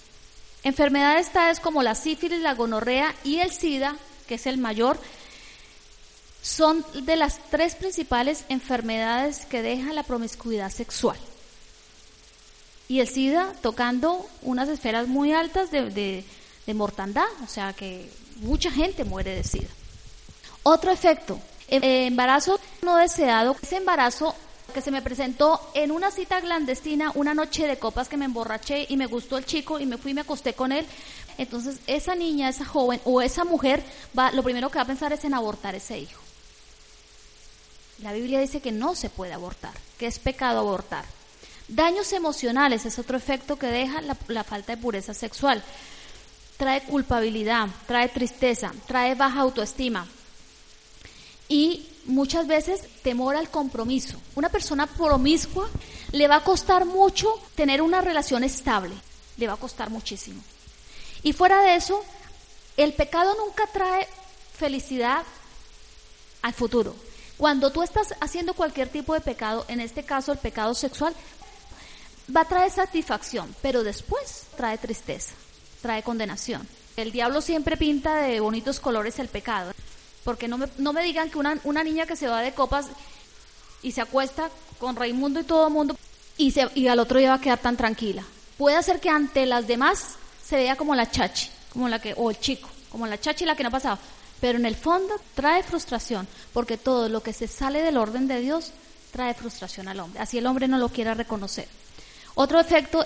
Enfermedades 0.64 1.30
tales 1.32 1.60
como 1.60 1.82
la 1.82 1.94
sífilis, 1.94 2.40
la 2.40 2.54
gonorrea 2.54 3.14
y 3.24 3.38
el 3.38 3.50
SIDA, 3.50 3.96
que 4.26 4.36
es 4.36 4.46
el 4.46 4.58
mayor, 4.58 4.98
son 6.40 6.84
de 7.04 7.16
las 7.16 7.38
tres 7.50 7.74
principales 7.74 8.44
enfermedades 8.48 9.46
que 9.46 9.62
dejan 9.62 9.94
la 9.94 10.02
promiscuidad 10.02 10.70
sexual. 10.70 11.18
Y 12.88 13.00
el 13.00 13.08
SIDA 13.08 13.52
tocando 13.62 14.28
unas 14.42 14.68
esferas 14.68 15.08
muy 15.08 15.32
altas 15.32 15.70
de, 15.70 16.24
de 16.66 16.74
mortandad, 16.74 17.26
o 17.44 17.48
sea 17.48 17.72
que 17.72 18.10
mucha 18.36 18.70
gente 18.70 19.04
muere 19.04 19.34
de 19.34 19.44
SIDA. 19.44 19.68
Otro 20.62 20.90
efecto, 20.90 21.40
eh, 21.68 22.06
embarazo 22.06 22.60
no 22.82 22.96
deseado, 22.96 23.56
ese 23.62 23.76
embarazo 23.76 24.34
que 24.72 24.80
se 24.80 24.90
me 24.90 25.02
presentó 25.02 25.60
en 25.74 25.90
una 25.90 26.10
cita 26.10 26.40
clandestina, 26.40 27.12
una 27.14 27.34
noche 27.34 27.66
de 27.66 27.78
copas 27.78 28.08
que 28.08 28.16
me 28.16 28.24
emborraché 28.24 28.86
y 28.88 28.96
me 28.96 29.06
gustó 29.06 29.38
el 29.38 29.46
chico 29.46 29.78
y 29.78 29.86
me 29.86 29.98
fui 29.98 30.12
y 30.12 30.14
me 30.14 30.22
acosté 30.22 30.54
con 30.54 30.72
él. 30.72 30.86
Entonces 31.38 31.78
esa 31.86 32.14
niña, 32.14 32.48
esa 32.48 32.64
joven 32.64 33.00
o 33.04 33.22
esa 33.22 33.44
mujer, 33.44 33.82
va, 34.18 34.32
lo 34.32 34.42
primero 34.42 34.70
que 34.70 34.78
va 34.78 34.82
a 34.82 34.86
pensar 34.86 35.12
es 35.12 35.24
en 35.24 35.34
abortar 35.34 35.74
ese 35.74 35.98
hijo. 35.98 36.20
La 38.02 38.12
Biblia 38.12 38.40
dice 38.40 38.60
que 38.60 38.72
no 38.72 38.94
se 38.94 39.10
puede 39.10 39.32
abortar, 39.32 39.72
que 39.98 40.06
es 40.06 40.18
pecado 40.18 40.60
abortar. 40.60 41.04
Daños 41.68 42.12
emocionales 42.12 42.84
es 42.84 42.98
otro 42.98 43.16
efecto 43.16 43.56
que 43.56 43.66
deja 43.66 44.00
la 44.00 44.44
falta 44.44 44.74
de 44.74 44.82
pureza 44.82 45.14
sexual 45.14 45.62
trae 46.62 46.82
culpabilidad, 46.82 47.68
trae 47.88 48.08
tristeza, 48.08 48.72
trae 48.86 49.16
baja 49.16 49.40
autoestima 49.40 50.06
y 51.48 51.88
muchas 52.06 52.46
veces 52.46 52.82
temor 53.02 53.36
al 53.36 53.50
compromiso. 53.50 54.20
Una 54.34 54.48
persona 54.48 54.86
promiscua 54.86 55.68
le 56.12 56.28
va 56.28 56.36
a 56.36 56.44
costar 56.44 56.84
mucho 56.84 57.28
tener 57.54 57.82
una 57.82 58.00
relación 58.00 58.44
estable, 58.44 58.94
le 59.36 59.46
va 59.46 59.54
a 59.54 59.58
costar 59.58 59.90
muchísimo. 59.90 60.42
Y 61.22 61.32
fuera 61.32 61.60
de 61.62 61.76
eso, 61.76 62.02
el 62.76 62.92
pecado 62.94 63.34
nunca 63.36 63.66
trae 63.72 64.08
felicidad 64.56 65.22
al 66.42 66.52
futuro. 66.52 66.94
Cuando 67.38 67.70
tú 67.70 67.82
estás 67.82 68.14
haciendo 68.20 68.54
cualquier 68.54 68.88
tipo 68.88 69.14
de 69.14 69.20
pecado, 69.20 69.64
en 69.68 69.80
este 69.80 70.04
caso 70.04 70.32
el 70.32 70.38
pecado 70.38 70.74
sexual, 70.74 71.14
va 72.34 72.42
a 72.42 72.48
traer 72.48 72.70
satisfacción, 72.70 73.54
pero 73.62 73.82
después 73.82 74.44
trae 74.56 74.78
tristeza 74.78 75.34
trae 75.82 76.02
condenación. 76.02 76.66
El 76.96 77.12
diablo 77.12 77.42
siempre 77.42 77.76
pinta 77.76 78.16
de 78.16 78.40
bonitos 78.40 78.80
colores 78.80 79.18
el 79.18 79.28
pecado. 79.28 79.72
Porque 80.24 80.48
no 80.48 80.58
me, 80.58 80.68
no 80.78 80.92
me 80.92 81.02
digan 81.02 81.30
que 81.30 81.38
una, 81.38 81.58
una 81.64 81.82
niña 81.82 82.06
que 82.06 82.16
se 82.16 82.28
va 82.28 82.40
de 82.40 82.52
copas 82.52 82.86
y 83.82 83.92
se 83.92 84.00
acuesta 84.00 84.50
con 84.78 84.96
Raimundo 84.96 85.40
y 85.40 85.44
todo 85.44 85.66
el 85.66 85.72
mundo 85.72 85.96
y, 86.36 86.50
se, 86.50 86.68
y 86.74 86.88
al 86.88 87.00
otro 87.00 87.18
día 87.18 87.30
va 87.30 87.36
a 87.36 87.40
quedar 87.40 87.58
tan 87.58 87.76
tranquila. 87.76 88.24
Puede 88.56 88.82
ser 88.82 89.00
que 89.00 89.10
ante 89.10 89.46
las 89.46 89.66
demás 89.66 90.16
se 90.44 90.56
vea 90.56 90.76
como 90.76 90.94
la 90.94 91.10
chachi, 91.10 91.50
como 91.72 91.88
la 91.88 92.00
que, 92.00 92.14
o 92.16 92.30
el 92.30 92.38
chico, 92.38 92.68
como 92.90 93.06
la 93.06 93.20
chachi 93.20 93.44
la 93.44 93.56
que 93.56 93.62
no 93.62 93.68
ha 93.68 93.72
pasado. 93.72 93.98
Pero 94.40 94.58
en 94.58 94.66
el 94.66 94.76
fondo 94.76 95.14
trae 95.34 95.62
frustración, 95.62 96.26
porque 96.52 96.76
todo 96.76 97.08
lo 97.08 97.22
que 97.22 97.32
se 97.32 97.46
sale 97.46 97.82
del 97.82 97.96
orden 97.96 98.26
de 98.28 98.40
Dios 98.40 98.72
trae 99.12 99.34
frustración 99.34 99.88
al 99.88 100.00
hombre. 100.00 100.20
Así 100.20 100.38
el 100.38 100.46
hombre 100.46 100.68
no 100.68 100.78
lo 100.78 100.88
quiera 100.88 101.14
reconocer. 101.14 101.68
Otro 102.34 102.58
efecto 102.58 103.04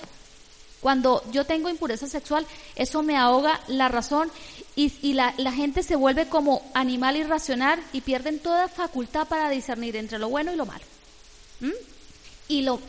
cuando 0.79 1.23
yo 1.31 1.45
tengo 1.45 1.69
impureza 1.69 2.07
sexual, 2.07 2.45
eso 2.75 3.01
me 3.01 3.17
ahoga 3.17 3.59
la 3.67 3.87
razón 3.89 4.31
y, 4.77 5.13
la, 5.13 5.33
gente 5.51 5.81
se 5.81 5.95
vuelve 5.95 6.27
como 6.27 6.61
animal 6.75 7.17
irracional 7.17 7.81
y 7.93 8.01
pierden 8.01 8.37
toda 8.37 8.67
facultad 8.67 9.27
para 9.27 9.49
discernir 9.49 9.95
entre 9.95 10.19
lo 10.19 10.29
bueno 10.29 10.53
y 10.53 10.55
lo 10.55 10.67
malo. 10.67 10.85
¿Mm? 11.61 11.71
Y 12.47 12.61
lo, 12.61 12.79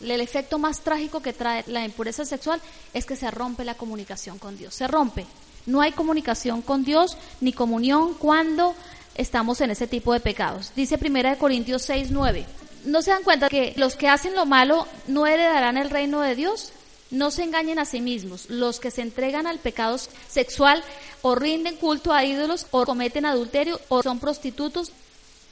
el 0.00 0.20
efecto 0.20 0.60
más 0.60 0.82
trágico 0.82 1.20
que 1.20 1.32
trae 1.32 1.64
la 1.66 1.84
impureza 1.84 2.24
sexual 2.24 2.60
es 2.94 3.04
que 3.04 3.16
se 3.16 3.28
rompe 3.32 3.64
la 3.64 3.74
comunicación 3.74 4.38
con 4.38 4.56
Dios. 4.56 4.72
Se 4.76 4.86
rompe. 4.86 5.26
No 5.66 5.80
hay 5.80 5.90
comunicación 5.90 6.62
con 6.62 6.84
Dios 6.84 7.16
ni 7.40 7.52
comunión 7.52 8.14
cuando 8.14 8.76
estamos 9.16 9.60
en 9.62 9.72
ese 9.72 9.88
tipo 9.88 10.12
de 10.12 10.20
pecados. 10.20 10.70
Dice 10.76 10.96
1 10.96 11.38
Corintios 11.38 11.82
6, 11.82 12.12
9. 12.12 12.46
¿No 12.84 13.02
se 13.02 13.10
dan 13.10 13.24
cuenta 13.24 13.48
que 13.48 13.74
los 13.76 13.96
que 13.96 14.08
hacen 14.08 14.36
lo 14.36 14.46
malo 14.46 14.86
no 15.08 15.26
heredarán 15.26 15.76
el 15.76 15.90
reino 15.90 16.20
de 16.20 16.36
Dios? 16.36 16.72
No 17.12 17.30
se 17.30 17.44
engañen 17.44 17.78
a 17.78 17.84
sí 17.84 18.00
mismos. 18.00 18.50
Los 18.50 18.80
que 18.80 18.90
se 18.90 19.02
entregan 19.02 19.46
al 19.46 19.60
pecado 19.60 19.96
sexual 20.28 20.82
o 21.20 21.36
rinden 21.36 21.76
culto 21.76 22.12
a 22.12 22.24
ídolos 22.24 22.66
o 22.72 22.84
cometen 22.84 23.26
adulterio 23.26 23.80
o 23.88 24.02
son 24.02 24.18
prostitutos 24.18 24.90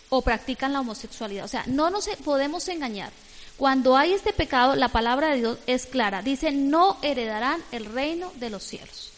o 0.09 0.23
practican 0.23 0.73
la 0.73 0.81
homosexualidad. 0.81 1.45
O 1.45 1.49
sea, 1.49 1.63
no 1.67 1.91
nos 1.91 2.09
podemos 2.25 2.67
engañar. 2.69 3.13
Cuando 3.57 3.97
hay 3.97 4.15
este 4.15 4.33
pecado, 4.33 4.75
la 4.75 4.89
palabra 4.89 5.29
de 5.29 5.37
Dios 5.37 5.59
es 5.67 5.87
clara. 5.87 6.23
Dice, 6.23 6.51
no 6.51 6.97
heredarán 7.03 7.63
el 7.73 7.85
reino 7.85 8.33
de 8.37 8.51
los 8.51 8.65
cielos. 8.65 9.13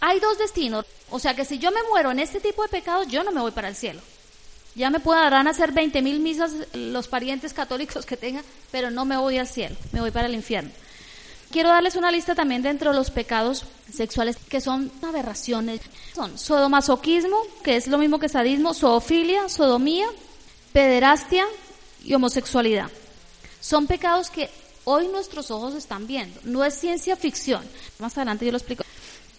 Hay 0.00 0.20
dos 0.20 0.36
destinos. 0.36 0.84
O 1.10 1.20
sea 1.20 1.34
que 1.34 1.44
si 1.44 1.58
yo 1.58 1.70
me 1.70 1.82
muero 1.88 2.10
en 2.10 2.18
este 2.18 2.40
tipo 2.40 2.62
de 2.62 2.68
pecados, 2.68 3.06
yo 3.06 3.22
no 3.22 3.30
me 3.30 3.40
voy 3.40 3.52
para 3.52 3.68
el 3.68 3.76
cielo. 3.76 4.00
Ya 4.74 4.90
me 4.90 4.98
podrán 4.98 5.46
hacer 5.46 5.70
20 5.70 6.02
mil 6.02 6.18
misas 6.18 6.52
los 6.72 7.06
parientes 7.06 7.52
católicos 7.52 8.04
que 8.04 8.16
tenga, 8.16 8.42
pero 8.72 8.90
no 8.90 9.04
me 9.04 9.16
voy 9.16 9.38
al 9.38 9.46
cielo, 9.46 9.76
me 9.92 10.00
voy 10.00 10.10
para 10.10 10.26
el 10.26 10.34
infierno. 10.34 10.70
Quiero 11.54 11.68
darles 11.68 11.94
una 11.94 12.10
lista 12.10 12.34
también 12.34 12.62
dentro 12.62 12.90
de 12.90 12.96
los 12.96 13.12
pecados 13.12 13.64
sexuales 13.88 14.36
que 14.48 14.60
son 14.60 14.90
aberraciones. 15.02 15.82
Son 16.12 16.36
sodomasoquismo, 16.36 17.36
que 17.62 17.76
es 17.76 17.86
lo 17.86 17.96
mismo 17.96 18.18
que 18.18 18.28
sadismo, 18.28 18.74
zoofilia, 18.74 19.48
sodomía, 19.48 20.08
pederastia 20.72 21.46
y 22.02 22.12
homosexualidad. 22.12 22.90
Son 23.60 23.86
pecados 23.86 24.30
que 24.30 24.50
hoy 24.82 25.06
nuestros 25.06 25.52
ojos 25.52 25.76
están 25.76 26.08
viendo. 26.08 26.40
No 26.42 26.64
es 26.64 26.74
ciencia 26.74 27.14
ficción. 27.14 27.62
Más 28.00 28.18
adelante 28.18 28.44
yo 28.44 28.50
lo 28.50 28.58
explico. 28.58 28.82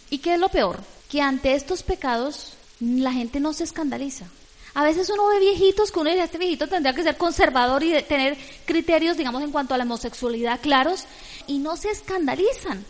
¿Y 0.09 0.19
qué 0.19 0.35
es 0.35 0.39
lo 0.39 0.47
peor? 0.47 0.79
Que 1.09 1.21
ante 1.21 1.53
estos 1.53 1.83
pecados 1.83 2.53
la 2.79 3.11
gente 3.11 3.41
no 3.41 3.51
se 3.51 3.65
escandaliza. 3.65 4.27
A 4.75 4.83
veces 4.83 5.09
uno 5.09 5.27
ve 5.27 5.39
viejitos 5.39 5.89
que 5.89 5.99
uno 5.99 6.09
dice, 6.09 6.23
este 6.23 6.37
viejito 6.37 6.67
tendría 6.67 6.93
que 6.93 7.01
ser 7.01 7.15
conservador 7.15 7.81
y 7.81 7.93
tener 8.03 8.37
criterios, 8.65 9.15
digamos, 9.15 9.41
en 9.41 9.51
cuanto 9.51 9.73
a 9.73 9.77
la 9.77 9.85
homosexualidad 9.85 10.59
claros, 10.59 11.05
y 11.47 11.59
no 11.59 11.77
se 11.77 11.91
escandalizan. 11.91 12.85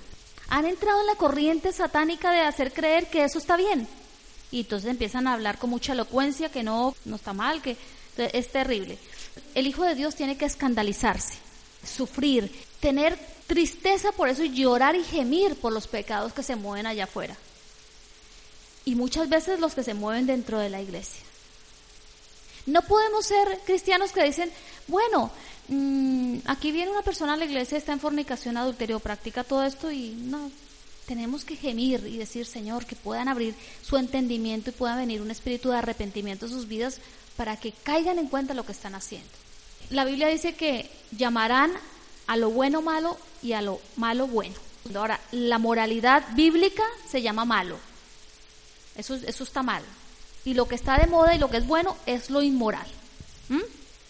Han 0.49 0.65
entrado 0.65 1.01
en 1.01 1.05
la 1.05 1.15
corriente 1.15 1.71
satánica 1.71 2.31
de 2.31 2.39
hacer 2.39 2.73
creer 2.73 3.07
que 3.07 3.23
eso 3.23 3.37
está 3.37 3.55
bien. 3.55 3.87
Y 4.49 4.61
entonces 4.61 4.89
empiezan 4.89 5.27
a 5.27 5.33
hablar 5.33 5.59
con 5.59 5.69
mucha 5.69 5.93
elocuencia 5.93 6.49
que 6.49 6.63
no, 6.63 6.95
no 7.05 7.17
está 7.17 7.33
mal, 7.33 7.61
que 7.61 7.77
es 8.17 8.51
terrible. 8.51 8.97
El 9.53 9.67
Hijo 9.67 9.83
de 9.83 9.93
Dios 9.93 10.15
tiene 10.15 10.37
que 10.37 10.45
escandalizarse, 10.45 11.35
sufrir, 11.85 12.51
tener 12.79 13.15
tristeza 13.45 14.11
por 14.11 14.27
eso 14.27 14.43
y 14.43 14.55
llorar 14.55 14.95
y 14.95 15.03
gemir 15.03 15.55
por 15.55 15.71
los 15.71 15.85
pecados 15.85 16.33
que 16.33 16.41
se 16.41 16.55
mueven 16.55 16.87
allá 16.87 17.03
afuera. 17.03 17.37
Y 18.85 18.95
muchas 18.95 19.29
veces 19.29 19.59
los 19.59 19.75
que 19.75 19.83
se 19.83 19.93
mueven 19.93 20.25
dentro 20.25 20.57
de 20.57 20.71
la 20.71 20.81
iglesia. 20.81 21.24
No 22.65 22.81
podemos 22.81 23.25
ser 23.25 23.59
cristianos 23.65 24.11
que 24.11 24.23
dicen, 24.23 24.51
bueno, 24.87 25.31
mm, 25.67 26.37
aquí 26.45 26.71
viene 26.71 26.91
una 26.91 27.03
persona 27.03 27.33
a 27.33 27.37
la 27.37 27.45
iglesia, 27.45 27.77
está 27.77 27.93
en 27.93 27.99
fornicación, 27.99 28.57
adulterio, 28.57 28.99
practica 28.99 29.43
todo 29.43 29.63
esto 29.63 29.91
y 29.91 30.11
no, 30.11 30.51
tenemos 31.05 31.45
que 31.45 31.55
gemir 31.55 32.05
y 32.07 32.17
decir, 32.17 32.45
Señor, 32.45 32.85
que 32.85 32.95
puedan 32.95 33.27
abrir 33.27 33.55
su 33.83 33.97
entendimiento 33.97 34.69
y 34.69 34.73
pueda 34.73 34.95
venir 34.95 35.21
un 35.21 35.31
espíritu 35.31 35.69
de 35.69 35.77
arrepentimiento 35.77 36.45
en 36.45 36.51
sus 36.51 36.67
vidas 36.67 36.99
para 37.37 37.57
que 37.57 37.71
caigan 37.71 38.19
en 38.19 38.27
cuenta 38.27 38.53
lo 38.53 38.65
que 38.65 38.71
están 38.71 38.95
haciendo. 38.95 39.29
La 39.89 40.05
Biblia 40.05 40.27
dice 40.27 40.55
que 40.55 40.89
llamarán 41.11 41.71
a 42.27 42.37
lo 42.37 42.49
bueno 42.49 42.81
malo 42.81 43.17
y 43.43 43.53
a 43.53 43.61
lo 43.61 43.79
malo 43.97 44.27
bueno. 44.27 44.55
Ahora, 44.95 45.19
la 45.31 45.57
moralidad 45.57 46.23
bíblica 46.35 46.83
se 47.09 47.21
llama 47.21 47.45
malo. 47.45 47.77
Eso, 48.95 49.15
eso 49.15 49.43
está 49.43 49.63
mal. 49.63 49.83
Y 50.45 50.53
lo 50.53 50.67
que 50.67 50.75
está 50.75 50.97
de 50.97 51.07
moda 51.07 51.35
y 51.35 51.39
lo 51.39 51.49
que 51.49 51.57
es 51.57 51.67
bueno 51.67 51.97
es 52.05 52.29
lo 52.29 52.41
inmoral. 52.41 52.87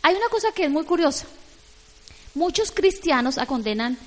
Hay 0.02 0.16
una 0.16 0.30
cosa 0.30 0.52
que 0.52 0.66
es 0.66 0.70
muy 0.70 0.86
curiosa. 0.86 1.26
Muchos 2.36 2.72
cristianos 2.72 3.40
condenan 3.48 3.98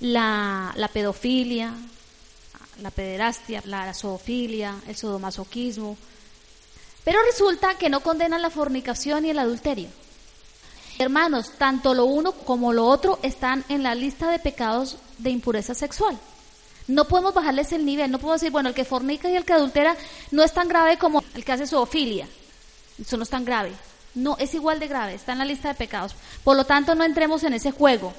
la, 0.00 0.72
la 0.76 0.88
pedofilia, 0.88 1.74
la 2.80 2.90
pederastia, 2.90 3.62
la 3.64 3.92
zoofilia, 3.94 4.76
el 4.86 4.96
sodomasoquismo, 4.96 5.96
pero 7.04 7.18
resulta 7.24 7.76
que 7.76 7.88
no 7.88 8.00
condenan 8.00 8.42
la 8.42 8.50
fornicación 8.50 9.24
y 9.24 9.30
el 9.30 9.38
adulterio. 9.38 9.88
Hermanos, 10.98 11.52
tanto 11.56 11.94
lo 11.94 12.04
uno 12.04 12.32
como 12.32 12.72
lo 12.72 12.86
otro 12.86 13.18
están 13.22 13.64
en 13.68 13.82
la 13.82 13.94
lista 13.94 14.30
de 14.30 14.38
pecados 14.38 14.98
de 15.18 15.30
impureza 15.30 15.74
sexual. 15.74 16.18
No 16.90 17.04
podemos 17.04 17.32
bajarles 17.32 17.70
el 17.70 17.86
nivel, 17.86 18.10
no 18.10 18.18
podemos 18.18 18.40
decir, 18.40 18.50
bueno, 18.50 18.68
el 18.68 18.74
que 18.74 18.84
fornica 18.84 19.30
y 19.30 19.36
el 19.36 19.44
que 19.44 19.52
adultera 19.52 19.96
no 20.32 20.42
es 20.42 20.52
tan 20.52 20.66
grave 20.66 20.98
como 20.98 21.22
el 21.34 21.44
que 21.44 21.52
hace 21.52 21.68
zoofilia. 21.68 22.26
Eso 23.00 23.16
no 23.16 23.22
es 23.22 23.30
tan 23.30 23.44
grave. 23.44 23.70
No, 24.16 24.36
es 24.38 24.54
igual 24.54 24.80
de 24.80 24.88
grave, 24.88 25.14
está 25.14 25.30
en 25.30 25.38
la 25.38 25.44
lista 25.44 25.68
de 25.68 25.76
pecados. 25.76 26.16
Por 26.42 26.56
lo 26.56 26.64
tanto, 26.64 26.96
no 26.96 27.04
entremos 27.04 27.44
en 27.44 27.52
ese 27.52 27.70
juego. 27.70 28.12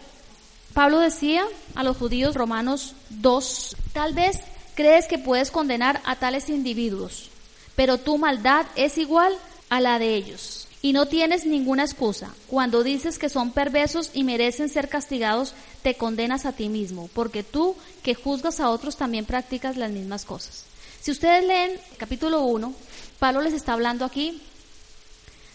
Pablo 0.73 0.99
decía 0.99 1.43
a 1.75 1.83
los 1.83 1.97
judíos, 1.97 2.33
Romanos 2.33 2.95
2, 3.09 3.75
tal 3.91 4.13
vez 4.13 4.39
crees 4.73 5.05
que 5.05 5.19
puedes 5.19 5.51
condenar 5.51 5.99
a 6.05 6.15
tales 6.15 6.47
individuos, 6.47 7.29
pero 7.75 7.97
tu 7.97 8.17
maldad 8.17 8.65
es 8.77 8.97
igual 8.97 9.33
a 9.69 9.81
la 9.81 9.99
de 9.99 10.15
ellos. 10.15 10.60
Y 10.81 10.93
no 10.93 11.05
tienes 11.05 11.45
ninguna 11.45 11.83
excusa. 11.83 12.33
Cuando 12.47 12.83
dices 12.83 13.19
que 13.19 13.29
son 13.29 13.51
perversos 13.51 14.09
y 14.13 14.23
merecen 14.23 14.69
ser 14.69 14.89
castigados, 14.89 15.53
te 15.83 15.95
condenas 15.95 16.45
a 16.45 16.53
ti 16.53 16.69
mismo, 16.69 17.09
porque 17.13 17.43
tú 17.43 17.75
que 18.01 18.15
juzgas 18.15 18.59
a 18.59 18.69
otros 18.69 18.97
también 18.97 19.25
practicas 19.25 19.77
las 19.77 19.91
mismas 19.91 20.25
cosas. 20.25 20.65
Si 20.99 21.11
ustedes 21.11 21.45
leen 21.45 21.79
capítulo 21.97 22.41
1, 22.43 22.73
Pablo 23.19 23.41
les 23.41 23.53
está 23.53 23.73
hablando 23.73 24.05
aquí 24.05 24.41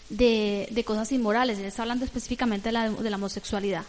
de, 0.09 0.83
cosas 0.85 1.11
inmorales, 1.11 1.57
les 1.57 1.67
está 1.67 1.81
hablando 1.81 2.05
específicamente 2.05 2.69
de 2.69 2.73
la, 2.73 2.89
de 2.89 3.09
la 3.09 3.17
homosexualidad. 3.17 3.83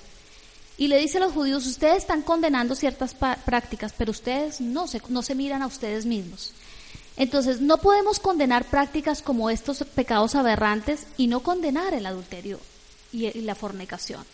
Y 0.76 0.86
le 0.86 0.99
dice 0.99 1.18
a 1.18 1.20
los 1.20 1.32
judíos, 1.32 1.66
ustedes 1.66 1.99
están 1.99 2.22
condenando 2.22 2.76
ciertas 2.76 3.14
prácticas, 3.14 3.93
pero 3.99 4.12
ustedes 4.12 4.61
no 4.61 4.86
se, 4.86 5.03
no 5.09 5.22
se 5.22 5.34
miran 5.34 5.62
a 5.62 5.66
ustedes 5.66 6.07
mismos. 6.07 6.53
Entonces, 7.18 7.60
no 7.60 7.76
podemos 7.76 8.18
condenar 8.18 8.64
prácticas 8.64 9.20
como 9.20 9.50
estos 9.50 9.84
pecados 9.94 10.34
aberrantes 10.34 11.06
y 11.18 11.26
no 11.26 11.40
condenar 11.40 11.92
el 11.92 12.06
adulterio 12.06 12.58
y, 13.12 13.30
la 13.42 13.54
fornicación. 13.54 14.24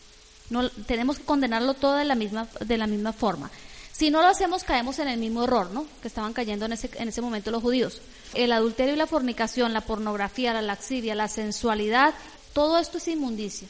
No, 0.50 0.70
tenemos 0.70 1.18
que 1.18 1.24
condenarlo 1.24 1.74
todo 1.74 1.96
de 1.96 2.04
la, 2.04 2.14
misma, 2.14 2.46
de 2.64 2.78
la 2.78 2.86
misma 2.86 3.12
forma. 3.12 3.50
Si 3.90 4.10
no 4.10 4.22
lo 4.22 4.28
hacemos, 4.28 4.62
caemos 4.62 5.00
en 5.00 5.08
el 5.08 5.18
mismo 5.18 5.42
error, 5.42 5.70
¿no? 5.72 5.86
Que 6.00 6.08
estaban 6.08 6.32
cayendo 6.32 6.66
en 6.66 6.74
ese, 6.74 6.90
en 6.94 7.08
ese 7.08 7.20
momento 7.20 7.50
los 7.50 7.62
judíos. 7.62 8.00
El 8.34 8.52
adulterio 8.52 8.94
y 8.94 8.98
la 8.98 9.06
fornicación, 9.06 9.72
la 9.72 9.80
pornografía, 9.80 10.52
la 10.52 10.62
laxidia, 10.62 11.14
la 11.14 11.28
sensualidad, 11.28 12.14
todo 12.52 12.78
esto 12.78 12.98
es 12.98 13.08
inmundicia. 13.08 13.68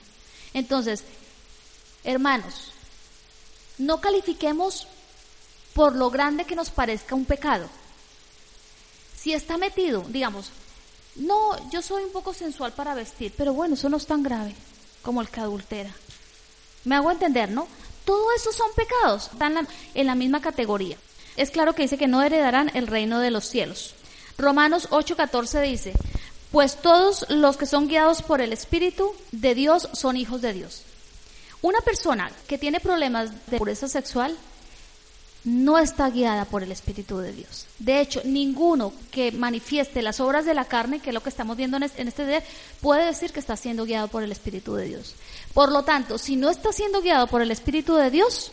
Entonces, 0.53 1.05
Hermanos, 2.05 2.73
no 3.79 4.01
califiquemos 4.01 4.87
por 5.73 5.97
lo 5.97 6.11
grande 6.11 6.45
que 6.45 6.55
nos 6.55 6.71
parezca 6.71 7.15
un 7.15 7.25
pecado. 7.25 7.67
Si 9.25 9.33
está 9.33 9.57
metido, 9.57 10.05
digamos, 10.09 10.51
no, 11.17 11.71
yo 11.71 11.81
soy 11.81 12.03
un 12.03 12.13
poco 12.13 12.35
sensual 12.35 12.73
para 12.73 12.95
vestir, 12.95 13.33
pero 13.35 13.55
bueno, 13.55 13.73
eso 13.73 13.89
no 13.89 13.97
es 13.97 14.07
tan 14.07 14.23
grave 14.23 14.55
como 15.01 15.23
el 15.23 15.31
que 15.31 15.41
adultera. 15.41 15.91
Me 16.85 16.95
hago 16.95 17.11
entender, 17.11 17.51
¿no? 17.51 17.67
Todo 18.05 18.27
eso 18.37 18.53
son 18.53 18.69
pecados, 18.77 19.31
están 19.33 19.67
en 19.95 20.07
la 20.07 20.15
misma 20.15 20.43
categoría. 20.43 20.99
Es 21.39 21.51
claro 21.51 21.75
que 21.75 21.85
dice 21.85 21.97
que 21.97 22.07
no 22.07 22.23
heredarán 22.23 22.71
el 22.75 22.87
reino 22.87 23.19
de 23.19 23.31
los 23.31 23.47
cielos. 23.49 23.95
Romanos 24.37 24.91
8:14 24.91 25.63
dice, 25.63 25.95
pues 26.53 26.77
todos 26.83 27.25
los 27.31 27.57
que 27.57 27.65
son 27.65 27.89
guiados 27.89 28.21
por 28.21 28.43
el 28.43 28.53
Espíritu 28.53 29.11
de 29.33 29.55
Dios 29.55 29.89
son 29.95 30.19
hijos 30.19 30.43
de 30.43 30.53
Dios. 30.53 30.83
Una 31.63 31.81
persona 31.81 32.31
que 32.47 32.59
tiene 32.59 32.79
problemas 32.79 33.47
de 33.47 33.57
pureza 33.57 33.89
sexual 33.89 34.37
no 35.45 35.79
está 35.79 36.09
guiada 36.11 36.45
por 36.45 36.63
el 36.63 36.73
Espíritu 36.73 37.19
de 37.19 37.33
Dios. 37.33 37.67
De 37.79 38.01
hecho, 38.01 38.23
ninguno 38.25 38.93
que 39.11 39.31
manifieste 39.33 40.03
las 40.03 40.21
obras 40.21 40.47
de 40.47 40.55
la 40.55 40.65
carne, 40.65 41.01
que 41.01 41.11
es 41.11 41.15
lo 41.15 41.23
que 41.23 41.29
estamos 41.29 41.57
viendo 41.57 41.77
en 41.77 41.83
este 41.83 42.27
día, 42.27 42.43
puede 42.81 43.07
decir 43.07 43.33
que 43.33 43.41
está 43.41 43.57
siendo 43.57 43.85
guiado 43.85 44.09
por 44.09 44.23
el 44.23 44.33
Espíritu 44.33 44.75
de 44.75 44.87
Dios. 44.87 45.15
Por 45.53 45.71
lo 45.71 45.83
tanto, 45.83 46.19
si 46.19 46.37
no 46.37 46.51
está 46.51 46.73
siendo 46.73 47.03
guiado 47.03 47.27
por 47.27 47.43
el 47.43 47.51
Espíritu 47.51 47.95
de 47.95 48.11
Dios, 48.11 48.53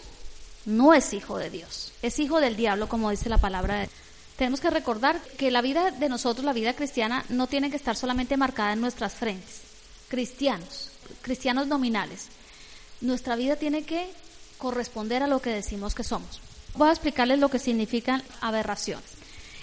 no 0.65 0.93
es 0.93 1.13
hijo 1.13 1.37
de 1.37 1.49
Dios, 1.49 1.93
es 2.01 2.19
hijo 2.19 2.39
del 2.39 2.55
diablo, 2.55 2.89
como 2.89 3.09
dice 3.09 3.29
la 3.29 3.37
palabra. 3.37 3.87
Tenemos 4.35 4.59
que 4.59 4.69
recordar 4.69 5.21
que 5.37 5.51
la 5.51 5.61
vida 5.61 5.91
de 5.91 6.09
nosotros, 6.09 6.45
la 6.45 6.53
vida 6.53 6.73
cristiana, 6.73 7.25
no 7.29 7.47
tiene 7.47 7.69
que 7.69 7.77
estar 7.77 7.95
solamente 7.95 8.37
marcada 8.37 8.73
en 8.73 8.81
nuestras 8.81 9.13
frentes. 9.13 9.61
Cristianos, 10.09 10.89
cristianos 11.21 11.67
nominales 11.67 12.27
nuestra 13.01 13.35
vida 13.35 13.55
tiene 13.55 13.83
que 13.83 14.07
corresponder 14.57 15.23
a 15.23 15.27
lo 15.27 15.41
que 15.41 15.49
decimos 15.49 15.95
que 15.95 16.03
somos. 16.03 16.39
Voy 16.75 16.89
a 16.89 16.91
explicarles 16.91 17.39
lo 17.39 17.49
que 17.49 17.59
significan 17.59 18.23
aberraciones. 18.39 19.11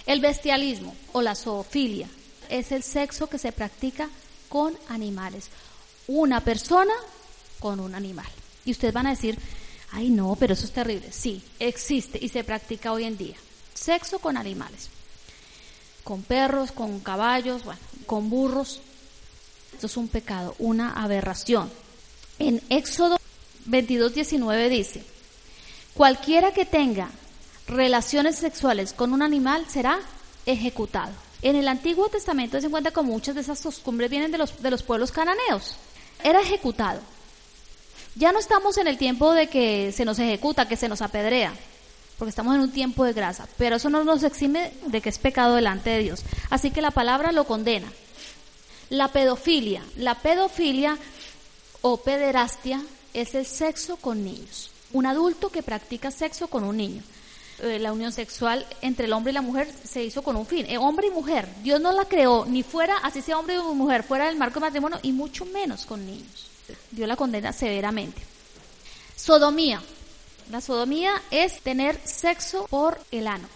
El 0.06 0.20
bestialismo 0.20 0.94
o 1.12 1.22
la 1.22 1.34
zoofilia 1.34 2.08
es 2.48 2.72
el 2.72 2.82
sexo 2.82 3.28
que 3.28 3.38
se 3.38 3.52
practica 3.52 4.08
con 4.48 4.76
animales. 4.88 5.48
Una 6.06 6.40
persona 6.40 6.94
con 7.60 7.80
un 7.80 7.94
animal. 7.94 8.26
Y 8.64 8.72
ustedes 8.72 8.94
van 8.94 9.06
a 9.06 9.10
decir, 9.10 9.38
ay 9.92 10.10
no, 10.10 10.36
pero 10.36 10.54
eso 10.54 10.64
es 10.64 10.72
terrible. 10.72 11.12
Sí, 11.12 11.42
existe 11.58 12.18
y 12.20 12.28
se 12.28 12.44
practica 12.44 12.92
hoy 12.92 13.04
en 13.04 13.16
día. 13.16 13.36
Sexo 13.74 14.18
con 14.18 14.36
animales. 14.36 14.88
Con 16.04 16.22
perros, 16.22 16.72
con 16.72 17.00
caballos, 17.00 17.64
bueno, 17.64 17.80
con 18.06 18.30
burros. 18.30 18.80
Esto 19.74 19.86
es 19.86 19.96
un 19.96 20.08
pecado, 20.08 20.54
una 20.58 20.92
aberración. 20.92 21.70
En 22.38 22.62
Éxodo 22.70 23.18
22.19 23.68 24.68
dice, 24.70 25.04
cualquiera 25.98 26.52
que 26.52 26.64
tenga 26.64 27.10
relaciones 27.66 28.36
sexuales 28.36 28.92
con 28.92 29.12
un 29.12 29.20
animal 29.20 29.66
será 29.68 29.98
ejecutado. 30.46 31.10
En 31.42 31.56
el 31.56 31.66
Antiguo 31.66 32.08
Testamento 32.08 32.60
se 32.60 32.68
encuentra 32.68 32.92
con 32.92 33.04
muchas 33.04 33.34
de 33.34 33.40
esas 33.40 33.60
costumbres 33.60 34.08
vienen 34.08 34.30
de 34.30 34.38
los, 34.38 34.62
de 34.62 34.70
los 34.70 34.84
pueblos 34.84 35.10
cananeos. 35.10 35.74
Era 36.22 36.40
ejecutado. 36.40 37.00
Ya 38.14 38.30
no 38.30 38.38
estamos 38.38 38.78
en 38.78 38.86
el 38.86 38.96
tiempo 38.96 39.32
de 39.32 39.48
que 39.48 39.90
se 39.90 40.04
nos 40.04 40.20
ejecuta, 40.20 40.68
que 40.68 40.76
se 40.76 40.88
nos 40.88 41.02
apedrea, 41.02 41.52
porque 42.16 42.30
estamos 42.30 42.54
en 42.54 42.60
un 42.60 42.70
tiempo 42.70 43.04
de 43.04 43.12
grasa, 43.12 43.48
pero 43.58 43.74
eso 43.74 43.90
no 43.90 44.04
nos 44.04 44.22
exime 44.22 44.72
de 44.86 45.00
que 45.00 45.08
es 45.08 45.18
pecado 45.18 45.56
delante 45.56 45.90
de 45.90 45.98
Dios. 45.98 46.22
Así 46.48 46.70
que 46.70 46.80
la 46.80 46.92
palabra 46.92 47.32
lo 47.32 47.42
condena. 47.42 47.92
La 48.88 49.08
pedofilia, 49.08 49.82
la 49.96 50.14
pedofilia 50.14 50.96
o 51.82 51.96
pederastia 51.96 52.80
es 53.14 53.34
el 53.34 53.46
sexo 53.46 53.96
con 53.96 54.24
niños. 54.24 54.70
Un 54.92 55.06
adulto 55.06 55.50
que 55.50 55.62
practica 55.62 56.10
sexo 56.10 56.48
con 56.48 56.64
un 56.64 56.76
niño. 56.76 57.02
Eh, 57.60 57.78
la 57.78 57.92
unión 57.92 58.12
sexual 58.12 58.64
entre 58.82 59.06
el 59.06 59.12
hombre 59.12 59.32
y 59.32 59.34
la 59.34 59.42
mujer 59.42 59.72
se 59.84 60.04
hizo 60.04 60.22
con 60.22 60.36
un 60.36 60.46
fin, 60.46 60.64
eh, 60.68 60.78
hombre 60.78 61.08
y 61.08 61.10
mujer. 61.10 61.48
Dios 61.62 61.80
no 61.80 61.92
la 61.92 62.04
creó 62.04 62.46
ni 62.46 62.62
fuera, 62.62 62.96
así 62.98 63.20
sea 63.20 63.38
hombre 63.38 63.58
o 63.58 63.74
mujer, 63.74 64.04
fuera 64.04 64.26
del 64.26 64.36
marco 64.36 64.60
de 64.60 64.66
matrimonio 64.66 64.98
y 65.02 65.12
mucho 65.12 65.44
menos 65.44 65.84
con 65.84 66.06
niños. 66.06 66.50
Dios 66.90 67.08
la 67.08 67.16
condena 67.16 67.52
severamente. 67.52 68.22
Sodomía. 69.16 69.82
La 70.50 70.60
sodomía 70.60 71.20
es 71.30 71.60
tener 71.60 72.00
sexo 72.04 72.66
por 72.68 72.98
el 73.10 73.26
ano. 73.26 73.48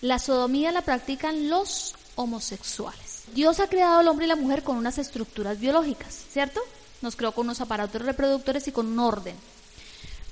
La 0.00 0.18
sodomía 0.18 0.70
la 0.70 0.82
practican 0.82 1.48
los 1.50 1.94
homosexuales. 2.14 3.24
Dios 3.34 3.58
ha 3.60 3.68
creado 3.68 3.98
al 3.98 4.08
hombre 4.08 4.26
y 4.26 4.28
la 4.28 4.36
mujer 4.36 4.62
con 4.62 4.76
unas 4.76 4.98
estructuras 4.98 5.58
biológicas, 5.58 6.24
¿cierto? 6.30 6.60
nos 7.04 7.14
creó 7.16 7.32
con 7.32 7.46
unos 7.46 7.60
aparatos 7.60 8.02
reproductores 8.02 8.66
y 8.66 8.72
con 8.72 8.86
un 8.86 8.98
orden. 8.98 9.36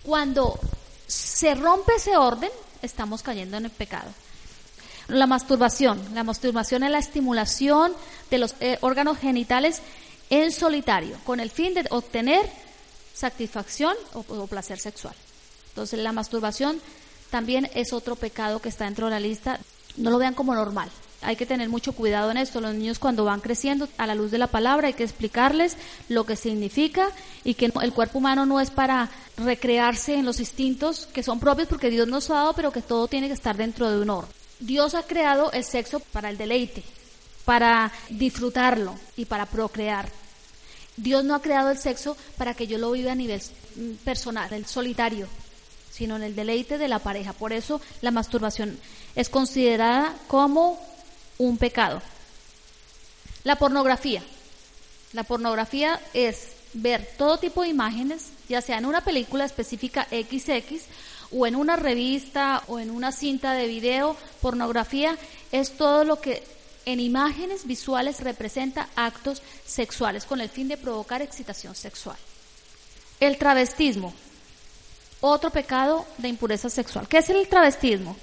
Cuando 0.03 0.59
se 1.07 1.55
rompe 1.55 1.95
ese 1.97 2.17
orden, 2.17 2.51
estamos 2.83 3.23
cayendo 3.23 3.57
en 3.57 3.67
el 3.67 3.71
pecado. 3.71 4.11
La 5.09 5.27
masturbación. 5.27 6.01
La 6.15 6.25
masturbación 6.25 6.83
es 6.85 6.91
la 6.91 6.99
estimulación 6.99 7.93
de 8.31 8.39
los 8.39 8.55
eh, 8.61 8.79
órganos 8.81 9.19
genitales 9.19 9.81
en 10.31 10.53
solitario, 10.53 11.17
con 11.25 11.41
el 11.41 11.51
fin 11.51 11.75
de 11.75 11.87
obtener 11.91 12.49
satisfacción 13.15 13.95
o, 14.15 14.21
o 14.21 14.47
placer 14.47 14.79
sexual. 14.79 15.15
Entonces 15.69 15.99
la 16.01 16.13
masturbación 16.13 16.81
también 17.31 17.71
es 17.75 17.93
otro 17.93 18.17
pecado 18.17 18.61
que 18.61 18.69
está 18.69 18.85
dentro 18.85 19.07
de 19.07 19.13
la 19.13 19.21
lista. 19.21 19.61
No 19.97 20.11
lo 20.11 20.19
vean 20.19 20.35
como 20.35 20.55
normal. 20.55 20.91
Hay 21.23 21.37
que 21.37 21.47
tener 21.47 21.69
mucho 21.69 21.93
cuidado 21.93 22.31
en 22.31 22.37
esto. 22.37 22.61
Los 22.61 22.75
niños 22.75 22.99
cuando 22.99 23.25
van 23.25 23.41
creciendo 23.41 23.89
a 23.99 24.07
la 24.07 24.15
luz 24.15 24.31
de 24.31 24.39
la 24.39 24.47
palabra 24.47 24.89
hay 24.89 24.95
que 24.95 25.05
explicarles 25.05 25.77
lo 26.09 26.25
que 26.25 26.37
significa 26.37 27.09
y 27.45 27.55
que 27.55 27.67
el 27.67 27.93
cuerpo 27.93 28.19
humano 28.19 28.47
no 28.47 28.61
es 28.61 28.71
para 28.71 29.11
recrearse 29.37 30.15
en 30.15 30.25
los 30.25 30.41
instintos 30.41 31.07
que 31.07 31.23
son 31.23 31.41
propios 31.41 31.69
porque 31.69 31.91
Dios 31.91 32.09
nos 32.09 32.31
ha 32.31 32.35
dado, 32.35 32.53
pero 32.55 32.73
que 32.73 32.83
todo 32.83 33.09
tiene 33.09 33.29
que 33.29 33.35
estar 33.35 33.57
dentro 33.57 33.91
de 33.91 34.01
un 34.01 34.11
orden. 34.11 34.31
Dios 34.61 34.95
ha 34.95 35.03
creado 35.03 35.51
el 35.53 35.65
sexo 35.65 36.01
para 36.01 36.31
el 36.31 36.39
deleite, 36.39 36.85
para 37.45 37.91
disfrutarlo 38.09 38.95
y 39.17 39.25
para 39.25 39.47
procrear. 39.47 40.09
Dios 40.97 41.25
no 41.25 41.35
ha 41.35 41.43
creado 41.43 41.71
el 41.71 41.79
sexo 41.79 42.17
para 42.37 42.55
que 42.55 42.67
yo 42.67 42.79
lo 42.79 42.93
viva 42.93 43.13
a 43.13 43.17
nivel 43.17 43.41
mm, 43.77 43.93
personal, 44.05 44.53
el 44.53 44.67
solitario, 44.67 45.27
sino 45.91 46.17
en 46.17 46.23
el 46.23 46.37
deleite 46.37 46.79
de 46.79 46.89
la 46.89 46.99
pareja. 46.99 47.33
Por 47.33 47.53
eso 47.53 47.81
la 48.03 48.11
masturbación 48.11 48.79
es 49.15 49.29
considerada 49.29 50.15
como 50.29 50.79
un 51.39 51.59
pecado. 51.59 52.03
La 53.45 53.57
pornografía. 53.57 54.23
La 55.13 55.25
pornografía 55.25 56.01
es 56.15 56.53
ver 56.75 57.07
todo 57.19 57.39
tipo 57.39 57.63
de 57.63 57.69
imágenes, 57.69 58.31
ya 58.49 58.61
sea 58.61 58.79
en 58.79 58.87
una 58.87 59.03
película 59.03 59.45
específica 59.45 60.07
XX 60.11 60.85
o 61.33 61.47
en 61.47 61.57
una 61.57 61.77
revista 61.77 62.63
o 62.69 62.79
en 62.79 62.91
una 62.91 63.13
cinta 63.13 63.53
de 63.53 63.67
video. 63.67 64.17
Pornografía 64.41 65.19
es 65.51 65.77
todo 65.77 66.05
lo 66.05 66.21
que 66.21 66.43
en 66.85 67.01
imágenes 67.01 67.67
visuales 67.67 68.21
representa 68.21 68.89
actos 68.97 69.43
sexuales 69.67 70.25
con 70.25 70.41
el 70.41 70.49
fin 70.49 70.69
de 70.69 70.77
provocar 70.77 71.23
excitación 71.23 71.75
sexual. 71.75 72.17
El 73.21 73.39
travestismo, 73.39 74.13
otro 75.21 75.51
pecado 75.51 76.05
de 76.19 76.29
impureza 76.29 76.69
sexual. 76.69 77.07
¿Qué 77.07 77.19
es 77.19 77.29
el 77.31 77.47
travestismo? 77.49 78.17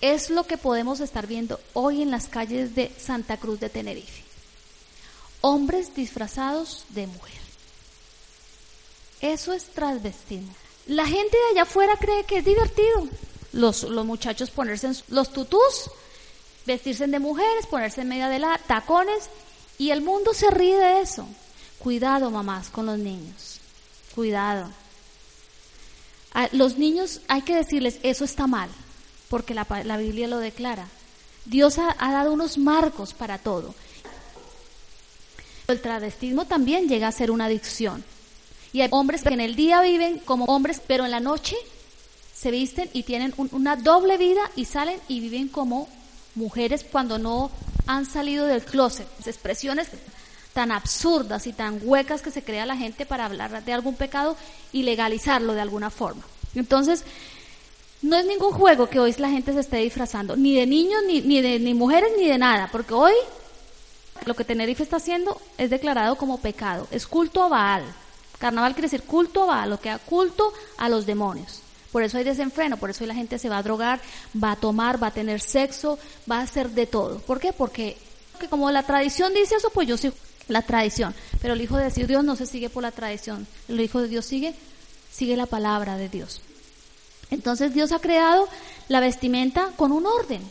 Es 0.00 0.30
lo 0.30 0.44
que 0.44 0.56
podemos 0.56 1.00
estar 1.00 1.26
viendo 1.26 1.60
hoy 1.74 2.02
en 2.02 2.10
las 2.10 2.28
calles 2.28 2.74
de 2.74 2.90
Santa 2.98 3.36
Cruz 3.36 3.60
de 3.60 3.68
Tenerife. 3.68 4.22
Hombres 5.42 5.94
disfrazados 5.94 6.84
de 6.90 7.06
mujer. 7.06 7.40
Eso 9.20 9.52
es 9.52 9.66
travestismo. 9.66 10.52
La 10.86 11.06
gente 11.06 11.36
de 11.36 11.52
allá 11.52 11.62
afuera 11.62 11.96
cree 12.00 12.24
que 12.24 12.38
es 12.38 12.44
divertido. 12.44 13.08
Los, 13.52 13.82
los 13.82 14.06
muchachos 14.06 14.50
ponerse 14.50 14.90
los 15.08 15.32
tutús 15.32 15.90
vestirse 16.66 17.06
de 17.06 17.18
mujeres, 17.18 17.66
ponerse 17.66 18.02
en 18.02 18.08
media 18.08 18.28
de 18.28 18.38
la 18.38 18.58
tacones 18.66 19.28
y 19.78 19.90
el 19.90 20.02
mundo 20.02 20.34
se 20.34 20.50
ríe 20.50 20.76
de 20.76 21.00
eso. 21.00 21.26
Cuidado, 21.78 22.30
mamás, 22.30 22.68
con 22.68 22.86
los 22.86 22.98
niños. 22.98 23.60
Cuidado. 24.14 24.70
A 26.32 26.48
los 26.52 26.78
niños 26.78 27.20
hay 27.28 27.42
que 27.42 27.56
decirles, 27.56 27.98
eso 28.02 28.24
está 28.24 28.46
mal, 28.46 28.70
porque 29.30 29.54
la, 29.54 29.66
la 29.84 29.96
Biblia 29.96 30.28
lo 30.28 30.38
declara. 30.38 30.86
Dios 31.46 31.78
ha, 31.78 31.96
ha, 31.98 32.12
dado 32.12 32.32
unos 32.32 32.58
marcos 32.58 33.14
para 33.14 33.38
todo. 33.38 33.74
El 35.68 35.80
travestismo 35.80 36.44
también 36.44 36.88
llega 36.88 37.08
a 37.08 37.12
ser 37.12 37.30
una 37.30 37.46
adicción. 37.46 38.04
Y 38.72 38.82
hay 38.82 38.88
hombres 38.90 39.22
que 39.22 39.32
en 39.32 39.40
el 39.40 39.56
día 39.56 39.80
viven 39.80 40.18
como 40.18 40.44
hombres, 40.46 40.82
pero 40.86 41.04
en 41.04 41.12
la 41.12 41.20
noche 41.20 41.56
se 42.34 42.50
visten 42.50 42.90
y 42.92 43.04
tienen 43.04 43.32
un, 43.36 43.48
una 43.52 43.76
doble 43.76 44.18
vida 44.18 44.42
y 44.56 44.64
salen 44.64 45.00
y 45.08 45.20
viven 45.20 45.48
como 45.48 45.88
mujeres 46.34 46.84
cuando 46.90 47.18
no 47.18 47.50
han 47.86 48.06
salido 48.06 48.46
del 48.46 48.64
closet, 48.64 49.06
expresiones 49.26 49.88
tan 50.52 50.72
absurdas 50.72 51.46
y 51.46 51.52
tan 51.52 51.80
huecas 51.82 52.22
que 52.22 52.30
se 52.30 52.42
crea 52.42 52.66
la 52.66 52.76
gente 52.76 53.06
para 53.06 53.26
hablar 53.26 53.64
de 53.64 53.72
algún 53.72 53.94
pecado 53.94 54.36
y 54.72 54.82
legalizarlo 54.82 55.54
de 55.54 55.60
alguna 55.60 55.90
forma. 55.90 56.22
Entonces, 56.54 57.04
no 58.02 58.16
es 58.16 58.26
ningún 58.26 58.52
juego 58.52 58.88
que 58.88 58.98
hoy 58.98 59.14
la 59.18 59.30
gente 59.30 59.52
se 59.52 59.60
esté 59.60 59.78
disfrazando, 59.78 60.36
ni 60.36 60.56
de 60.56 60.66
niños, 60.66 61.02
ni, 61.06 61.20
ni 61.20 61.40
de 61.40 61.58
ni 61.58 61.74
mujeres, 61.74 62.10
ni 62.18 62.26
de 62.26 62.38
nada, 62.38 62.68
porque 62.72 62.94
hoy 62.94 63.12
lo 64.24 64.34
que 64.34 64.44
Tenerife 64.44 64.82
está 64.82 64.96
haciendo 64.96 65.40
es 65.58 65.70
declarado 65.70 66.16
como 66.16 66.40
pecado, 66.40 66.86
es 66.90 67.06
culto 67.06 67.42
a 67.42 67.48
Baal. 67.48 67.84
Carnaval 68.38 68.72
quiere 68.72 68.86
decir 68.86 69.02
culto 69.02 69.42
a 69.42 69.46
Baal, 69.46 69.70
lo 69.70 69.80
que 69.80 69.90
da 69.90 69.98
culto 69.98 70.52
a 70.78 70.88
los 70.88 71.04
demonios. 71.04 71.62
Por 71.92 72.02
eso 72.02 72.18
hay 72.18 72.24
desenfreno, 72.24 72.76
por 72.76 72.90
eso 72.90 73.04
la 73.04 73.14
gente 73.14 73.38
se 73.38 73.48
va 73.48 73.58
a 73.58 73.62
drogar, 73.62 74.00
va 74.42 74.52
a 74.52 74.56
tomar, 74.56 75.02
va 75.02 75.08
a 75.08 75.12
tener 75.12 75.40
sexo, 75.40 75.98
va 76.30 76.38
a 76.38 76.42
hacer 76.42 76.70
de 76.70 76.86
todo. 76.86 77.18
¿Por 77.18 77.40
qué? 77.40 77.52
Porque 77.52 77.96
como 78.48 78.70
la 78.70 78.84
tradición 78.84 79.34
dice 79.34 79.56
eso, 79.56 79.70
pues 79.70 79.88
yo 79.88 79.96
sigo 79.96 80.14
la 80.48 80.62
tradición. 80.62 81.14
Pero 81.42 81.54
el 81.54 81.60
Hijo 81.60 81.76
de 81.76 81.90
Dios 81.90 82.24
no 82.24 82.36
se 82.36 82.46
sigue 82.46 82.70
por 82.70 82.82
la 82.82 82.92
tradición. 82.92 83.46
El 83.68 83.80
Hijo 83.80 84.00
de 84.00 84.08
Dios 84.08 84.24
sigue, 84.24 84.54
sigue 85.10 85.36
la 85.36 85.46
palabra 85.46 85.96
de 85.96 86.08
Dios. 86.08 86.40
Entonces 87.30 87.72
Dios 87.72 87.92
ha 87.92 88.00
creado 88.00 88.48
la 88.88 89.00
vestimenta 89.00 89.70
con 89.76 89.92
un 89.92 90.06
orden, 90.06 90.42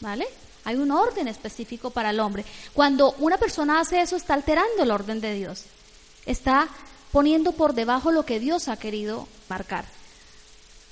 ¿vale? 0.00 0.26
Hay 0.64 0.76
un 0.76 0.90
orden 0.90 1.28
específico 1.28 1.90
para 1.90 2.10
el 2.10 2.20
hombre. 2.20 2.44
Cuando 2.74 3.14
una 3.18 3.38
persona 3.38 3.80
hace 3.80 4.00
eso, 4.00 4.16
está 4.16 4.34
alterando 4.34 4.82
el 4.82 4.90
orden 4.90 5.20
de 5.20 5.34
Dios. 5.34 5.64
Está 6.26 6.68
poniendo 7.12 7.52
por 7.52 7.74
debajo 7.74 8.12
lo 8.12 8.24
que 8.24 8.40
Dios 8.40 8.68
ha 8.68 8.76
querido 8.76 9.26
marcar. 9.48 9.84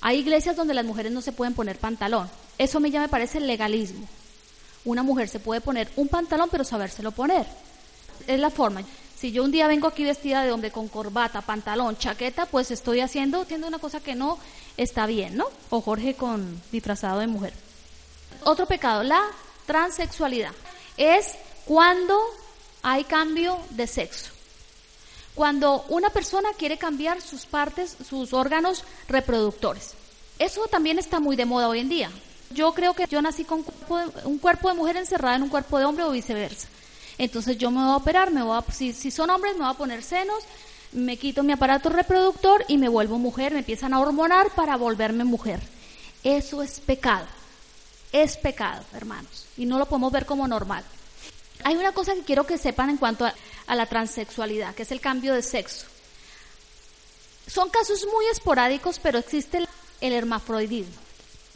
Hay 0.01 0.19
iglesias 0.19 0.55
donde 0.55 0.73
las 0.73 0.85
mujeres 0.85 1.11
no 1.11 1.21
se 1.21 1.31
pueden 1.31 1.53
poner 1.53 1.77
pantalón. 1.77 2.29
Eso 2.57 2.77
a 2.77 2.81
mí 2.81 2.89
ya 2.89 3.01
me 3.01 3.09
parece 3.09 3.39
legalismo. 3.39 4.07
Una 4.85 5.03
mujer 5.03 5.27
se 5.27 5.39
puede 5.39 5.61
poner 5.61 5.91
un 5.97 6.07
pantalón 6.07 6.49
pero 6.49 6.63
sabérselo 6.63 7.11
poner. 7.11 7.45
Es 8.25 8.39
la 8.39 8.49
forma. 8.49 8.81
Si 9.19 9.33
yo 9.33 9.43
un 9.43 9.51
día 9.51 9.67
vengo 9.67 9.85
aquí 9.85 10.05
vestida 10.05 10.45
de 10.45 10.53
hombre 10.53 10.71
con 10.71 10.87
corbata, 10.87 11.41
pantalón, 11.41 11.97
chaqueta, 11.97 12.45
pues 12.45 12.71
estoy 12.71 13.01
haciendo, 13.01 13.41
haciendo 13.41 13.67
una 13.67 13.77
cosa 13.77 13.99
que 13.99 14.15
no 14.15 14.37
está 14.77 15.05
bien, 15.07 15.35
¿no? 15.35 15.47
O 15.71 15.81
Jorge 15.81 16.13
con 16.13 16.61
disfrazado 16.71 17.19
de 17.19 17.27
mujer. 17.27 17.51
Otro 18.45 18.65
pecado, 18.65 19.03
la 19.03 19.21
transexualidad. 19.65 20.53
Es 20.95 21.35
cuando 21.65 22.17
hay 22.81 23.03
cambio 23.03 23.59
de 23.71 23.87
sexo. 23.87 24.31
Cuando 25.35 25.83
una 25.89 26.11
persona 26.11 26.51
quiere 26.57 26.77
cambiar 26.77 27.21
sus 27.21 27.45
partes, 27.45 27.97
sus 28.07 28.31
órganos 28.31 28.85
reproductores. 29.09 29.95
Eso 30.37 30.65
también 30.67 30.97
está 30.97 31.19
muy 31.19 31.35
de 31.35 31.43
moda 31.43 31.67
hoy 31.67 31.79
en 31.79 31.89
día. 31.89 32.09
Yo 32.51 32.73
creo 32.73 32.93
que 32.93 33.05
yo 33.07 33.21
nací 33.21 33.43
con 33.43 33.65
un 34.23 34.37
cuerpo 34.39 34.69
de, 34.69 34.75
mujer 34.75 34.95
encerrada 34.95 35.35
en 35.35 35.43
un 35.43 35.49
cuerpo 35.49 35.77
de 35.77 35.83
hombre 35.83 36.05
o 36.05 36.11
viceversa. 36.11 36.69
Entonces 37.19 37.57
yo 37.57 37.69
me 37.69 37.81
voy 37.81 37.91
a 37.91 37.97
operar, 37.97 38.31
me 38.31 38.41
voy 38.41 38.57
a, 38.57 38.71
si, 38.71 38.93
si 38.93 39.11
son 39.11 39.29
hombres 39.29 39.53
me 39.53 39.65
voy 39.65 39.71
a 39.71 39.77
poner 39.77 40.01
senos, 40.01 40.43
me 40.93 41.17
quito 41.17 41.43
mi 41.43 41.51
aparato 41.51 41.89
reproductor 41.89 42.65
y 42.67 42.77
me 42.77 42.89
vuelvo 42.89 43.19
mujer, 43.19 43.53
me 43.53 43.59
empiezan 43.59 43.93
a 43.93 43.99
hormonar 43.99 44.49
para 44.55 44.77
volverme 44.77 45.25
mujer. 45.25 45.59
Eso 46.23 46.63
es 46.63 46.79
pecado. 46.79 47.27
Es 48.11 48.37
pecado, 48.37 48.83
hermanos. 48.93 49.45
Y 49.57 49.65
no 49.65 49.77
lo 49.77 49.85
podemos 49.85 50.11
ver 50.11 50.25
como 50.25 50.47
normal. 50.47 50.83
Hay 51.63 51.75
una 51.75 51.91
cosa 51.91 52.15
que 52.15 52.23
quiero 52.23 52.45
que 52.45 52.57
sepan 52.57 52.89
en 52.89 52.97
cuanto 52.97 53.25
a, 53.25 53.75
la 53.75 53.85
transexualidad, 53.85 54.73
que 54.73 54.83
es 54.83 54.91
el 54.91 55.01
cambio 55.01 55.33
de 55.33 55.43
sexo. 55.43 55.85
Son 57.45 57.69
casos 57.69 58.07
muy 58.11 58.25
esporádicos, 58.31 58.99
pero 58.99 59.19
existe 59.19 59.67
el 60.01 60.13
hermafrodismo. 60.13 60.95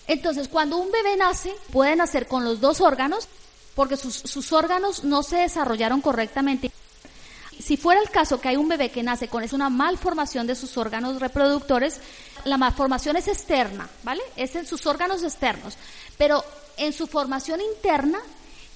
Entonces, 0.07 0.49
cuando 0.49 0.77
un 0.77 0.91
bebé 0.91 1.15
nace, 1.15 1.55
puede 1.71 1.95
nacer 1.95 2.27
con 2.27 2.43
los 2.43 2.59
dos 2.59 2.81
órganos, 2.81 3.27
porque 3.75 3.97
sus, 3.97 4.15
sus, 4.15 4.51
órganos 4.51 5.03
no 5.03 5.23
se 5.23 5.37
desarrollaron 5.37 6.01
correctamente. 6.01 6.71
Si 7.59 7.77
fuera 7.77 8.01
el 8.01 8.09
caso 8.09 8.41
que 8.41 8.49
hay 8.49 8.57
un 8.57 8.67
bebé 8.67 8.89
que 8.89 9.03
nace 9.03 9.27
con 9.27 9.43
una 9.53 9.69
malformación 9.69 10.47
de 10.47 10.55
sus 10.55 10.77
órganos 10.77 11.19
reproductores, 11.19 11.99
la 12.45 12.57
malformación 12.57 13.15
es 13.15 13.27
externa, 13.27 13.89
¿vale? 14.03 14.21
Es 14.35 14.55
en 14.55 14.65
sus 14.65 14.85
órganos 14.85 15.23
externos. 15.23 15.77
Pero 16.17 16.43
en 16.77 16.93
su 16.93 17.07
formación 17.07 17.61
interna, 17.61 18.19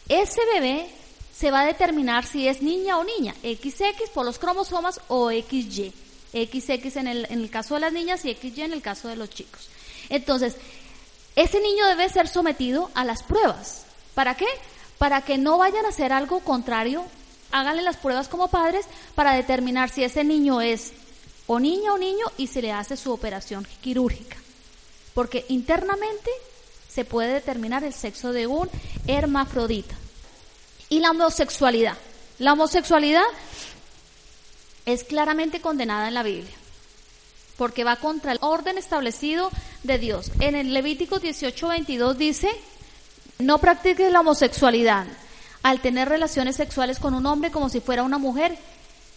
ese 0.08 0.41
bebé 0.54 0.89
se 1.36 1.52
va 1.52 1.62
a 1.62 1.66
determinar 1.66 2.26
si 2.26 2.48
es 2.48 2.62
niña 2.62 2.98
o 2.98 3.04
niña, 3.04 3.36
XX 3.43 4.10
por 4.14 4.26
los 4.26 4.39
cromosomas 4.39 5.02
o 5.08 5.30
XY. 5.30 5.93
XX 6.34 6.95
en 6.98 7.08
el, 7.08 7.28
en 7.30 7.41
el 7.41 7.50
caso 7.50 7.76
de 7.76 7.82
las 7.82 7.93
niñas 7.93 8.26
y 8.26 8.34
XY 8.34 8.62
en 8.62 8.74
el 8.74 8.82
caso 8.82 9.08
de 9.08 9.16
los 9.16 9.30
chicos. 9.30 9.70
Entonces, 10.10 10.56
ese 11.36 11.60
niño 11.62 11.86
debe 11.88 12.10
ser 12.10 12.28
sometido 12.28 12.89
a 12.95 13.06
las 13.06 13.24
pruebas. 13.24 13.86
¿Para 14.16 14.36
qué? 14.36 14.48
Para 14.98 15.22
que 15.22 15.38
no 15.38 15.58
vayan 15.58 15.86
a 15.86 15.89
hacer 15.89 16.14
algo 16.14 16.39
contrario. 16.39 17.06
Háganle 17.52 17.82
las 17.82 17.98
pruebas 17.98 18.28
como 18.28 18.50
padres 18.50 18.86
para 19.16 19.34
determinar 19.34 19.89
si 19.89 20.04
ese 20.04 20.24
niño 20.24 20.60
es 20.62 20.91
o 21.45 21.60
niña 21.60 21.93
o 21.93 21.98
niño 21.98 22.26
y 22.38 22.48
se 22.48 22.62
le 22.62 22.72
hace 22.72 22.98
su 22.98 23.12
operación 23.12 23.66
quirúrgica. 23.82 24.38
Porque 25.14 25.45
internamente 25.48 26.30
se 26.89 27.06
puede 27.06 27.34
determinar 27.34 27.84
el 27.84 27.93
sexo 27.93 28.34
de 28.34 28.48
un 28.48 28.70
hermafrodita. 29.08 29.95
Y 30.89 31.00
la 31.00 31.12
homosexualidad. 31.12 31.98
La 32.39 32.54
homosexualidad 32.54 33.24
es 34.86 35.04
claramente 35.04 35.60
condenada 35.60 36.08
en 36.08 36.14
la 36.14 36.24
Biblia, 36.24 36.54
porque 37.58 37.84
va 37.84 37.98
contra 37.98 38.32
el 38.32 38.38
orden 38.41 38.78
establecido 38.78 39.52
de 39.84 40.00
Dios. 40.00 40.32
En 40.39 40.56
el 40.56 40.74
Levítico 40.74 41.20
18:22 41.20 42.16
dice, 42.16 42.50
No 43.40 43.60
practiques 43.60 44.12
la 44.12 44.22
homosexualidad. 44.22 45.06
Al 45.62 45.80
tener 45.80 46.10
relaciones 46.10 46.56
sexuales 46.56 46.98
con 46.98 47.14
un 47.14 47.26
hombre 47.26 47.52
como 47.52 47.70
si 47.70 47.82
fuera 47.82 48.04
una 48.04 48.18
mujer, 48.18 48.58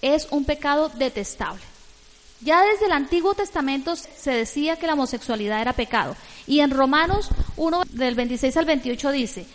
es 0.03 0.29
un 0.31 0.45
pecado 0.45 0.91
detestable. 0.91 1.63
Ya 2.43 2.63
desde 2.63 2.87
el 2.87 2.93
Antiguo 2.93 3.35
Testamento 3.35 3.97
se 3.97 4.31
decía 4.31 4.77
que 4.77 4.87
la 4.87 4.95
homosexualidad 4.95 5.61
era 5.61 5.75
pecado. 5.75 6.17
Y 6.47 6.61
en 6.61 6.71
Romanos 6.71 7.29
1 7.57 7.83
del 7.91 8.15
26 8.15 8.57
al 8.57 8.65
28 8.65 9.11
dice, 9.11 9.47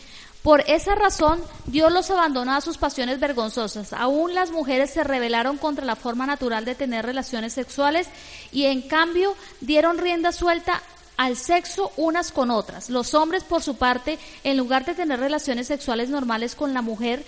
por 0.43 0.61
esa 0.67 0.93
razón 0.93 1.41
Dios 1.65 1.91
los 1.91 2.11
abandonó 2.11 2.53
a 2.53 2.61
sus 2.61 2.77
pasiones 2.77 3.19
vergonzosas. 3.19 3.93
Aún 3.93 4.35
las 4.35 4.51
mujeres 4.51 4.91
se 4.91 5.03
rebelaron 5.03 5.57
contra 5.57 5.85
la 5.85 5.95
forma 5.95 6.27
natural 6.27 6.65
de 6.65 6.75
tener 6.75 7.03
relaciones 7.03 7.53
sexuales 7.53 8.07
y 8.51 8.65
en 8.65 8.83
cambio 8.83 9.35
dieron 9.61 9.97
rienda 9.97 10.31
suelta 10.31 10.83
al 11.17 11.35
sexo 11.37 11.91
unas 11.97 12.31
con 12.31 12.51
otras. 12.51 12.89
Los 12.89 13.13
hombres, 13.13 13.43
por 13.43 13.61
su 13.61 13.75
parte, 13.75 14.19
en 14.43 14.57
lugar 14.57 14.85
de 14.85 14.95
tener 14.95 15.19
relaciones 15.19 15.67
sexuales 15.67 16.09
normales 16.09 16.55
con 16.55 16.73
la 16.73 16.81
mujer, 16.81 17.25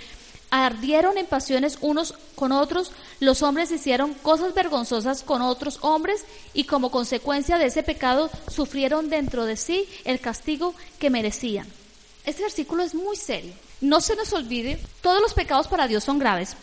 ardieron 0.50 1.18
en 1.18 1.26
pasiones 1.26 1.78
unos 1.82 2.14
con 2.36 2.52
otros, 2.52 2.92
los 3.20 3.42
hombres 3.42 3.72
hicieron 3.72 4.14
cosas 4.14 4.54
vergonzosas 4.54 5.24
con 5.24 5.42
otros 5.42 5.80
hombres 5.82 6.24
y 6.54 6.64
como 6.66 6.92
consecuencia 6.92 7.58
de 7.58 7.66
ese 7.66 7.84
pecado 7.84 8.30
sufrieron 8.48 9.10
dentro 9.10 9.46
de 9.46 9.58
sí 9.58 9.88
el 10.06 10.20
castigo 10.20 10.74
que 11.00 11.10
merecían. 11.10 11.68
Este 12.26 12.44
versículo 12.44 12.84
es 12.84 12.94
muy 12.94 13.16
serio. 13.16 13.54
No 13.82 14.02
se 14.02 14.16
nos 14.16 14.34
olvide, 14.34 14.80
todos 15.02 15.22
los 15.22 15.34
pecados 15.34 15.68
para 15.68 15.88
Dios 15.88 16.04
son 16.04 16.20
graves, 16.20 16.56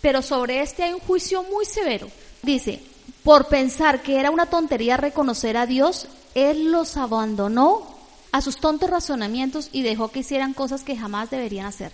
pero 0.00 0.22
sobre 0.22 0.60
este 0.60 0.82
hay 0.82 0.92
un 0.92 1.00
juicio 1.00 1.42
muy 1.44 1.64
severo. 1.64 2.08
Dice, 2.42 2.80
por 3.24 3.46
pensar 3.46 4.02
que 4.02 4.18
era 4.18 4.30
una 4.30 4.46
tontería 4.46 4.96
reconocer 4.96 5.56
a 5.56 5.66
Dios, 5.66 6.06
Él 6.38 6.70
los 6.70 6.96
abandonó 6.96 7.98
a 8.30 8.40
sus 8.40 8.58
tontos 8.58 8.88
razonamientos 8.90 9.70
y 9.72 9.82
dejó 9.82 10.08
que 10.08 10.20
hicieran 10.20 10.54
cosas 10.54 10.84
que 10.84 10.96
jamás 10.96 11.30
deberían 11.30 11.66
hacer. 11.66 11.90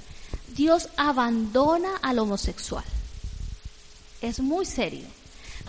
Dios 0.54 0.88
abandona 0.98 1.96
al 2.02 2.18
homosexual. 2.18 2.84
Es 4.20 4.40
muy 4.40 4.66
serio. 4.66 5.06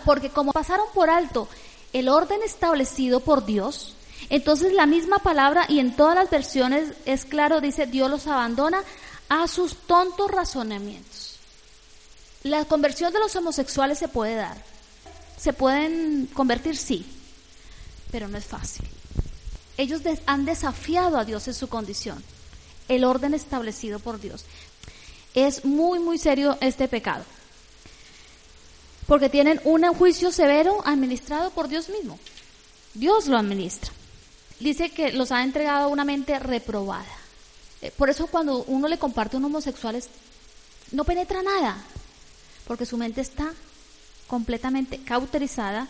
Porque 0.04 0.28
como 0.28 0.52
pasaron 0.52 0.86
por 0.92 1.08
alto 1.08 1.48
el 1.94 2.10
orden 2.10 2.42
establecido 2.42 3.20
por 3.20 3.46
Dios, 3.46 3.94
entonces 4.28 4.74
la 4.74 4.84
misma 4.84 5.18
palabra 5.20 5.64
y 5.68 5.78
en 5.78 5.96
todas 5.96 6.14
las 6.14 6.28
versiones 6.28 6.92
es 7.06 7.24
claro, 7.24 7.62
dice, 7.62 7.86
Dios 7.86 8.10
los 8.10 8.26
abandona 8.26 8.82
a 9.30 9.48
sus 9.48 9.74
tontos 9.86 10.30
razonamientos. 10.30 11.38
La 12.42 12.64
conversión 12.66 13.12
de 13.12 13.20
los 13.20 13.34
homosexuales 13.36 13.98
se 13.98 14.08
puede 14.08 14.34
dar. 14.34 14.56
Se 15.38 15.54
pueden 15.54 16.28
convertir, 16.34 16.76
sí, 16.76 17.06
pero 18.16 18.28
no 18.28 18.38
es 18.38 18.46
fácil. 18.46 18.86
Ellos 19.76 20.00
han 20.24 20.46
desafiado 20.46 21.18
a 21.18 21.26
Dios 21.26 21.48
en 21.48 21.52
su 21.52 21.68
condición, 21.68 22.24
el 22.88 23.04
orden 23.04 23.34
establecido 23.34 23.98
por 23.98 24.18
Dios. 24.18 24.46
Es 25.34 25.66
muy, 25.66 25.98
muy 25.98 26.16
serio 26.16 26.56
este 26.62 26.88
pecado. 26.88 27.26
Porque 29.06 29.28
tienen 29.28 29.60
un 29.64 29.84
juicio 29.92 30.32
severo 30.32 30.80
administrado 30.86 31.50
por 31.50 31.68
Dios 31.68 31.90
mismo. 31.90 32.18
Dios 32.94 33.26
lo 33.26 33.36
administra. 33.36 33.92
Dice 34.60 34.88
que 34.88 35.12
los 35.12 35.30
ha 35.30 35.42
entregado 35.42 35.84
a 35.84 35.88
una 35.88 36.06
mente 36.06 36.38
reprobada. 36.38 37.04
Eh, 37.82 37.92
por 37.98 38.08
eso 38.08 38.28
cuando 38.28 38.64
uno 38.64 38.88
le 38.88 38.96
comparte 38.96 39.36
a 39.36 39.40
un 39.40 39.44
homosexual 39.44 40.02
no 40.92 41.04
penetra 41.04 41.42
nada, 41.42 41.76
porque 42.66 42.86
su 42.86 42.96
mente 42.96 43.20
está 43.20 43.52
completamente 44.26 45.02
cauterizada. 45.02 45.86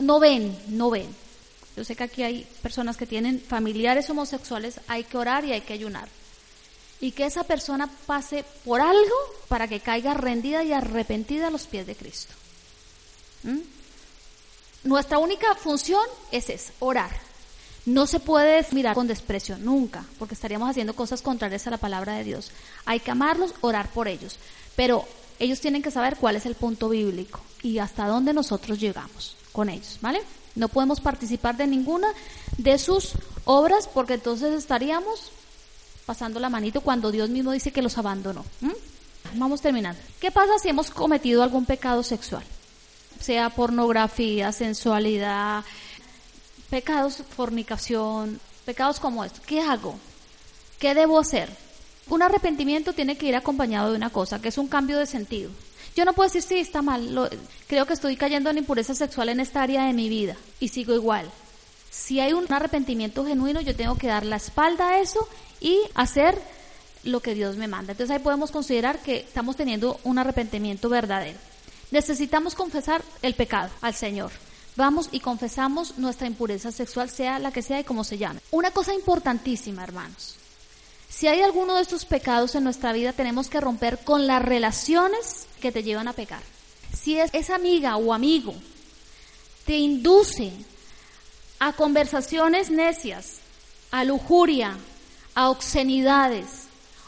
No 0.00 0.18
ven, 0.18 0.58
no 0.68 0.88
ven. 0.88 1.25
Yo 1.76 1.84
sé 1.84 1.94
que 1.94 2.04
aquí 2.04 2.22
hay 2.22 2.46
personas 2.62 2.96
que 2.96 3.06
tienen 3.06 3.40
familiares 3.40 4.08
homosexuales, 4.08 4.80
hay 4.88 5.04
que 5.04 5.18
orar 5.18 5.44
y 5.44 5.52
hay 5.52 5.60
que 5.60 5.74
ayunar 5.74 6.08
y 7.00 7.12
que 7.12 7.26
esa 7.26 7.44
persona 7.44 7.90
pase 8.06 8.44
por 8.64 8.80
algo 8.80 9.16
para 9.48 9.68
que 9.68 9.80
caiga 9.80 10.14
rendida 10.14 10.64
y 10.64 10.72
arrepentida 10.72 11.48
a 11.48 11.50
los 11.50 11.66
pies 11.66 11.86
de 11.86 11.94
Cristo. 11.94 12.34
¿Mm? 13.42 13.60
Nuestra 14.84 15.18
única 15.18 15.54
función 15.56 16.04
es 16.30 16.48
esa, 16.48 16.72
orar. 16.78 17.10
No 17.84 18.06
se 18.06 18.18
puede 18.18 18.66
mirar 18.72 18.94
con 18.94 19.06
desprecio, 19.06 19.58
nunca, 19.58 20.04
porque 20.18 20.34
estaríamos 20.34 20.68
haciendo 20.68 20.94
cosas 20.94 21.22
contrarias 21.22 21.66
a 21.66 21.70
la 21.70 21.76
palabra 21.76 22.14
de 22.14 22.24
Dios. 22.24 22.50
Hay 22.84 23.00
que 23.00 23.10
amarlos, 23.10 23.54
orar 23.60 23.90
por 23.90 24.08
ellos, 24.08 24.38
pero 24.74 25.06
ellos 25.38 25.60
tienen 25.60 25.82
que 25.82 25.90
saber 25.90 26.16
cuál 26.16 26.36
es 26.36 26.46
el 26.46 26.54
punto 26.54 26.88
bíblico 26.88 27.40
y 27.62 27.78
hasta 27.78 28.06
dónde 28.06 28.32
nosotros 28.32 28.80
llegamos 28.80 29.36
con 29.52 29.68
ellos, 29.68 29.98
¿vale? 30.00 30.22
No 30.56 30.68
podemos 30.68 31.00
participar 31.00 31.56
de 31.56 31.66
ninguna 31.66 32.08
de 32.58 32.78
sus 32.78 33.12
obras 33.44 33.88
porque 33.92 34.14
entonces 34.14 34.54
estaríamos 34.54 35.30
pasando 36.06 36.40
la 36.40 36.48
manito 36.48 36.80
cuando 36.80 37.10
Dios 37.12 37.28
mismo 37.28 37.52
dice 37.52 37.72
que 37.72 37.82
los 37.82 37.98
abandonó. 37.98 38.44
Vamos 39.34 39.60
terminando. 39.60 40.00
¿Qué 40.20 40.30
pasa 40.30 40.58
si 40.58 40.68
hemos 40.68 40.90
cometido 40.90 41.42
algún 41.42 41.66
pecado 41.66 42.02
sexual? 42.02 42.42
Sea 43.20 43.50
pornografía, 43.50 44.52
sensualidad, 44.52 45.64
pecados, 46.70 47.22
fornicación, 47.36 48.40
pecados 48.64 49.00
como 49.00 49.24
esto. 49.24 49.40
¿Qué 49.46 49.60
hago? 49.60 49.98
¿Qué 50.78 50.94
debo 50.94 51.18
hacer? 51.18 51.50
Un 52.08 52.22
arrepentimiento 52.22 52.92
tiene 52.92 53.18
que 53.18 53.26
ir 53.26 53.36
acompañado 53.36 53.90
de 53.90 53.96
una 53.96 54.10
cosa, 54.10 54.40
que 54.40 54.48
es 54.48 54.58
un 54.58 54.68
cambio 54.68 54.98
de 54.98 55.06
sentido. 55.06 55.50
Yo 55.96 56.04
no 56.04 56.12
puedo 56.12 56.28
decir, 56.28 56.42
sí, 56.42 56.58
está 56.58 56.82
mal, 56.82 57.30
creo 57.66 57.86
que 57.86 57.94
estoy 57.94 58.16
cayendo 58.16 58.50
en 58.50 58.58
impureza 58.58 58.94
sexual 58.94 59.30
en 59.30 59.40
esta 59.40 59.62
área 59.62 59.86
de 59.86 59.94
mi 59.94 60.10
vida 60.10 60.36
y 60.60 60.68
sigo 60.68 60.94
igual. 60.94 61.30
Si 61.90 62.20
hay 62.20 62.34
un 62.34 62.52
arrepentimiento 62.52 63.24
genuino, 63.24 63.62
yo 63.62 63.74
tengo 63.74 63.96
que 63.96 64.06
dar 64.06 64.26
la 64.26 64.36
espalda 64.36 64.90
a 64.90 65.00
eso 65.00 65.26
y 65.58 65.80
hacer 65.94 66.38
lo 67.02 67.20
que 67.20 67.34
Dios 67.34 67.56
me 67.56 67.66
manda. 67.66 67.92
Entonces 67.92 68.14
ahí 68.14 68.22
podemos 68.22 68.50
considerar 68.50 68.98
que 68.98 69.20
estamos 69.20 69.56
teniendo 69.56 69.98
un 70.04 70.18
arrepentimiento 70.18 70.90
verdadero. 70.90 71.38
Necesitamos 71.90 72.54
confesar 72.54 73.02
el 73.22 73.34
pecado 73.34 73.70
al 73.80 73.94
Señor. 73.94 74.32
Vamos 74.76 75.08
y 75.12 75.20
confesamos 75.20 75.96
nuestra 75.96 76.26
impureza 76.26 76.72
sexual, 76.72 77.08
sea 77.08 77.38
la 77.38 77.52
que 77.52 77.62
sea 77.62 77.80
y 77.80 77.84
como 77.84 78.04
se 78.04 78.18
llame. 78.18 78.40
Una 78.50 78.70
cosa 78.70 78.92
importantísima, 78.92 79.82
hermanos. 79.82 80.36
Si 81.08 81.28
hay 81.28 81.40
alguno 81.40 81.76
de 81.76 81.82
estos 81.82 82.04
pecados 82.04 82.54
en 82.54 82.64
nuestra 82.64 82.92
vida, 82.92 83.14
tenemos 83.14 83.48
que 83.48 83.60
romper 83.60 84.00
con 84.00 84.26
las 84.26 84.42
relaciones 84.42 85.46
que 85.60 85.72
te 85.72 85.82
llevan 85.82 86.08
a 86.08 86.12
pecar. 86.12 86.42
Si 86.92 87.18
es 87.18 87.30
esa 87.32 87.54
amiga 87.54 87.96
o 87.96 88.12
amigo 88.12 88.54
te 89.64 89.76
induce 89.76 90.52
a 91.58 91.72
conversaciones 91.72 92.70
necias, 92.70 93.38
a 93.90 94.04
lujuria, 94.04 94.76
a 95.34 95.50
obscenidades 95.50 96.64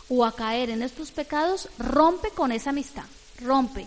o 0.09 0.25
a 0.25 0.35
caer 0.35 0.71
en 0.71 0.83
estos 0.83 1.13
pecados, 1.13 1.69
rompe 1.79 2.31
con 2.31 2.51
esa 2.51 2.71
amistad, 2.71 3.05
rompe. 3.41 3.87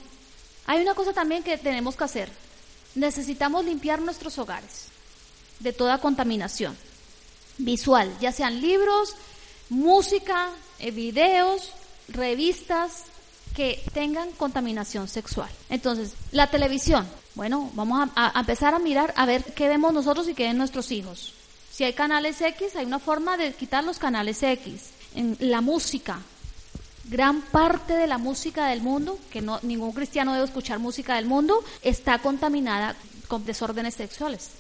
Hay 0.68 0.82
una 0.82 0.94
cosa 0.94 1.12
también 1.14 1.44
que 1.44 1.58
tenemos 1.58 1.96
que 1.96 2.04
hacer. 2.04 2.30
Necesitamos 2.96 3.66
limpiar 3.66 4.02
nuestros 4.02 4.38
hogares 4.38 4.86
de 5.60 5.74
toda 5.74 6.00
contaminación 6.00 6.78
visual, 7.58 8.16
ya 8.20 8.32
sean 8.32 8.62
libros, 8.62 9.16
música, 9.70 10.50
eh, 10.80 10.92
videos, 10.92 11.72
revistas 12.08 13.04
que 13.56 13.84
tengan 13.94 14.32
contaminación 14.32 15.08
sexual. 15.08 15.50
Entonces, 15.70 16.14
la 16.32 16.48
televisión. 16.48 17.08
Bueno, 17.36 17.72
vamos 17.74 18.10
a, 18.16 18.40
empezar 18.40 18.74
a 18.74 18.80
mirar 18.80 19.14
a 19.16 19.26
ver 19.26 19.44
qué 19.54 19.68
vemos 19.68 19.94
nosotros 19.94 20.28
y 20.28 20.34
qué 20.34 20.44
ven 20.44 20.58
nuestros 20.58 20.92
hijos. 20.92 21.34
Si 21.72 21.84
hay 21.84 21.94
canales 21.94 22.42
X, 22.42 22.76
hay 22.76 22.86
una 22.86 23.00
forma 23.00 23.38
de 23.38 23.54
quitar 23.54 23.84
los 23.84 24.00
canales 24.00 24.44
X. 24.44 24.90
En 25.16 25.38
la 25.40 25.62
música, 25.62 26.20
gran 27.06 27.42
parte 27.42 27.94
de 27.94 28.08
la 28.08 28.18
música 28.18 28.68
del 28.68 28.82
mundo, 28.82 29.18
que 29.30 29.42
no, 29.42 29.60
ningún 29.64 29.94
cristiano 29.94 30.34
debe 30.34 30.46
escuchar 30.46 30.80
música 30.80 31.16
del 31.16 31.26
mundo, 31.26 31.64
está 31.82 32.20
contaminada 32.20 32.96
con 33.28 33.46
desórdenes 33.46 33.96
sexuales. 33.96 34.52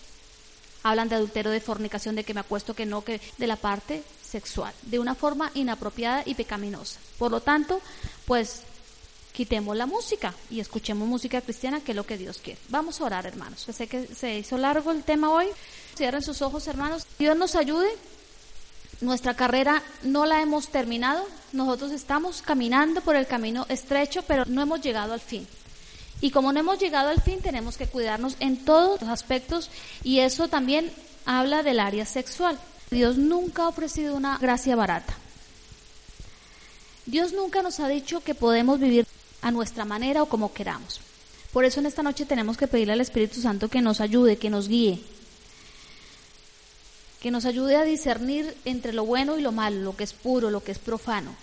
Hablan 0.83 1.09
de 1.09 1.15
adulterio, 1.15 1.51
de 1.51 1.61
fornicación, 1.61 2.15
de 2.15 2.23
que 2.23 2.33
me 2.33 2.39
acuesto, 2.39 2.73
que 2.73 2.85
no, 2.85 3.03
que 3.03 3.21
de 3.37 3.47
la 3.47 3.55
parte 3.55 4.03
sexual, 4.23 4.73
de 4.83 4.97
una 4.97 5.13
forma 5.13 5.51
inapropiada 5.53 6.23
y 6.25 6.35
pecaminosa. 6.35 6.99
Por 7.19 7.31
lo 7.31 7.41
tanto, 7.41 7.81
pues 8.25 8.63
quitemos 9.32 9.75
la 9.75 9.86
música 9.86 10.34
y 10.49 10.59
escuchemos 10.59 11.07
música 11.07 11.41
cristiana, 11.41 11.82
que 11.82 11.91
es 11.91 11.95
lo 11.95 12.05
que 12.05 12.17
Dios 12.17 12.39
quiere. 12.43 12.59
Vamos 12.69 12.99
a 12.99 13.05
orar, 13.05 13.25
hermanos. 13.25 13.61
sé 13.61 13.88
que 13.88 14.07
se 14.07 14.39
hizo 14.39 14.57
largo 14.57 14.91
el 14.91 15.03
tema 15.03 15.32
hoy. 15.32 15.47
Cierren 15.95 16.21
sus 16.21 16.41
ojos, 16.41 16.67
hermanos. 16.67 17.05
Dios 17.17 17.36
nos 17.38 17.55
ayude. 17.55 17.89
Nuestra 19.01 19.34
carrera 19.34 19.82
no 20.03 20.25
la 20.25 20.41
hemos 20.41 20.67
terminado. 20.67 21.25
Nosotros 21.53 21.91
estamos 21.91 22.41
caminando 22.41 23.01
por 23.01 23.15
el 23.15 23.27
camino 23.27 23.65
estrecho, 23.69 24.23
pero 24.27 24.45
no 24.45 24.61
hemos 24.61 24.82
llegado 24.82 25.13
al 25.13 25.21
fin. 25.21 25.47
Y 26.21 26.29
como 26.29 26.53
no 26.53 26.59
hemos 26.59 26.77
llegado 26.77 27.09
al 27.09 27.19
fin, 27.19 27.41
tenemos 27.41 27.77
que 27.77 27.88
cuidarnos 27.88 28.36
en 28.39 28.63
todos 28.63 29.01
los 29.01 29.09
aspectos 29.09 29.71
y 30.03 30.19
eso 30.19 30.47
también 30.47 30.91
habla 31.25 31.63
del 31.63 31.79
área 31.79 32.05
sexual. 32.05 32.59
Dios 32.91 33.17
nunca 33.17 33.63
ha 33.63 33.69
ofrecido 33.69 34.15
una 34.15 34.38
gracia 34.38 34.75
barata. 34.75 35.15
Dios 37.07 37.34
nunca 37.34 37.63
nos 37.63 37.79
ha 37.79 37.88
dicho 37.88 38.21
que 38.21 38.36
podemos 38.36 38.79
vivir 38.79 39.07
a 39.41 39.51
nuestra 39.51 39.85
manera 39.85 40.23
o 40.23 40.27
como 40.27 40.53
queramos. 40.53 41.01
Por 41.51 41.65
eso 41.65 41.79
en 41.79 41.85
esta 41.85 42.03
noche 42.03 42.25
tenemos 42.25 42.57
que 42.57 42.67
pedirle 42.67 42.93
al 42.93 43.01
Espíritu 43.01 43.41
Santo 43.41 43.67
que 43.67 43.81
nos 43.81 43.99
ayude, 44.01 44.37
que 44.37 44.49
nos 44.49 44.67
guíe. 44.67 45.01
que 47.21 47.29
nos 47.29 47.45
ayude 47.45 47.75
a 47.75 47.83
discernir 47.83 48.57
entre 48.65 48.93
lo 48.93 49.05
bueno 49.05 49.37
y 49.37 49.43
lo 49.43 49.51
malo, 49.51 49.79
lo 49.81 49.95
que 49.95 50.03
es 50.03 50.13
puro, 50.13 50.49
lo 50.49 50.63
que 50.63 50.71
es 50.71 50.79
profano. 50.79 51.35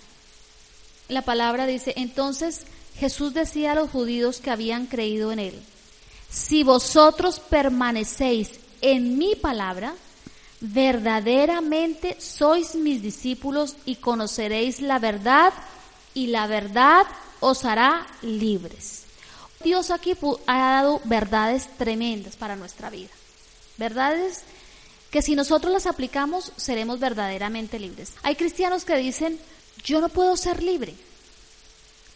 La 1.09 1.23
palabra 1.23 1.67
dice, 1.67 1.95
entonces 1.97 2.67
Jesús 2.99 3.33
decía 3.33 3.73
a 3.73 3.75
los 3.77 3.89
judíos 3.89 4.41
que 4.41 4.51
habían 4.51 4.87
creído 4.87 5.31
en 5.31 5.39
él, 5.39 5.63
si 6.29 6.65
vosotros 6.65 7.39
permanecéis 7.39 8.59
en 8.81 9.19
mi 9.19 9.37
palabra, 9.37 9.95
verdaderamente 10.61 12.21
sois 12.21 12.75
mis 12.75 13.01
discípulos 13.01 13.77
y 13.85 13.97
conoceréis 13.97 14.81
la 14.81 14.99
verdad 14.99 15.53
y 16.13 16.27
la 16.27 16.49
verdad 16.49 17.07
os 17.41 17.65
hará 17.65 18.07
libres. 18.23 19.05
Dios 19.63 19.91
aquí 19.91 20.17
ha 20.47 20.59
dado 20.59 21.01
verdades 21.05 21.69
tremendas 21.77 22.37
para 22.37 22.57
nuestra 22.57 22.91
vida. 22.91 23.11
Verdades 23.77 24.43
que 25.11 25.23
si 25.23 25.35
nosotros 25.35 25.73
las 25.73 25.87
aplicamos 25.87 26.53
seremos 26.57 27.01
verdaderamente 27.01 27.79
libres. 27.79 28.13
Hay 28.23 28.37
cristianos 28.37 28.85
que 28.85 28.97
dicen, 28.97 29.39
yo 29.83 30.01
no 30.01 30.09
puedo 30.09 30.37
ser 30.37 30.63
libre 30.63 30.95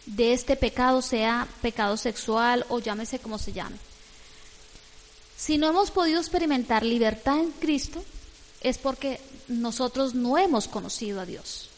de 0.05 0.33
este 0.33 0.55
pecado, 0.55 1.01
sea 1.01 1.47
pecado 1.61 1.97
sexual 1.97 2.65
o 2.69 2.79
llámese 2.79 3.19
como 3.19 3.37
se 3.37 3.53
llame. 3.53 3.77
Si 5.35 5.57
no 5.57 5.67
hemos 5.67 5.91
podido 5.91 6.19
experimentar 6.19 6.83
libertad 6.83 7.39
en 7.39 7.51
Cristo, 7.51 8.03
es 8.61 8.77
porque 8.77 9.19
nosotros 9.47 10.13
no 10.13 10.37
hemos 10.37 10.67
conocido 10.67 11.19
a 11.19 11.25
Dios. 11.25 11.69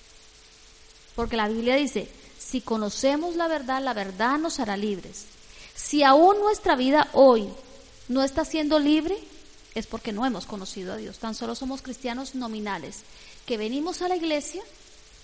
Porque 1.15 1.37
la 1.37 1.47
Biblia 1.47 1.75
dice, 1.75 2.09
si 2.55 2.61
conocemos 2.61 3.35
la 3.35 3.49
verdad, 3.49 3.83
la 3.83 3.93
verdad 3.93 4.37
nos 4.37 4.61
hará 4.61 4.77
libres. 4.77 5.25
Si 5.75 6.03
aún 6.03 6.39
nuestra 6.39 6.77
vida 6.77 7.09
hoy 7.11 7.49
no 8.07 8.23
está 8.23 8.45
siendo 8.45 8.79
libre, 8.79 9.17
es 9.73 9.87
porque 9.87 10.13
no 10.13 10.25
hemos 10.25 10.45
conocido 10.45 10.93
a 10.93 10.95
Dios. 10.95 11.17
Tan 11.17 11.35
solo 11.35 11.53
somos 11.53 11.81
cristianos 11.81 12.33
nominales, 12.33 12.99
que 13.45 13.57
venimos 13.57 14.01
a 14.01 14.07
la 14.07 14.15
iglesia 14.15 14.63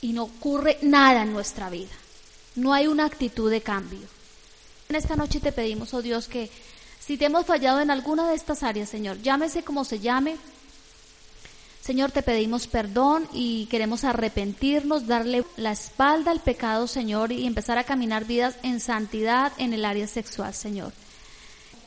y 0.02 0.12
no 0.12 0.24
ocurre 0.24 0.78
nada 0.82 1.22
en 1.22 1.32
nuestra 1.32 1.70
vida. 1.70 1.94
No 2.56 2.74
hay 2.74 2.88
una 2.88 3.06
actitud 3.06 3.50
de 3.50 3.62
cambio. 3.62 4.06
En 4.90 4.98
esta 4.98 5.16
noche 5.16 5.40
te 5.40 5.54
pedimos, 5.54 5.94
oh 5.94 6.02
Dios, 6.02 6.28
que 6.28 6.52
si 7.00 7.16
te 7.16 7.28
hemos 7.28 7.46
fallado 7.46 7.80
en 7.80 7.92
alguna 7.92 8.28
de 8.28 8.36
estas 8.36 8.62
áreas, 8.62 8.90
Señor, 8.90 9.22
llámese 9.22 9.64
como 9.64 9.86
se 9.86 10.02
llame, 10.02 10.36
Señor, 11.82 12.12
te 12.12 12.22
pedimos 12.22 12.68
perdón 12.68 13.28
y 13.34 13.66
queremos 13.66 14.04
arrepentirnos, 14.04 15.08
darle 15.08 15.44
la 15.58 15.72
espalda 15.72 16.30
al 16.30 16.40
pecado, 16.40 16.86
Señor, 16.86 17.32
y 17.32 17.48
empezar 17.48 17.80
a 17.80 17.84
caminar 17.84 18.26
vidas 18.26 18.56
en 18.62 18.80
santidad 18.80 19.52
en 19.58 19.74
el 19.74 19.84
área 19.84 20.06
sexual, 20.06 20.54
Señor. 20.54 20.94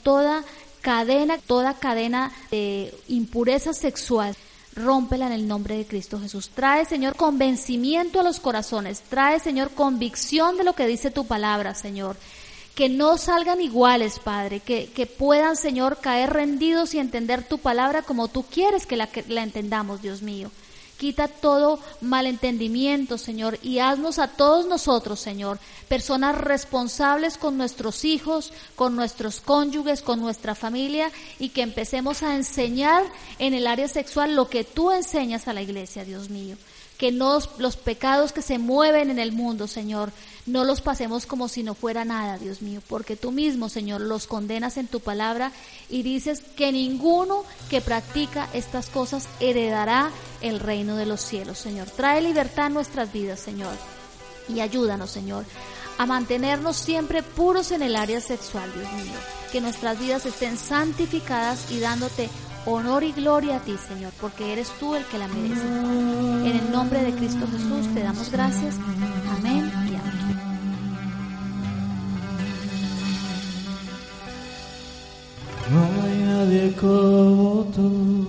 Toda 0.02 0.42
cadena, 0.80 1.38
toda 1.38 1.74
cadena 1.74 2.32
de 2.50 2.92
impureza 3.06 3.72
sexual, 3.72 4.34
rómpela 4.74 5.28
en 5.28 5.32
el 5.32 5.46
nombre 5.46 5.76
de 5.76 5.86
Cristo 5.86 6.18
Jesús. 6.18 6.50
Trae, 6.50 6.84
Señor, 6.84 7.14
convencimiento 7.14 8.18
a 8.18 8.24
los 8.24 8.40
corazones. 8.40 9.00
Trae, 9.08 9.38
Señor, 9.38 9.70
convicción 9.70 10.56
de 10.56 10.64
lo 10.64 10.74
que 10.74 10.88
dice 10.88 11.12
tu 11.12 11.24
palabra, 11.24 11.72
Señor 11.72 12.16
que 12.74 12.88
no 12.88 13.18
salgan 13.18 13.60
iguales, 13.60 14.18
Padre, 14.18 14.60
que, 14.60 14.86
que, 14.86 15.06
puedan, 15.06 15.56
Señor, 15.56 15.98
caer 15.98 16.32
rendidos 16.32 16.94
y 16.94 16.98
entender 16.98 17.46
tu 17.46 17.58
palabra 17.58 18.02
como 18.02 18.28
tú 18.28 18.42
quieres 18.42 18.86
que 18.86 18.96
la, 18.96 19.06
que 19.06 19.24
la 19.28 19.42
entendamos, 19.42 20.02
Dios 20.02 20.22
mío. 20.22 20.50
Quita 20.98 21.28
todo 21.28 21.80
malentendimiento, 22.00 23.18
Señor, 23.18 23.58
y 23.62 23.78
haznos 23.78 24.18
a 24.18 24.28
todos 24.28 24.66
nosotros, 24.66 25.20
Señor, 25.20 25.58
personas 25.88 26.38
responsables 26.38 27.36
con 27.36 27.56
nuestros 27.56 28.04
hijos, 28.04 28.52
con 28.76 28.94
nuestros 28.96 29.40
cónyuges, 29.40 30.02
con 30.02 30.20
nuestra 30.20 30.54
familia, 30.54 31.10
y 31.38 31.50
que 31.50 31.62
empecemos 31.62 32.22
a 32.22 32.36
enseñar 32.36 33.04
en 33.38 33.54
el 33.54 33.66
área 33.66 33.88
sexual 33.88 34.34
lo 34.34 34.48
que 34.48 34.64
tú 34.64 34.92
enseñas 34.92 35.46
a 35.48 35.52
la 35.52 35.62
iglesia, 35.62 36.04
Dios 36.04 36.30
mío. 36.30 36.56
Que 36.98 37.10
no, 37.10 37.38
los 37.58 37.76
pecados 37.76 38.32
que 38.32 38.42
se 38.42 38.58
mueven 38.58 39.10
en 39.10 39.18
el 39.18 39.32
mundo, 39.32 39.66
Señor, 39.66 40.12
no 40.46 40.64
los 40.64 40.80
pasemos 40.80 41.24
como 41.26 41.48
si 41.48 41.62
no 41.62 41.74
fuera 41.74 42.04
nada, 42.04 42.38
Dios 42.38 42.60
mío, 42.60 42.82
porque 42.88 43.16
tú 43.16 43.32
mismo, 43.32 43.68
Señor, 43.68 44.02
los 44.02 44.26
condenas 44.26 44.76
en 44.76 44.86
tu 44.86 45.00
palabra 45.00 45.52
y 45.88 46.02
dices 46.02 46.42
que 46.56 46.70
ninguno 46.70 47.44
que 47.70 47.80
practica 47.80 48.48
estas 48.52 48.88
cosas 48.90 49.26
heredará 49.40 50.10
el 50.42 50.60
reino 50.60 50.96
de 50.96 51.06
los 51.06 51.22
cielos, 51.22 51.58
Señor. 51.58 51.88
Trae 51.90 52.20
libertad 52.20 52.66
a 52.66 52.70
nuestras 52.70 53.12
vidas, 53.12 53.40
Señor, 53.40 53.74
y 54.48 54.60
ayúdanos, 54.60 55.10
Señor, 55.10 55.46
a 55.96 56.06
mantenernos 56.06 56.76
siempre 56.76 57.22
puros 57.22 57.70
en 57.70 57.82
el 57.82 57.96
área 57.96 58.20
sexual, 58.20 58.70
Dios 58.74 58.92
mío, 58.92 59.18
que 59.50 59.60
nuestras 59.60 59.98
vidas 59.98 60.26
estén 60.26 60.58
santificadas 60.58 61.70
y 61.70 61.80
dándote 61.80 62.28
honor 62.66 63.02
y 63.04 63.12
gloria 63.12 63.56
a 63.56 63.60
ti, 63.60 63.76
Señor, 63.76 64.12
porque 64.20 64.52
eres 64.52 64.70
tú 64.78 64.94
el 64.94 65.04
que 65.04 65.18
la 65.18 65.28
mereces. 65.28 65.64
En 65.64 66.46
el 66.46 66.72
nombre 66.72 67.02
de 67.02 67.12
Cristo 67.12 67.46
Jesús 67.50 67.92
te 67.94 68.02
damos 68.02 68.30
gracias. 68.30 68.76
Amén 69.38 69.70
y 69.86 69.94
amén. 69.94 70.24
No 75.70 75.80
hay 76.02 76.18
nadie 76.18 76.72
como 76.76 77.64
tú. 77.74 78.26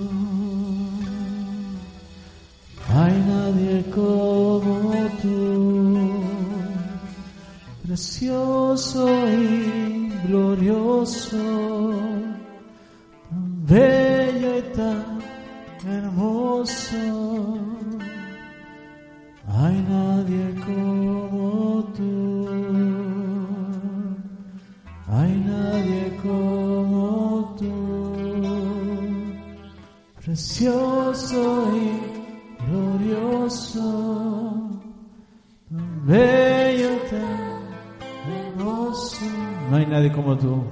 Hay 2.87 3.13
nadie 3.27 3.85
como 3.93 4.93
tú. 5.21 6.23
Precioso 7.85 9.07
y 9.29 10.09
glorioso. 10.27 11.37
Bello 13.67 14.59
y 14.59 14.61
tan 14.75 15.19
hermoso. 15.87 17.57
Hay 19.47 19.85
nadie 19.89 20.53
como 20.63 21.83
tú. 21.95 22.47
Hay 25.07 25.31
nadie 25.47 26.17
como 26.21 27.55
tú. 27.57 27.73
Precioso 30.23 31.67
y 31.75 32.65
glorioso. 32.67 33.89
Tan 35.69 36.05
bello, 36.05 36.89
tan 37.09 38.31
hermoso. 38.31 39.25
No 39.71 39.77
hay 39.77 39.85
nadie 39.87 40.11
como 40.11 40.37
tú. 40.37 40.63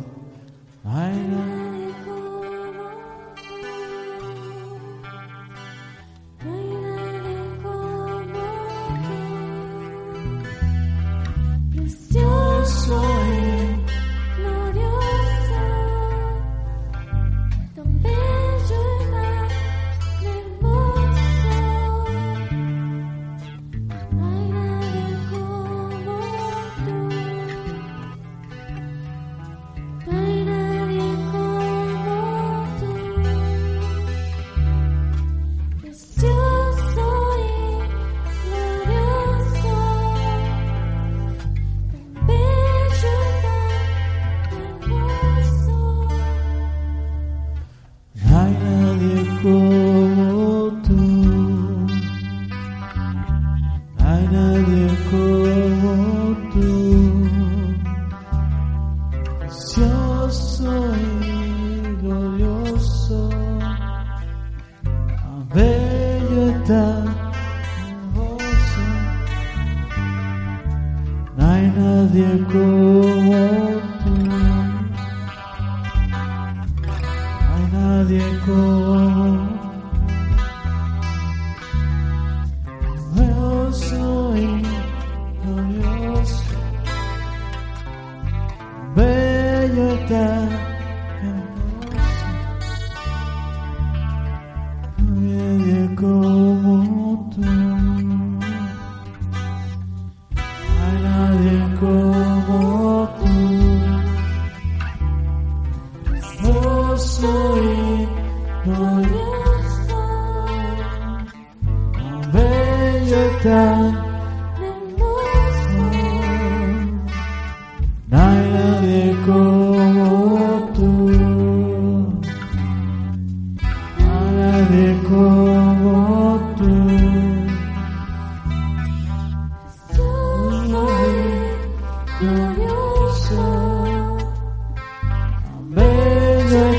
Hay 0.85 1.17
nadie. 1.31 1.72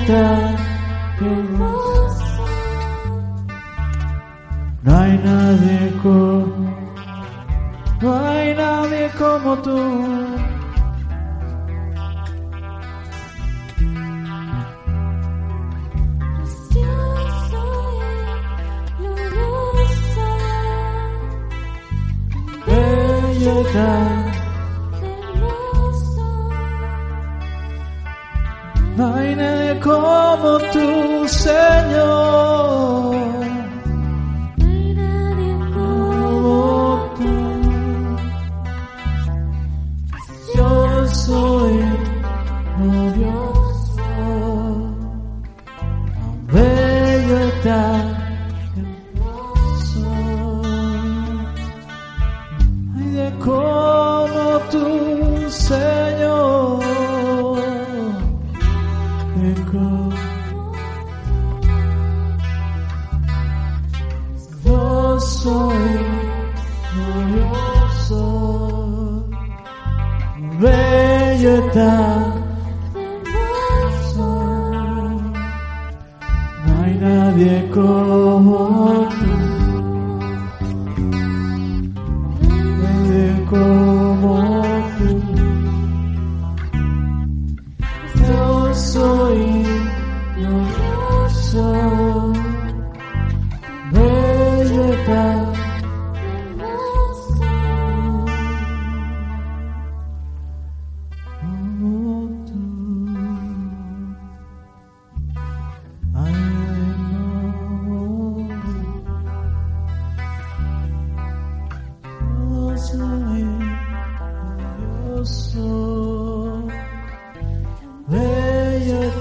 tan 0.06 0.56
hermosa. 1.20 2.24
No 4.82 4.98
hay 4.98 5.18
nadie 5.18 5.92
como, 6.02 6.74
no 8.00 8.14
hay 8.26 8.54
nadie 8.54 9.10
como 9.18 9.56
tú. 9.58 10.23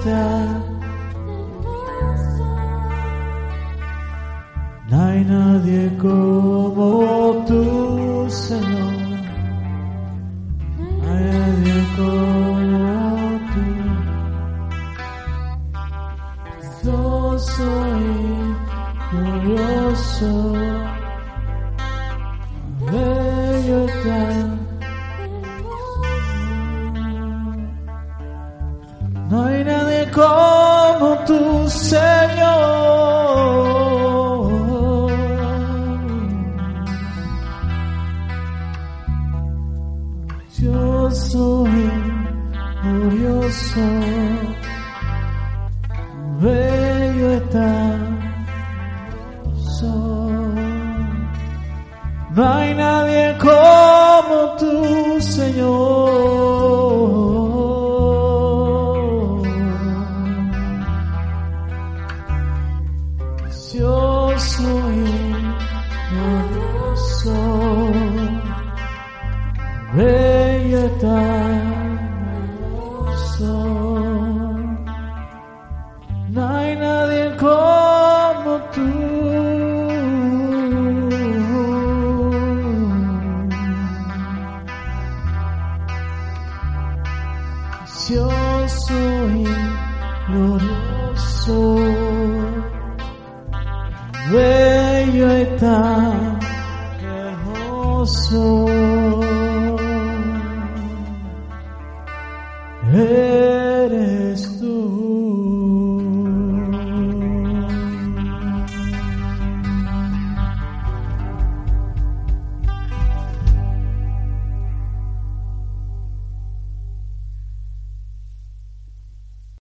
的 0.04 0.73